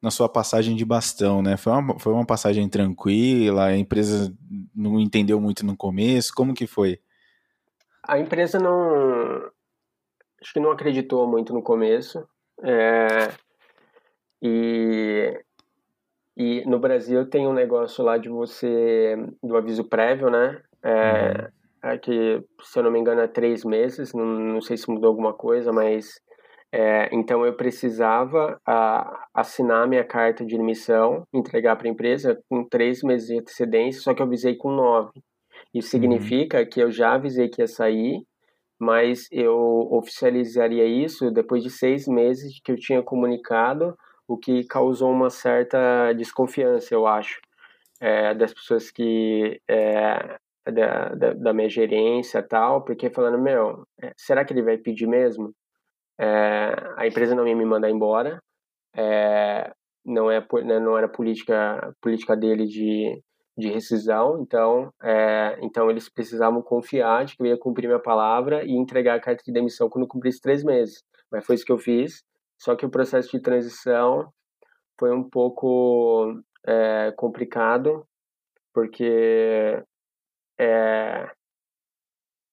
na 0.00 0.12
sua 0.12 0.28
passagem 0.28 0.76
de 0.76 0.84
bastão, 0.84 1.42
né? 1.42 1.56
Foi 1.56 1.72
uma, 1.72 1.98
foi 1.98 2.12
uma 2.12 2.24
passagem 2.24 2.68
tranquila, 2.68 3.64
a 3.64 3.76
empresa 3.76 4.32
não 4.72 5.00
entendeu 5.00 5.40
muito 5.40 5.66
no 5.66 5.76
começo, 5.76 6.32
como 6.34 6.54
que 6.54 6.68
foi? 6.68 7.00
A 8.06 8.16
empresa 8.18 8.60
não, 8.60 9.50
acho 10.40 10.52
que 10.52 10.60
não 10.60 10.70
acreditou 10.70 11.26
muito 11.26 11.52
no 11.52 11.62
começo, 11.62 12.24
é, 12.62 13.30
e 14.42 15.40
e 16.36 16.64
no 16.66 16.78
Brasil 16.78 17.28
tem 17.28 17.46
um 17.48 17.52
negócio 17.52 18.04
lá 18.04 18.16
de 18.16 18.28
você, 18.28 19.16
do 19.42 19.56
aviso 19.56 19.84
prévio, 19.88 20.30
né? 20.30 20.62
É, 20.82 21.50
uhum. 21.82 21.90
é 21.90 21.98
que, 21.98 22.44
se 22.62 22.78
eu 22.78 22.82
não 22.84 22.90
me 22.92 22.98
engano, 23.00 23.20
é 23.20 23.26
três 23.28 23.64
meses, 23.64 24.12
não, 24.14 24.24
não 24.24 24.60
sei 24.60 24.76
se 24.76 24.88
mudou 24.90 25.08
alguma 25.08 25.32
coisa, 25.34 25.72
mas 25.72 26.20
É, 26.72 27.08
então 27.14 27.46
eu 27.46 27.56
precisava 27.56 28.60
a, 28.66 29.26
assinar 29.34 29.88
minha 29.88 30.04
carta 30.04 30.44
de 30.44 30.56
demissão, 30.56 31.24
entregar 31.32 31.76
para 31.76 31.88
a 31.88 31.90
empresa 31.90 32.38
com 32.48 32.62
três 32.68 33.02
meses 33.02 33.28
de 33.28 33.38
antecedência, 33.40 34.02
só 34.02 34.14
que 34.14 34.22
eu 34.22 34.26
avisei 34.26 34.54
com 34.56 34.70
nove. 34.72 35.12
Isso 35.74 35.90
significa 35.90 36.66
que 36.66 36.80
eu 36.82 36.90
já 36.90 37.14
avisei 37.14 37.48
que 37.48 37.62
ia 37.62 37.66
sair, 37.68 38.22
mas 38.78 39.26
eu 39.32 39.56
oficializaria 39.90 40.84
isso 40.84 41.30
depois 41.30 41.62
de 41.62 41.70
seis 41.70 42.06
meses 42.06 42.60
que 42.62 42.72
eu 42.72 42.76
tinha 42.76 43.02
comunicado, 43.02 43.96
o 44.26 44.36
que 44.36 44.64
causou 44.64 45.10
uma 45.10 45.30
certa 45.30 46.12
desconfiança, 46.12 46.94
eu 46.94 47.06
acho, 47.06 47.40
é, 48.00 48.34
das 48.34 48.52
pessoas 48.52 48.90
que 48.90 49.60
é, 49.68 50.38
da, 50.70 51.08
da, 51.14 51.32
da, 51.34 51.52
minha 51.52 51.68
gerência 51.68 52.42
tal, 52.42 52.84
porque 52.84 53.10
falando, 53.10 53.38
meu, 53.38 53.86
é, 54.00 54.12
será 54.16 54.44
que 54.44 54.52
ele 54.52 54.62
vai 54.62 54.76
pedir 54.78 55.06
mesmo? 55.06 55.52
É, 56.20 56.74
a 56.96 57.06
empresa 57.06 57.34
não 57.34 57.46
ia 57.46 57.56
me 57.56 57.64
mandar 57.64 57.90
embora, 57.90 58.40
é, 58.94 59.72
não, 60.04 60.30
é, 60.30 60.46
não 60.80 60.96
era 60.96 61.08
política, 61.08 61.94
política 62.00 62.36
dele 62.36 62.66
de, 62.66 63.22
de 63.58 63.68
rescisão, 63.68 64.40
então, 64.40 64.92
é, 65.02 65.58
então 65.60 65.90
eles 65.90 66.08
precisavam 66.08 66.62
confiar 66.62 67.24
de 67.24 67.36
que 67.36 67.42
eu 67.42 67.46
ia 67.46 67.58
cumprir 67.58 67.88
minha 67.88 67.98
palavra 68.00 68.64
e 68.64 68.70
entregar 68.70 69.16
a 69.16 69.20
carta 69.20 69.42
de 69.44 69.52
demissão 69.52 69.90
quando 69.90 70.06
cumprisse 70.06 70.40
três 70.40 70.62
meses. 70.62 71.02
Mas 71.30 71.44
foi 71.44 71.56
isso 71.56 71.64
que 71.64 71.72
eu 71.72 71.78
fiz, 71.78 72.22
só 72.56 72.76
que 72.76 72.86
o 72.86 72.90
processo 72.90 73.30
de 73.30 73.42
transição 73.42 74.32
foi 74.98 75.12
um 75.12 75.28
pouco 75.28 76.40
é, 76.64 77.12
complicado, 77.16 78.06
porque 78.72 79.82
é, 80.58 81.28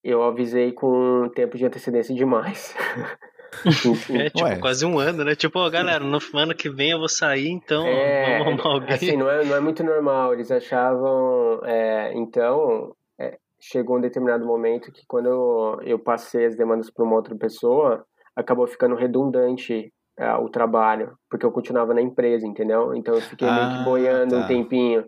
eu 0.03 0.23
avisei 0.23 0.73
com 0.73 1.29
tempo 1.35 1.55
de 1.55 1.65
antecedência 1.65 2.15
demais. 2.15 2.75
é, 4.13 4.29
tipo, 4.29 4.43
Ué. 4.43 4.57
quase 4.57 4.85
um 4.85 4.99
ano, 4.99 5.23
né? 5.23 5.35
Tipo, 5.35 5.59
oh, 5.59 5.69
galera, 5.69 6.03
no 6.03 6.19
ano 6.33 6.55
que 6.55 6.69
vem 6.69 6.91
eu 6.91 6.99
vou 6.99 7.09
sair, 7.09 7.49
então 7.49 7.85
é, 7.85 8.39
vamos 8.39 8.59
arrumar 8.59 8.75
alguém. 8.75 8.95
Assim, 8.95 9.17
não 9.17 9.29
é, 9.29 9.43
não 9.45 9.55
é 9.55 9.59
muito 9.59 9.83
normal. 9.83 10.33
Eles 10.33 10.51
achavam. 10.51 11.61
É, 11.63 12.13
então, 12.15 12.93
é, 13.19 13.37
chegou 13.59 13.97
um 13.97 14.01
determinado 14.01 14.45
momento 14.45 14.91
que 14.91 15.03
quando 15.07 15.27
eu, 15.27 15.79
eu 15.83 15.99
passei 15.99 16.45
as 16.45 16.55
demandas 16.55 16.89
para 16.91 17.05
uma 17.05 17.15
outra 17.15 17.35
pessoa, 17.35 18.05
acabou 18.35 18.67
ficando 18.67 18.95
redundante 18.95 19.91
é, 20.17 20.33
o 20.35 20.49
trabalho, 20.49 21.13
porque 21.29 21.45
eu 21.45 21.51
continuava 21.51 21.93
na 21.93 22.01
empresa, 22.01 22.47
entendeu? 22.47 22.93
Então 22.95 23.15
eu 23.15 23.21
fiquei 23.21 23.47
ah, 23.47 23.53
meio 23.53 23.69
que 23.69 23.81
ah, 23.81 23.83
boiando 23.83 24.35
tá. 24.35 24.41
um 24.41 24.47
tempinho 24.47 25.05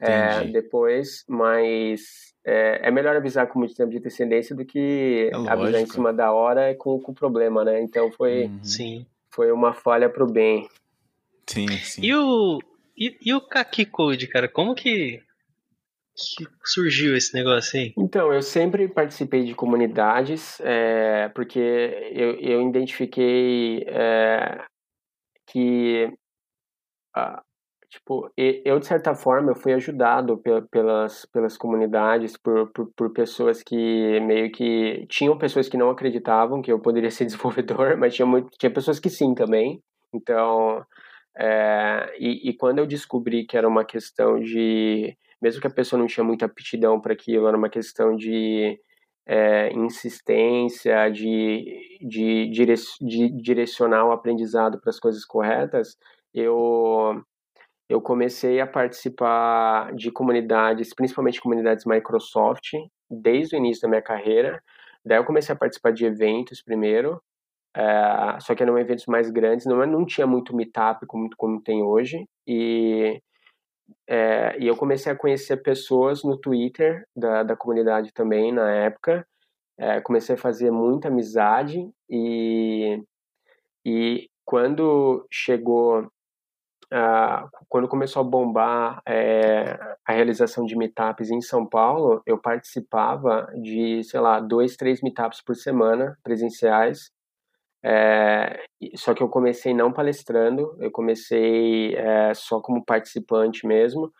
é, 0.00 0.44
depois, 0.44 1.24
mas 1.28 2.30
é, 2.44 2.88
é 2.88 2.90
melhor 2.90 3.14
avisar 3.16 3.46
com 3.46 3.58
muito 3.58 3.74
tempo 3.74 3.90
de 3.90 3.98
antecedência 3.98 4.56
do 4.56 4.64
que 4.64 5.30
é 5.32 5.50
avisar 5.50 5.80
em 5.80 5.86
cima 5.86 6.12
da 6.12 6.32
hora 6.32 6.74
com, 6.74 6.98
com 7.00 7.12
problema, 7.12 7.64
né? 7.64 7.80
Então 7.82 8.10
foi, 8.12 8.44
uhum. 8.44 8.64
sim. 8.64 9.06
foi 9.32 9.52
uma 9.52 9.72
falha 9.74 10.08
pro 10.08 10.26
bem. 10.26 10.68
Sim, 11.46 11.68
sim. 11.68 12.02
E 12.02 12.14
o, 12.14 12.60
e, 12.96 13.16
e 13.24 13.34
o 13.34 13.40
Kaki 13.40 13.86
Code, 13.86 14.26
cara, 14.26 14.48
como 14.48 14.74
que, 14.74 15.22
que 16.14 16.46
surgiu 16.64 17.16
esse 17.16 17.34
negócio 17.34 17.78
aí? 17.78 17.92
Então, 17.96 18.32
eu 18.32 18.42
sempre 18.42 18.88
participei 18.88 19.44
de 19.44 19.54
comunidades, 19.54 20.60
é, 20.60 21.28
porque 21.30 21.58
eu, 22.12 22.38
eu 22.40 22.68
identifiquei 22.68 23.84
é, 23.88 24.62
que 25.46 26.12
a, 27.14 27.42
tipo, 27.90 28.30
eu 28.36 28.78
de 28.78 28.86
certa 28.86 29.14
forma 29.14 29.50
eu 29.50 29.56
fui 29.56 29.72
ajudado 29.72 30.40
pelas, 30.70 31.26
pelas 31.26 31.56
comunidades, 31.56 32.36
por, 32.36 32.70
por, 32.72 32.90
por, 32.96 33.12
pessoas 33.12 33.62
que 33.62 34.20
meio 34.20 34.50
que 34.52 35.06
tinham 35.08 35.36
pessoas 35.36 35.68
que 35.68 35.76
não 35.76 35.90
acreditavam 35.90 36.62
que 36.62 36.70
eu 36.72 36.80
poderia 36.80 37.10
ser 37.10 37.24
desenvolvedor, 37.26 37.96
mas 37.98 38.14
tinha, 38.14 38.26
muito, 38.26 38.50
tinha 38.58 38.72
pessoas 38.72 39.00
que 39.00 39.10
sim 39.10 39.34
também. 39.34 39.82
Então, 40.14 40.84
é, 41.36 42.14
e, 42.18 42.50
e 42.50 42.56
quando 42.56 42.78
eu 42.78 42.86
descobri 42.86 43.44
que 43.44 43.56
era 43.56 43.68
uma 43.68 43.84
questão 43.84 44.38
de, 44.40 45.16
mesmo 45.42 45.60
que 45.60 45.66
a 45.66 45.70
pessoa 45.70 45.98
não 45.98 46.06
tinha 46.06 46.24
muita 46.24 46.46
aptidão 46.46 47.00
para 47.00 47.12
aquilo, 47.12 47.48
era 47.48 47.56
uma 47.56 47.70
questão 47.70 48.14
de 48.16 48.78
é, 49.26 49.72
insistência, 49.72 51.08
de, 51.10 51.98
de, 52.00 52.50
de 52.50 53.30
direcionar 53.42 54.06
o 54.06 54.12
aprendizado 54.12 54.80
para 54.80 54.90
as 54.90 55.00
coisas 55.00 55.24
corretas, 55.24 55.96
eu 56.32 57.22
eu 57.90 58.00
comecei 58.00 58.60
a 58.60 58.66
participar 58.68 59.92
de 59.96 60.12
comunidades, 60.12 60.94
principalmente 60.94 61.40
comunidades 61.40 61.84
Microsoft, 61.84 62.70
desde 63.10 63.56
o 63.56 63.58
início 63.58 63.82
da 63.82 63.88
minha 63.88 64.00
carreira. 64.00 64.62
Daí 65.04 65.18
eu 65.18 65.24
comecei 65.24 65.52
a 65.52 65.58
participar 65.58 65.92
de 65.92 66.04
eventos 66.06 66.62
primeiro, 66.62 67.20
é, 67.76 68.38
só 68.40 68.54
que 68.54 68.62
eram 68.62 68.78
eventos 68.78 69.06
mais 69.06 69.28
grandes, 69.28 69.66
não, 69.66 69.84
não 69.86 70.06
tinha 70.06 70.24
muito 70.24 70.54
meetup 70.54 71.04
como, 71.04 71.28
como 71.36 71.60
tem 71.60 71.82
hoje. 71.82 72.24
E, 72.46 73.20
é, 74.08 74.56
e 74.60 74.68
eu 74.68 74.76
comecei 74.76 75.10
a 75.10 75.16
conhecer 75.16 75.56
pessoas 75.56 76.22
no 76.22 76.38
Twitter 76.38 77.04
da, 77.16 77.42
da 77.42 77.56
comunidade 77.56 78.12
também 78.12 78.52
na 78.52 78.70
época. 78.70 79.26
É, 79.76 80.00
comecei 80.00 80.36
a 80.36 80.38
fazer 80.38 80.70
muita 80.70 81.08
amizade 81.08 81.90
e, 82.08 83.02
e 83.84 84.28
quando 84.44 85.26
chegou 85.28 86.08
ah, 86.92 87.48
quando 87.68 87.88
começou 87.88 88.20
a 88.20 88.24
bombar 88.24 89.00
é, 89.06 89.78
a 90.04 90.12
realização 90.12 90.64
de 90.64 90.76
meetups 90.76 91.30
em 91.30 91.40
São 91.40 91.66
Paulo, 91.66 92.22
eu 92.26 92.38
participava 92.38 93.46
de, 93.62 94.02
sei 94.04 94.20
lá, 94.20 94.40
dois, 94.40 94.76
três 94.76 95.00
meetups 95.00 95.40
por 95.42 95.54
semana 95.54 96.18
presenciais. 96.22 97.10
É, 97.82 98.62
só 98.96 99.14
que 99.14 99.22
eu 99.22 99.28
comecei 99.28 99.72
não 99.72 99.92
palestrando, 99.92 100.76
eu 100.80 100.90
comecei 100.90 101.94
é, 101.96 102.34
só 102.34 102.60
como 102.60 102.84
participante 102.84 103.66
mesmo. 103.66 104.12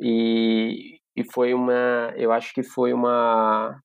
E, 0.00 1.00
e 1.16 1.24
foi 1.32 1.54
uma, 1.54 2.12
eu 2.16 2.32
acho 2.32 2.52
que 2.54 2.62
foi 2.62 2.92
uma 2.92 3.80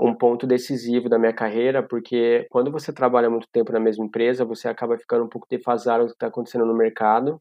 um 0.00 0.14
ponto 0.14 0.46
decisivo 0.46 1.08
da 1.08 1.18
minha 1.18 1.32
carreira, 1.32 1.82
porque 1.82 2.46
quando 2.50 2.70
você 2.70 2.92
trabalha 2.92 3.28
muito 3.28 3.48
tempo 3.52 3.72
na 3.72 3.80
mesma 3.80 4.04
empresa, 4.04 4.44
você 4.44 4.68
acaba 4.68 4.98
ficando 4.98 5.24
um 5.24 5.28
pouco 5.28 5.46
defasado 5.50 6.04
do 6.04 6.08
que 6.08 6.14
está 6.14 6.28
acontecendo 6.28 6.64
no 6.64 6.74
mercado 6.74 7.40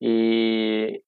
e 0.00 1.02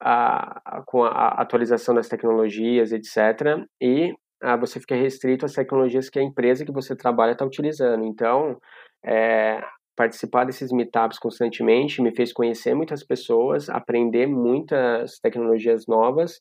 a, 0.00 0.82
com 0.86 1.04
a 1.04 1.28
atualização 1.40 1.94
das 1.94 2.08
tecnologias, 2.08 2.92
etc. 2.92 3.66
E 3.80 4.14
a, 4.42 4.52
ah, 4.52 4.56
você 4.56 4.78
fica 4.80 4.94
restrito 4.94 5.46
às 5.46 5.54
tecnologias 5.54 6.10
que 6.10 6.18
a 6.18 6.22
empresa 6.22 6.64
que 6.64 6.72
você 6.72 6.94
trabalha 6.94 7.32
está 7.32 7.44
utilizando. 7.44 8.04
Então, 8.04 8.58
é, 9.04 9.62
participar 9.96 10.44
desses 10.44 10.70
meetups 10.70 11.18
constantemente 11.18 12.02
me 12.02 12.14
fez 12.14 12.32
conhecer 12.32 12.74
muitas 12.74 13.02
pessoas, 13.02 13.70
aprender 13.70 14.26
muitas 14.26 15.18
tecnologias 15.20 15.86
novas 15.86 16.40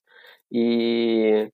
e 0.51 1.49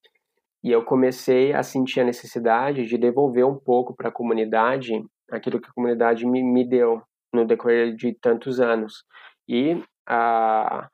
e 0.63 0.71
eu 0.71 0.83
comecei 0.83 1.53
a 1.53 1.63
sentir 1.63 2.01
a 2.01 2.05
necessidade 2.05 2.85
de 2.85 2.97
devolver 2.97 3.45
um 3.45 3.57
pouco 3.57 3.95
para 3.95 4.09
a 4.09 4.13
comunidade 4.13 5.03
aquilo 5.31 5.59
que 5.59 5.69
a 5.69 5.73
comunidade 5.73 6.25
me, 6.25 6.43
me 6.43 6.67
deu 6.67 7.01
no 7.33 7.45
decorrer 7.45 7.95
de 7.95 8.13
tantos 8.13 8.59
anos. 8.59 9.03
E 9.47 9.81
a, 10.07 10.89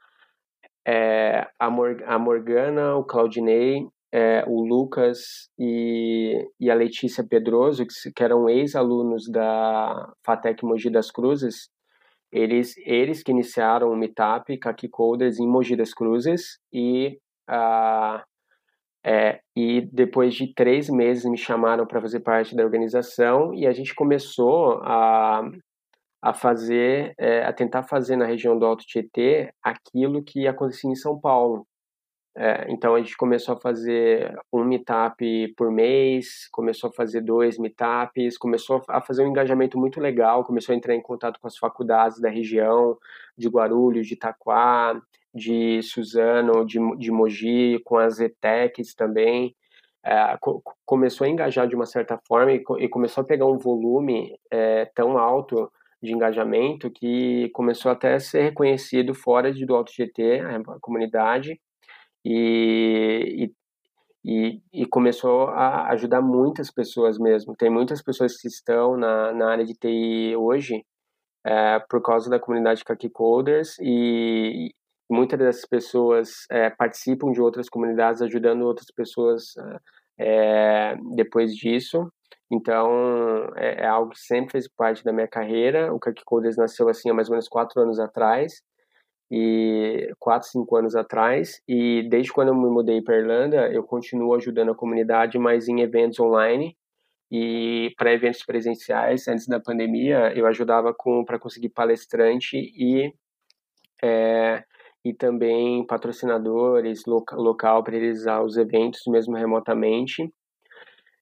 é, 0.87 1.47
a, 1.59 1.69
Mor 1.69 2.01
a 2.05 2.19
Morgana, 2.19 2.95
o 2.95 3.03
Claudinei, 3.03 3.87
é, 4.13 4.43
o 4.47 4.61
Lucas 4.61 5.49
e, 5.59 6.47
e 6.59 6.69
a 6.71 6.75
Letícia 6.75 7.25
Pedroso, 7.27 7.85
que, 7.85 8.11
que 8.11 8.23
eram 8.23 8.47
ex-alunos 8.47 9.29
da 9.29 10.13
FATEC 10.25 10.63
Mogi 10.63 10.89
das 10.89 11.11
Cruzes, 11.11 11.69
eles, 12.31 12.75
eles 12.85 13.23
que 13.23 13.31
iniciaram 13.31 13.91
o 13.91 13.95
Meetup 13.95 14.57
Kaki 14.57 14.89
Coders 14.89 15.39
em 15.39 15.47
Mogi 15.47 15.75
das 15.75 15.93
Cruzes 15.93 16.59
e 16.71 17.19
a 17.47 18.23
é, 19.07 19.39
e 19.55 19.79
depois 19.79 20.33
de 20.33 20.53
três 20.53 20.89
meses 20.89 21.23
me 21.23 21.37
chamaram 21.37 21.87
para 21.87 22.01
fazer 22.01 22.19
parte 22.19 22.53
da 22.53 22.65
organização 22.65 23.53
e 23.53 23.65
a 23.65 23.71
gente 23.71 23.95
começou 23.95 24.81
a, 24.83 25.49
a 26.21 26.33
fazer, 26.33 27.13
é, 27.17 27.45
a 27.45 27.53
tentar 27.53 27.83
fazer 27.83 28.17
na 28.17 28.25
região 28.25 28.59
do 28.59 28.65
Alto 28.65 28.85
Tietê 28.85 29.53
aquilo 29.63 30.21
que 30.21 30.45
acontecia 30.45 30.91
em 30.91 30.95
São 30.95 31.17
Paulo. 31.17 31.65
É, 32.35 32.65
então 32.69 32.95
a 32.95 32.99
gente 32.99 33.15
começou 33.15 33.55
a 33.55 33.59
fazer 33.59 34.37
um 34.51 34.65
meetup 34.65 35.53
por 35.55 35.71
mês, 35.71 36.49
começou 36.51 36.89
a 36.89 36.93
fazer 36.93 37.21
dois 37.21 37.57
meetups, 37.57 38.37
começou 38.37 38.83
a 38.89 38.99
fazer 38.99 39.23
um 39.23 39.29
engajamento 39.29 39.79
muito 39.79 40.01
legal, 40.01 40.43
começou 40.43 40.73
a 40.73 40.77
entrar 40.77 40.93
em 40.93 41.01
contato 41.01 41.39
com 41.39 41.47
as 41.47 41.57
faculdades 41.57 42.19
da 42.19 42.29
região, 42.29 42.97
de 43.37 43.47
Guarulhos, 43.47 44.05
de 44.05 44.15
Itaquá, 44.15 45.01
de 45.37 45.81
Suzano, 45.83 46.65
de, 46.65 46.79
de 46.97 47.11
Mogi, 47.11 47.79
com 47.85 47.97
as 47.97 48.19
ETECs 48.19 48.93
também, 48.95 49.55
é, 50.03 50.37
co 50.39 50.61
começou 50.85 51.25
a 51.25 51.29
engajar 51.29 51.67
de 51.67 51.75
uma 51.75 51.85
certa 51.85 52.17
forma 52.27 52.51
e, 52.53 52.59
co 52.59 52.79
e 52.79 52.89
começou 52.89 53.21
a 53.23 53.27
pegar 53.27 53.45
um 53.45 53.57
volume 53.57 54.37
é, 54.51 54.85
tão 54.95 55.17
alto 55.17 55.71
de 56.01 56.13
engajamento 56.13 56.91
que 56.91 57.49
começou 57.53 57.91
até 57.91 58.13
a 58.13 58.19
ser 58.19 58.41
reconhecido 58.43 59.13
fora 59.13 59.51
de, 59.51 59.65
do 59.65 59.75
Alto 59.75 59.91
GT, 59.91 60.41
a 60.41 60.79
comunidade, 60.79 61.59
e, 62.23 63.51
e, 64.23 64.61
e, 64.73 64.85
começou 64.85 65.47
a 65.49 65.89
ajudar 65.91 66.21
muitas 66.21 66.71
pessoas 66.71 67.17
mesmo. 67.17 67.55
Tem 67.55 67.69
muitas 67.69 68.01
pessoas 68.01 68.37
que 68.37 68.47
estão 68.47 68.97
na, 68.97 69.33
na 69.33 69.51
área 69.51 69.65
de 69.65 69.73
TI 69.73 70.35
hoje 70.35 70.85
é, 71.45 71.79
por 71.89 72.01
causa 72.01 72.29
da 72.29 72.39
comunidade 72.39 72.83
Kaki 72.83 73.09
Coders 73.09 73.77
e 73.79 74.73
muitas 75.09 75.39
dessas 75.39 75.65
pessoas 75.65 76.45
é, 76.51 76.69
participam 76.69 77.31
de 77.31 77.41
outras 77.41 77.69
comunidades 77.69 78.21
ajudando 78.21 78.63
outras 78.63 78.91
pessoas 78.91 79.53
é, 80.19 80.95
depois 81.15 81.55
disso. 81.55 82.11
Então, 82.51 83.51
é, 83.55 83.83
é, 83.83 83.87
algo 83.87 84.11
que 84.11 84.19
sempre 84.19 84.53
fez 84.53 84.67
parte 84.67 85.03
da 85.03 85.11
minha 85.11 85.27
carreira. 85.27 85.93
O 85.93 85.99
Kaki 85.99 86.23
Coders 86.25 86.57
nasceu 86.57 86.87
assim 86.89 87.09
há 87.09 87.13
mais 87.13 87.27
ou 87.27 87.33
menos 87.33 87.47
quatro 87.47 87.81
anos 87.81 87.99
atrás 87.99 88.61
e 89.29 90.09
quatro, 90.19 90.47
cinco 90.47 90.75
anos 90.77 90.95
atrás 90.95 91.61
e 91.67 92.07
desde 92.09 92.31
quando 92.31 92.49
eu 92.49 92.55
me 92.55 92.69
mudei 92.69 93.01
para 93.01 93.17
Irlanda 93.17 93.69
eu 93.73 93.83
continuo 93.83 94.33
ajudando 94.33 94.71
a 94.71 94.75
comunidade, 94.75 95.37
mas 95.37 95.67
em 95.67 95.81
eventos 95.81 96.17
online 96.19 96.77
e 97.29 97.93
para 97.97 98.13
eventos 98.13 98.45
presenciais 98.45 99.27
antes 99.27 99.45
da 99.45 99.59
pandemia 99.59 100.31
eu 100.33 100.45
ajudava 100.47 100.95
para 101.25 101.37
conseguir 101.37 101.69
palestrante 101.69 102.55
e 102.55 103.13
é, 104.01 104.63
e 105.09 105.13
também 105.13 105.85
patrocinadores 105.85 107.03
loca, 107.05 107.35
local 107.35 107.83
para 107.83 107.97
realizar 107.97 108.43
os 108.43 108.57
eventos 108.57 109.01
mesmo 109.07 109.35
remotamente 109.35 110.31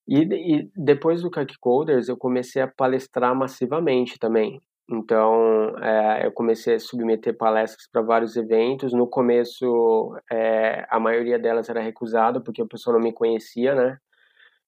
e, 0.08 0.20
e 0.22 0.70
depois 0.76 1.22
do 1.22 1.32
Kaki 1.32 1.56
Coders 1.60 2.08
eu 2.08 2.18
comecei 2.18 2.62
a 2.62 2.68
palestrar 2.68 3.36
massivamente 3.36 4.20
também 4.20 4.60
então, 4.90 5.76
é, 5.80 6.28
eu 6.28 6.32
comecei 6.32 6.76
a 6.76 6.80
submeter 6.80 7.36
palestras 7.36 7.88
para 7.92 8.04
vários 8.04 8.36
eventos. 8.36 8.94
No 8.94 9.08
começo, 9.08 10.16
é, 10.32 10.86
a 10.90 11.00
maioria 11.00 11.40
delas 11.40 11.70
era 11.70 11.82
recusada 11.82 12.40
porque 12.40 12.62
a 12.62 12.68
pessoa 12.68 12.96
não 12.96 13.04
me 13.04 13.12
conhecia, 13.12 13.74
né? 13.74 13.98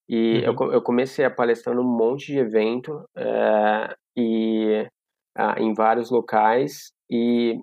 E 0.10 0.44
uhum. 0.48 0.56
eu, 0.60 0.74
eu 0.74 0.82
comecei 0.82 1.24
a 1.24 1.30
palestrar 1.30 1.76
num 1.76 1.84
monte 1.84 2.28
de 2.28 2.40
evento 2.40 3.08
é, 3.16 3.96
e 4.16 4.88
ah, 5.36 5.56
em 5.60 5.74
vários 5.74 6.10
locais. 6.10 6.92
E 7.10 7.60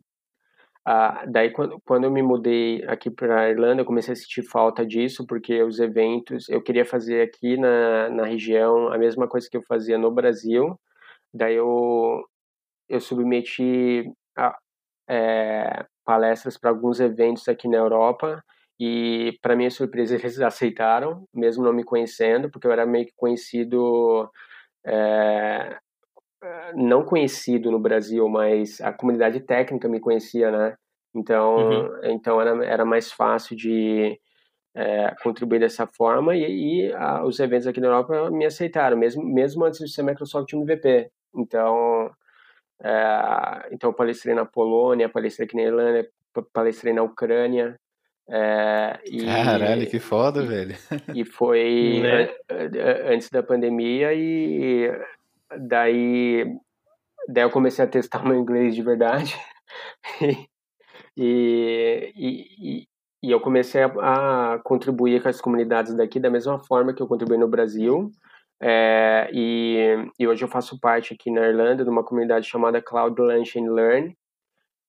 ah, 0.87 1.25
daí, 1.27 1.51
quando, 1.51 1.81
quando 1.85 2.05
eu 2.05 2.11
me 2.11 2.23
mudei 2.23 2.85
aqui 2.87 3.11
para 3.11 3.43
a 3.43 3.51
Irlanda, 3.51 3.83
eu 3.83 3.87
comecei 3.87 4.13
a 4.13 4.17
sentir 4.17 4.43
falta 4.43 4.85
disso 4.85 5.27
porque 5.27 5.63
os 5.63 5.79
eventos 5.81 6.49
eu 6.49 6.63
queria 6.63 6.85
fazer 6.85 7.23
aqui 7.23 7.57
na, 7.57 8.11
na 8.11 8.25
região 8.27 8.89
a 8.93 8.99
mesma 8.99 9.27
coisa 9.27 9.49
que 9.51 9.57
eu 9.57 9.63
fazia 9.63 9.97
no 9.99 10.11
Brasil. 10.11 10.79
Daí 11.33 11.57
eu 11.57 12.25
eu 12.89 13.01
submeti 13.01 14.05
a, 14.37 14.59
é, 15.09 15.87
palestras 16.05 16.59
para 16.59 16.71
alguns 16.71 17.01
eventos 17.01 17.49
aqui 17.49 17.69
na 17.69 17.79
Europa 17.79 18.43
e 18.79 19.39
para 19.43 19.57
minha 19.57 19.71
surpresa 19.71 20.17
eles 20.17 20.41
aceitaram, 20.41 21.27
mesmo 21.35 21.65
não 21.65 21.73
me 21.73 21.85
conhecendo, 21.85 22.51
porque 22.51 22.67
eu 22.67 22.73
era 22.73 22.87
meio 22.87 23.07
que 23.07 23.13
conhecido 23.17 24.31
é, 24.87 25.79
não 26.75 27.05
conhecido 27.05 27.71
no 27.71 27.79
Brasil, 27.79 28.29
mas 28.29 28.81
a 28.81 28.93
comunidade 28.93 29.41
técnica 29.41 29.89
me 29.89 30.01
conhecia, 30.01 30.51
né? 30.51 30.77
Então, 31.15 31.57
uhum. 31.57 32.01
então 32.05 32.41
era, 32.41 32.65
era 32.65 32.85
mais 32.85 33.13
fácil 33.13 33.57
de 33.57 34.19
é, 34.75 35.15
contribuir 35.23 35.61
dessa 35.61 35.87
forma 35.87 36.35
e, 36.37 36.89
e 36.89 36.93
a, 36.93 37.25
os 37.25 37.39
eventos 37.39 37.67
aqui 37.67 37.81
na 37.81 37.87
Europa 37.87 38.31
me 38.31 38.45
aceitaram, 38.45 38.97
mesmo, 38.97 39.25
mesmo 39.25 39.65
antes 39.65 39.79
de 39.79 39.89
ser 39.89 40.03
Microsoft 40.03 40.53
MVP. 40.53 41.11
Então, 41.35 42.11
é, 42.83 43.69
então, 43.71 43.91
eu 43.91 43.95
palestrei 43.95 44.35
na 44.35 44.45
Polônia, 44.45 45.09
palestrei 45.09 45.47
aqui 45.47 45.57
na 45.57 45.63
Irlanda, 45.63 46.09
palestrei 46.53 46.93
na 46.93 47.03
Ucrânia. 47.03 47.79
É, 48.29 48.99
e, 49.05 49.25
Caralho, 49.25 49.87
que 49.87 50.01
foda, 50.01 50.43
e, 50.43 50.47
velho. 50.47 50.77
E 51.15 51.25
foi 51.25 52.01
né? 52.03 52.31
antes 53.13 53.31
da 53.31 53.43
pandemia 53.43 54.13
e 54.15 54.91
daí, 55.59 56.45
daí 57.29 57.45
eu 57.45 57.51
comecei 57.51 57.85
a 57.85 57.89
testar 57.89 58.23
meu 58.27 58.37
inglês 58.37 58.75
de 58.75 58.83
verdade. 58.83 59.35
e, 61.17 62.13
e, 62.17 62.87
e, 63.23 63.31
eu 63.31 63.41
comecei 63.41 63.83
a, 63.83 64.55
a 64.55 64.59
contribuir 64.61 65.23
com 65.23 65.29
as 65.29 65.41
comunidades 65.41 65.95
daqui 65.95 66.21
da 66.21 66.31
mesma 66.31 66.59
forma 66.59 66.95
que 66.95 67.03
eu 67.03 67.09
contribuí 67.09 67.39
no 67.39 67.49
Brasil. 67.49 68.11
É, 68.63 69.29
e, 69.33 70.11
e, 70.19 70.27
hoje 70.29 70.45
eu 70.45 70.49
faço 70.49 70.79
parte 70.81 71.15
aqui 71.15 71.31
na 71.31 71.47
Irlanda 71.47 71.85
de 71.85 71.91
uma 71.91 72.05
comunidade 72.05 72.49
chamada 72.49 72.81
Cloud 72.81 73.21
Lunch 73.21 73.59
and 73.59 73.73
Learn, 73.73 74.17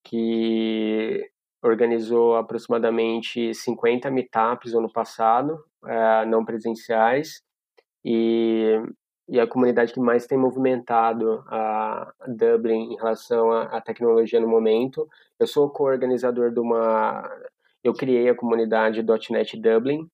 que 0.03 1.29
organizou 1.63 2.35
aproximadamente 2.35 3.53
50 3.53 4.11
meetups 4.11 4.73
no 4.73 4.79
ano 4.79 4.91
passado, 4.91 5.57
é, 5.85 6.25
não 6.25 6.45
presenciais, 6.45 7.41
e, 8.05 8.79
e 9.27 9.39
a 9.39 9.47
comunidade 9.47 9.93
que 9.93 9.99
mais 9.99 10.27
tem 10.27 10.37
movimentado 10.37 11.43
a 11.47 12.13
Dublin 12.27 12.93
em 12.93 12.95
relação 12.95 13.51
à, 13.51 13.81
tecnologia 13.81 14.39
no 14.39 14.47
momento. 14.47 15.07
Eu 15.39 15.47
sou 15.47 15.69
co-organizador 15.69 16.51
de 16.51 16.59
uma. 16.59 17.29
Eu 17.83 17.93
criei 17.93 18.29
a 18.29 18.35
comunidade 18.35 19.03
.NET 19.31 19.59
Dublin, 19.59 20.07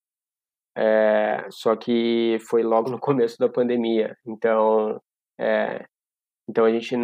é, 0.75 1.45
só 1.49 1.75
que 1.75 2.37
foi 2.49 2.63
logo 2.63 2.89
no 2.89 2.99
começo 2.99 3.37
da 3.37 3.49
pandemia. 3.49 4.17
Então, 4.25 5.01
é, 5.39 5.85
então 6.47 6.65
a 6.65 6.71
gente 6.71 6.95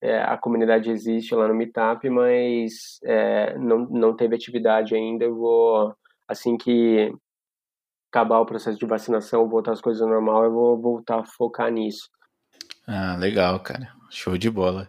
é, 0.00 0.20
a 0.22 0.36
comunidade 0.38 0.90
existe 0.90 1.34
lá 1.34 1.46
no 1.48 1.54
Meetup, 1.54 2.08
mas 2.10 2.98
é, 3.04 3.56
não, 3.58 3.80
não 3.90 4.16
teve 4.16 4.34
atividade 4.34 4.94
ainda. 4.94 5.24
Eu 5.24 5.36
vou 5.36 5.94
assim 6.26 6.56
que 6.56 7.12
acabar 8.12 8.40
o 8.40 8.46
processo 8.46 8.78
de 8.78 8.84
vacinação, 8.84 9.48
voltar 9.48 9.72
as 9.72 9.80
coisas 9.80 10.02
ao 10.02 10.08
normal, 10.08 10.44
eu 10.44 10.52
vou 10.52 10.78
voltar 10.78 11.20
a 11.20 11.24
focar 11.24 11.72
nisso. 11.72 12.10
Ah, 12.86 13.16
legal, 13.18 13.58
cara. 13.60 13.90
Show 14.10 14.36
de 14.36 14.50
bola. 14.50 14.86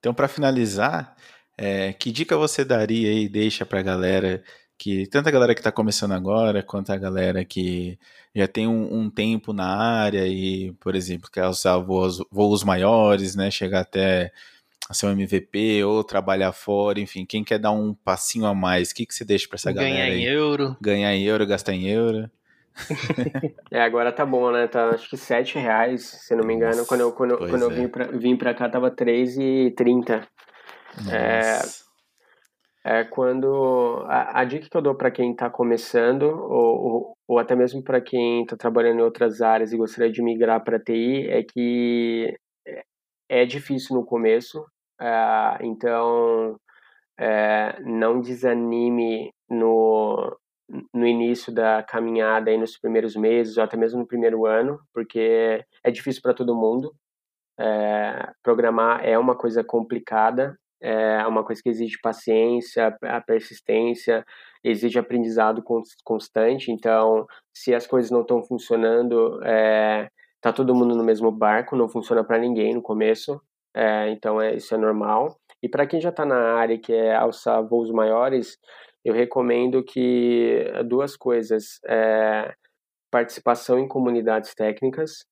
Então, 0.00 0.12
para 0.12 0.26
finalizar, 0.26 1.16
é, 1.56 1.92
que 1.92 2.10
dica 2.10 2.36
você 2.36 2.64
daria 2.64 3.08
aí, 3.08 3.28
deixa 3.28 3.64
para 3.64 3.78
a 3.78 3.82
galera 3.82 4.42
que 4.76 5.06
tanto 5.06 5.28
a 5.28 5.32
galera 5.32 5.54
que 5.54 5.60
está 5.60 5.72
começando 5.72 6.12
agora, 6.12 6.62
quanto 6.62 6.92
a 6.92 6.96
galera 6.96 7.44
que 7.44 7.98
já 8.34 8.46
tem 8.48 8.66
um, 8.66 9.00
um, 9.00 9.08
tempo 9.08 9.52
na 9.52 9.66
área 9.66 10.26
e, 10.26 10.72
por 10.80 10.94
exemplo, 10.94 11.30
quer 11.30 11.46
usar 11.46 11.78
voos, 11.78 12.18
voos 12.30 12.62
maiores, 12.62 13.34
né, 13.34 13.50
chegar 13.50 13.80
até 13.80 14.32
a 14.88 14.92
ser 14.92 15.06
um 15.06 15.12
MVP 15.12 15.82
ou 15.84 16.04
trabalhar 16.04 16.52
fora, 16.52 17.00
enfim, 17.00 17.24
quem 17.24 17.42
quer 17.42 17.58
dar 17.58 17.70
um 17.70 17.94
passinho 17.94 18.44
a 18.44 18.54
mais, 18.54 18.90
o 18.90 18.94
que, 18.94 19.06
que 19.06 19.14
você 19.14 19.24
deixa 19.24 19.48
para 19.48 19.56
essa 19.56 19.72
Ganhar 19.72 19.88
galera? 19.88 20.10
Ganhar 20.10 20.18
em 20.18 20.24
euro. 20.24 20.76
Ganhar 20.80 21.14
em 21.14 21.22
euro, 21.22 21.46
gastar 21.46 21.72
em 21.72 21.88
euro. 21.88 22.30
é, 23.70 23.80
agora 23.80 24.12
tá 24.12 24.24
bom, 24.24 24.50
né? 24.50 24.66
Tá 24.66 24.90
acho 24.90 25.08
que 25.08 25.16
7 25.16 25.58
reais, 25.58 26.02
se 26.02 26.34
não 26.36 26.44
me 26.44 26.54
engano. 26.54 26.76
Nossa, 26.76 26.88
quando 26.88 27.00
eu, 27.00 27.12
quando, 27.12 27.38
quando 27.38 27.62
é. 27.62 27.64
eu 27.64 27.70
vim, 27.70 27.88
pra, 27.88 28.06
vim 28.06 28.36
pra 28.36 28.54
cá 28.54 28.68
tava 28.68 28.90
3,30. 28.90 30.26
É, 31.10 31.60
é 33.00 33.04
quando 33.04 34.04
a, 34.06 34.40
a 34.40 34.44
dica 34.44 34.68
que 34.70 34.76
eu 34.76 34.82
dou 34.82 34.94
para 34.94 35.10
quem 35.10 35.32
está 35.32 35.50
começando 35.50 36.22
ou, 36.22 36.76
ou, 36.76 37.16
ou, 37.28 37.38
até 37.38 37.54
mesmo 37.54 37.82
para 37.82 38.00
quem 38.00 38.42
está 38.42 38.56
trabalhando 38.56 39.00
em 39.00 39.02
outras 39.02 39.42
áreas 39.42 39.72
e 39.72 39.76
gostaria 39.76 40.10
de 40.10 40.22
migrar 40.22 40.62
para 40.64 40.80
TI 40.80 41.28
é 41.28 41.42
que 41.42 42.34
é, 42.66 42.82
é 43.28 43.44
difícil 43.44 43.96
no 43.96 44.06
começo, 44.06 44.64
é, 45.00 45.58
então 45.60 46.56
é, 47.18 47.78
não 47.82 48.20
desanime 48.20 49.30
no, 49.50 50.36
no 50.92 51.06
início 51.06 51.52
da 51.52 51.82
caminhada 51.82 52.50
aí 52.50 52.58
nos 52.58 52.78
primeiros 52.78 53.14
meses 53.14 53.56
ou 53.56 53.64
até 53.64 53.76
mesmo 53.76 54.00
no 54.00 54.06
primeiro 54.06 54.46
ano, 54.46 54.80
porque 54.92 55.64
é 55.84 55.90
difícil 55.90 56.22
para 56.22 56.34
todo 56.34 56.56
mundo. 56.56 56.94
É, 57.58 58.30
programar 58.42 59.04
é 59.04 59.18
uma 59.18 59.36
coisa 59.36 59.64
complicada 59.64 60.56
é 60.80 61.26
uma 61.26 61.42
coisa 61.44 61.62
que 61.62 61.68
exige 61.68 61.98
paciência, 62.02 62.96
a 63.02 63.20
persistência, 63.20 64.24
exige 64.62 64.98
aprendizado 64.98 65.62
constante. 66.04 66.70
Então, 66.70 67.26
se 67.54 67.74
as 67.74 67.86
coisas 67.86 68.10
não 68.10 68.20
estão 68.20 68.42
funcionando, 68.42 69.42
é, 69.44 70.08
tá 70.40 70.52
todo 70.52 70.74
mundo 70.74 70.94
no 70.94 71.04
mesmo 71.04 71.30
barco, 71.30 71.76
não 71.76 71.88
funciona 71.88 72.22
para 72.22 72.38
ninguém 72.38 72.74
no 72.74 72.82
começo. 72.82 73.40
É, 73.74 74.10
então, 74.10 74.40
é, 74.40 74.54
isso 74.54 74.74
é 74.74 74.78
normal. 74.78 75.36
E 75.62 75.68
para 75.68 75.86
quem 75.86 76.00
já 76.00 76.10
está 76.10 76.24
na 76.24 76.54
área, 76.54 76.78
que 76.78 76.92
é 76.92 77.14
alçar 77.14 77.66
voos 77.66 77.90
maiores, 77.90 78.58
eu 79.06 79.14
recomendo 79.14 79.84
que 79.84 80.64
duas 80.88 81.16
coisas: 81.16 81.78
é, 81.86 82.52
participação 83.10 83.78
em 83.78 83.86
comunidades 83.86 84.52
técnicas, 84.52 85.24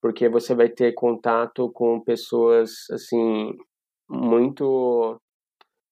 porque 0.00 0.30
você 0.30 0.54
vai 0.54 0.70
ter 0.70 0.94
contato 0.94 1.70
com 1.72 2.00
pessoas 2.00 2.70
assim 2.90 3.52
muito 4.08 5.20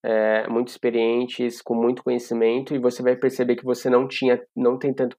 é, 0.02 0.48
muito 0.48 0.68
experientes, 0.68 1.60
com 1.60 1.74
muito 1.74 2.02
conhecimento, 2.02 2.74
e 2.74 2.78
você 2.78 3.02
vai 3.02 3.16
perceber 3.16 3.56
que 3.56 3.64
você 3.64 3.90
não 3.90 4.08
tinha, 4.08 4.42
não 4.56 4.78
tem 4.78 4.94
tanto, 4.94 5.16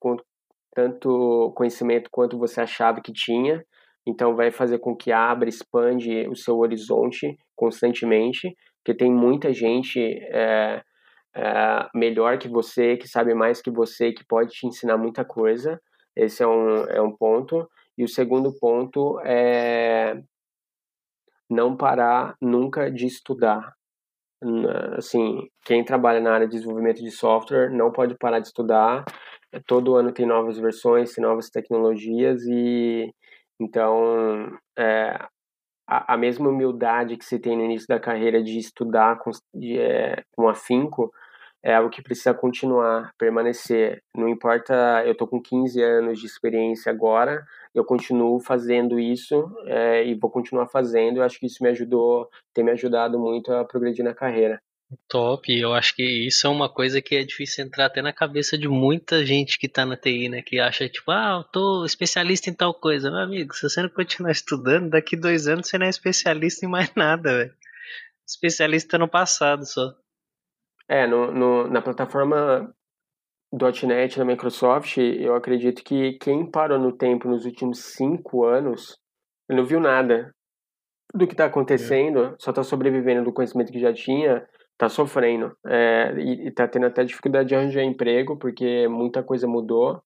tanto 0.74 1.52
conhecimento 1.56 2.08
quanto 2.10 2.36
você 2.36 2.60
achava 2.60 3.00
que 3.00 3.12
tinha. 3.12 3.64
Então 4.04 4.34
vai 4.34 4.50
fazer 4.50 4.78
com 4.80 4.96
que 4.96 5.12
abra, 5.12 5.48
expande 5.48 6.26
o 6.28 6.34
seu 6.34 6.58
horizonte 6.58 7.36
constantemente, 7.54 8.56
porque 8.82 8.96
tem 8.96 9.12
muita 9.12 9.52
gente 9.52 10.00
é, 10.32 10.82
é, 11.38 11.88
melhor 11.94 12.36
que 12.38 12.48
você, 12.48 12.96
que 12.96 13.06
sabe 13.06 13.32
mais 13.32 13.62
que 13.62 13.70
você, 13.70 14.12
que 14.12 14.24
pode 14.26 14.50
te 14.50 14.66
ensinar 14.66 14.96
muita 14.98 15.24
coisa. 15.24 15.80
Esse 16.16 16.42
é 16.42 16.46
um, 16.46 16.84
é 16.86 17.00
um 17.00 17.14
ponto. 17.16 17.68
E 17.96 18.02
o 18.02 18.08
segundo 18.08 18.52
ponto 18.58 19.20
é 19.20 20.20
não 21.48 21.76
parar 21.76 22.36
nunca 22.40 22.90
de 22.90 23.06
estudar. 23.06 23.72
Assim, 24.96 25.48
quem 25.64 25.84
trabalha 25.84 26.20
na 26.20 26.32
área 26.32 26.46
de 26.46 26.54
desenvolvimento 26.54 27.02
de 27.02 27.10
software 27.10 27.70
não 27.70 27.90
pode 27.90 28.16
parar 28.16 28.40
de 28.40 28.48
estudar. 28.48 29.04
Todo 29.66 29.94
ano 29.94 30.12
tem 30.12 30.26
novas 30.26 30.58
versões, 30.58 31.14
tem 31.14 31.22
novas 31.22 31.50
tecnologias 31.50 32.42
e 32.46 33.12
então 33.60 34.56
é, 34.78 35.18
a, 35.88 36.14
a, 36.14 36.16
mesma 36.16 36.48
humildade 36.48 37.16
que 37.16 37.24
você 37.24 37.38
tem 37.38 37.56
no 37.56 37.64
início 37.64 37.88
da 37.88 37.98
carreira 37.98 38.42
de 38.42 38.56
estudar 38.58 39.18
com, 39.18 39.30
de, 39.54 39.78
é, 39.78 40.22
com 40.36 40.48
afinco 40.48 41.10
é 41.62 41.74
algo 41.74 41.90
que 41.90 42.02
precisa 42.02 42.32
continuar, 42.32 43.12
permanecer. 43.18 44.02
Não 44.14 44.28
importa, 44.28 45.02
eu 45.06 45.14
tô 45.14 45.26
com 45.26 45.40
15 45.40 45.82
anos 45.82 46.18
de 46.18 46.26
experiência 46.26 46.90
agora, 46.90 47.44
eu 47.74 47.84
continuo 47.84 48.40
fazendo 48.40 48.98
isso 48.98 49.50
é, 49.66 50.06
e 50.06 50.14
vou 50.14 50.30
continuar 50.30 50.66
fazendo. 50.68 51.18
Eu 51.18 51.22
acho 51.24 51.38
que 51.38 51.46
isso 51.46 51.62
me 51.62 51.68
ajudou, 51.70 52.28
tem 52.54 52.64
me 52.64 52.70
ajudado 52.70 53.18
muito 53.18 53.52
a 53.52 53.64
progredir 53.64 54.04
na 54.04 54.14
carreira. 54.14 54.60
Top, 55.06 55.52
eu 55.52 55.74
acho 55.74 55.94
que 55.94 56.02
isso 56.02 56.46
é 56.46 56.50
uma 56.50 56.68
coisa 56.68 57.02
que 57.02 57.14
é 57.14 57.22
difícil 57.22 57.62
entrar 57.62 57.86
até 57.86 58.00
na 58.00 58.12
cabeça 58.12 58.56
de 58.56 58.66
muita 58.66 59.24
gente 59.24 59.58
que 59.58 59.68
tá 59.68 59.84
na 59.84 59.98
TI, 59.98 60.30
né? 60.30 60.40
Que 60.40 60.58
acha, 60.58 60.88
tipo, 60.88 61.10
ah, 61.10 61.40
eu 61.40 61.44
tô 61.44 61.84
especialista 61.84 62.48
em 62.48 62.54
tal 62.54 62.72
coisa. 62.72 63.10
Meu 63.10 63.20
amigo, 63.20 63.54
se 63.54 63.68
você 63.68 63.82
não 63.82 63.90
continuar 63.90 64.32
estudando, 64.32 64.88
daqui 64.88 65.14
dois 65.14 65.46
anos 65.46 65.68
você 65.68 65.76
não 65.76 65.86
é 65.86 65.90
especialista 65.90 66.64
em 66.64 66.70
mais 66.70 66.90
nada, 66.96 67.36
velho. 67.36 67.54
Especialista 68.26 68.96
no 68.96 69.08
passado 69.08 69.66
só. 69.66 69.94
É, 70.88 71.06
no, 71.06 71.30
no, 71.30 71.68
na 71.68 71.82
plataforma 71.82 72.72
.NET 73.52 74.18
da 74.18 74.24
Microsoft, 74.24 74.96
eu 74.98 75.34
acredito 75.34 75.82
que 75.82 76.14
quem 76.14 76.50
parou 76.50 76.78
no 76.78 76.92
tempo 76.92 77.28
nos 77.28 77.44
últimos 77.44 77.78
cinco 77.92 78.44
anos, 78.44 78.98
não 79.48 79.64
viu 79.64 79.80
nada 79.80 80.34
do 81.14 81.26
que 81.26 81.32
está 81.32 81.46
acontecendo, 81.46 82.24
é. 82.24 82.34
só 82.38 82.50
está 82.50 82.62
sobrevivendo 82.62 83.24
do 83.24 83.32
conhecimento 83.32 83.72
que 83.72 83.80
já 83.80 83.92
tinha, 83.92 84.46
está 84.72 84.88
sofrendo. 84.88 85.56
É, 85.66 86.14
e 86.18 86.48
está 86.48 86.68
tendo 86.68 86.86
até 86.86 87.04
dificuldade 87.04 87.48
de 87.48 87.54
arranjar 87.54 87.82
emprego, 87.82 88.38
porque 88.38 88.86
muita 88.88 89.22
coisa 89.22 89.46
mudou 89.46 90.02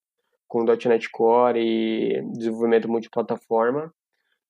com 0.48 0.64
.NET 0.64 1.10
Core 1.10 1.60
e 1.60 2.22
desenvolvimento 2.32 2.88
multiplataforma. 2.88 3.92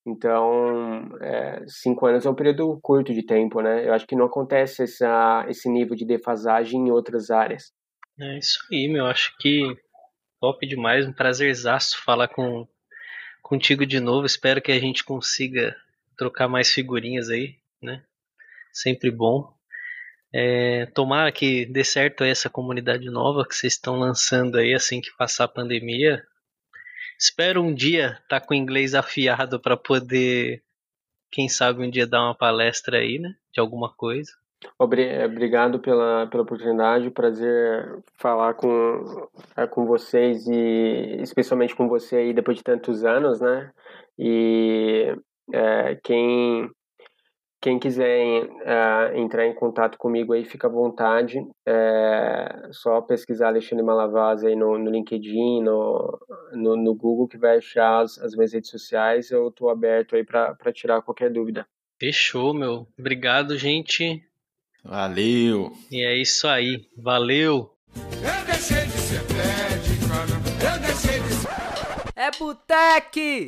Então, 0.05 1.17
é, 1.21 1.63
cinco 1.67 2.05
anos 2.05 2.25
é 2.25 2.29
um 2.29 2.35
período 2.35 2.77
curto 2.81 3.13
de 3.13 3.23
tempo, 3.23 3.61
né? 3.61 3.87
Eu 3.87 3.93
acho 3.93 4.05
que 4.05 4.15
não 4.15 4.25
acontece 4.25 4.83
essa, 4.83 5.45
esse 5.47 5.69
nível 5.69 5.95
de 5.95 6.05
defasagem 6.05 6.87
em 6.87 6.91
outras 6.91 7.29
áreas. 7.29 7.71
É 8.19 8.37
isso 8.37 8.59
aí, 8.71 8.87
meu. 8.87 9.05
Acho 9.05 9.35
que 9.39 9.61
top 10.41 10.67
demais. 10.67 11.07
Um 11.07 11.13
prazerzaço 11.13 12.03
falar 12.03 12.27
com, 12.27 12.67
contigo 13.41 13.85
de 13.85 13.99
novo. 14.01 14.25
Espero 14.25 14.61
que 14.61 14.73
a 14.73 14.79
gente 14.79 15.05
consiga 15.05 15.75
trocar 16.17 16.49
mais 16.49 16.71
figurinhas 16.71 17.29
aí, 17.29 17.55
né? 17.81 18.03
Sempre 18.73 19.09
bom. 19.09 19.53
É, 20.35 20.87
tomara 20.87 21.31
que 21.31 21.65
dê 21.65 21.83
certo 21.83 22.23
essa 22.23 22.49
comunidade 22.49 23.05
nova 23.09 23.47
que 23.47 23.55
vocês 23.55 23.73
estão 23.73 23.97
lançando 23.97 24.57
aí 24.57 24.73
assim 24.73 24.99
que 24.99 25.15
passar 25.15 25.45
a 25.45 25.47
pandemia. 25.47 26.25
Espero 27.23 27.61
um 27.61 27.73
dia 27.73 28.17
estar 28.21 28.41
tá 28.41 28.45
com 28.45 28.53
o 28.53 28.57
inglês 28.57 28.93
afiado 28.93 29.57
para 29.57 29.77
poder, 29.77 30.61
quem 31.31 31.47
sabe, 31.47 31.81
um 31.81 31.89
dia 31.89 32.05
dar 32.05 32.21
uma 32.21 32.35
palestra 32.35 32.97
aí, 32.97 33.17
né? 33.17 33.33
De 33.53 33.61
alguma 33.61 33.89
coisa. 33.93 34.29
Obrigado 34.77 35.79
pela, 35.79 36.27
pela 36.27 36.43
oportunidade, 36.43 37.09
prazer 37.11 37.97
falar 38.17 38.55
com, 38.55 39.29
é, 39.55 39.65
com 39.65 39.85
vocês 39.85 40.45
e 40.47 41.17
especialmente 41.21 41.73
com 41.73 41.87
você 41.87 42.17
aí 42.17 42.33
depois 42.33 42.57
de 42.57 42.63
tantos 42.63 43.05
anos, 43.05 43.39
né? 43.39 43.71
E 44.19 45.15
é, 45.53 45.95
quem 46.03 46.69
quem 47.63 47.79
quiser 47.79 48.43
uh, 48.43 49.17
entrar 49.17 49.47
em 49.47 49.55
contato 49.55 49.97
comigo 49.97 50.33
aí, 50.33 50.43
fica 50.43 50.67
à 50.67 50.69
vontade. 50.69 51.39
É 51.65 52.67
só 52.71 52.99
pesquisar 52.99 53.47
Alexandre 53.47 53.85
Malavaz 53.85 54.43
aí 54.43 54.53
no, 54.53 54.77
no 54.77 54.91
LinkedIn, 54.91 55.61
no, 55.61 56.19
no, 56.51 56.75
no, 56.75 56.93
Google, 56.93 57.25
que 57.25 57.37
vai 57.37 57.59
achar 57.59 58.01
as, 58.01 58.17
as 58.19 58.35
minhas 58.35 58.51
redes 58.51 58.69
sociais. 58.69 59.31
Eu 59.31 59.47
estou 59.47 59.69
aberto 59.69 60.13
aí 60.13 60.25
para 60.25 60.73
tirar 60.73 61.01
qualquer 61.03 61.31
dúvida. 61.31 61.65
Fechou, 61.97 62.53
meu. 62.53 62.85
Obrigado, 62.99 63.57
gente. 63.57 64.21
Valeu. 64.83 65.71
E 65.89 66.03
é 66.03 66.17
isso 66.17 66.45
aí. 66.49 66.85
Valeu. 66.97 67.71
Eu 67.95 68.45
deixei 68.45 68.85
de 68.85 68.91
ser. 68.91 69.21
Eu 70.59 70.79
deixei 70.81 71.19
de 71.21 71.33
ser... 71.33 72.13
É 72.13 72.29
Botec! 72.37 73.45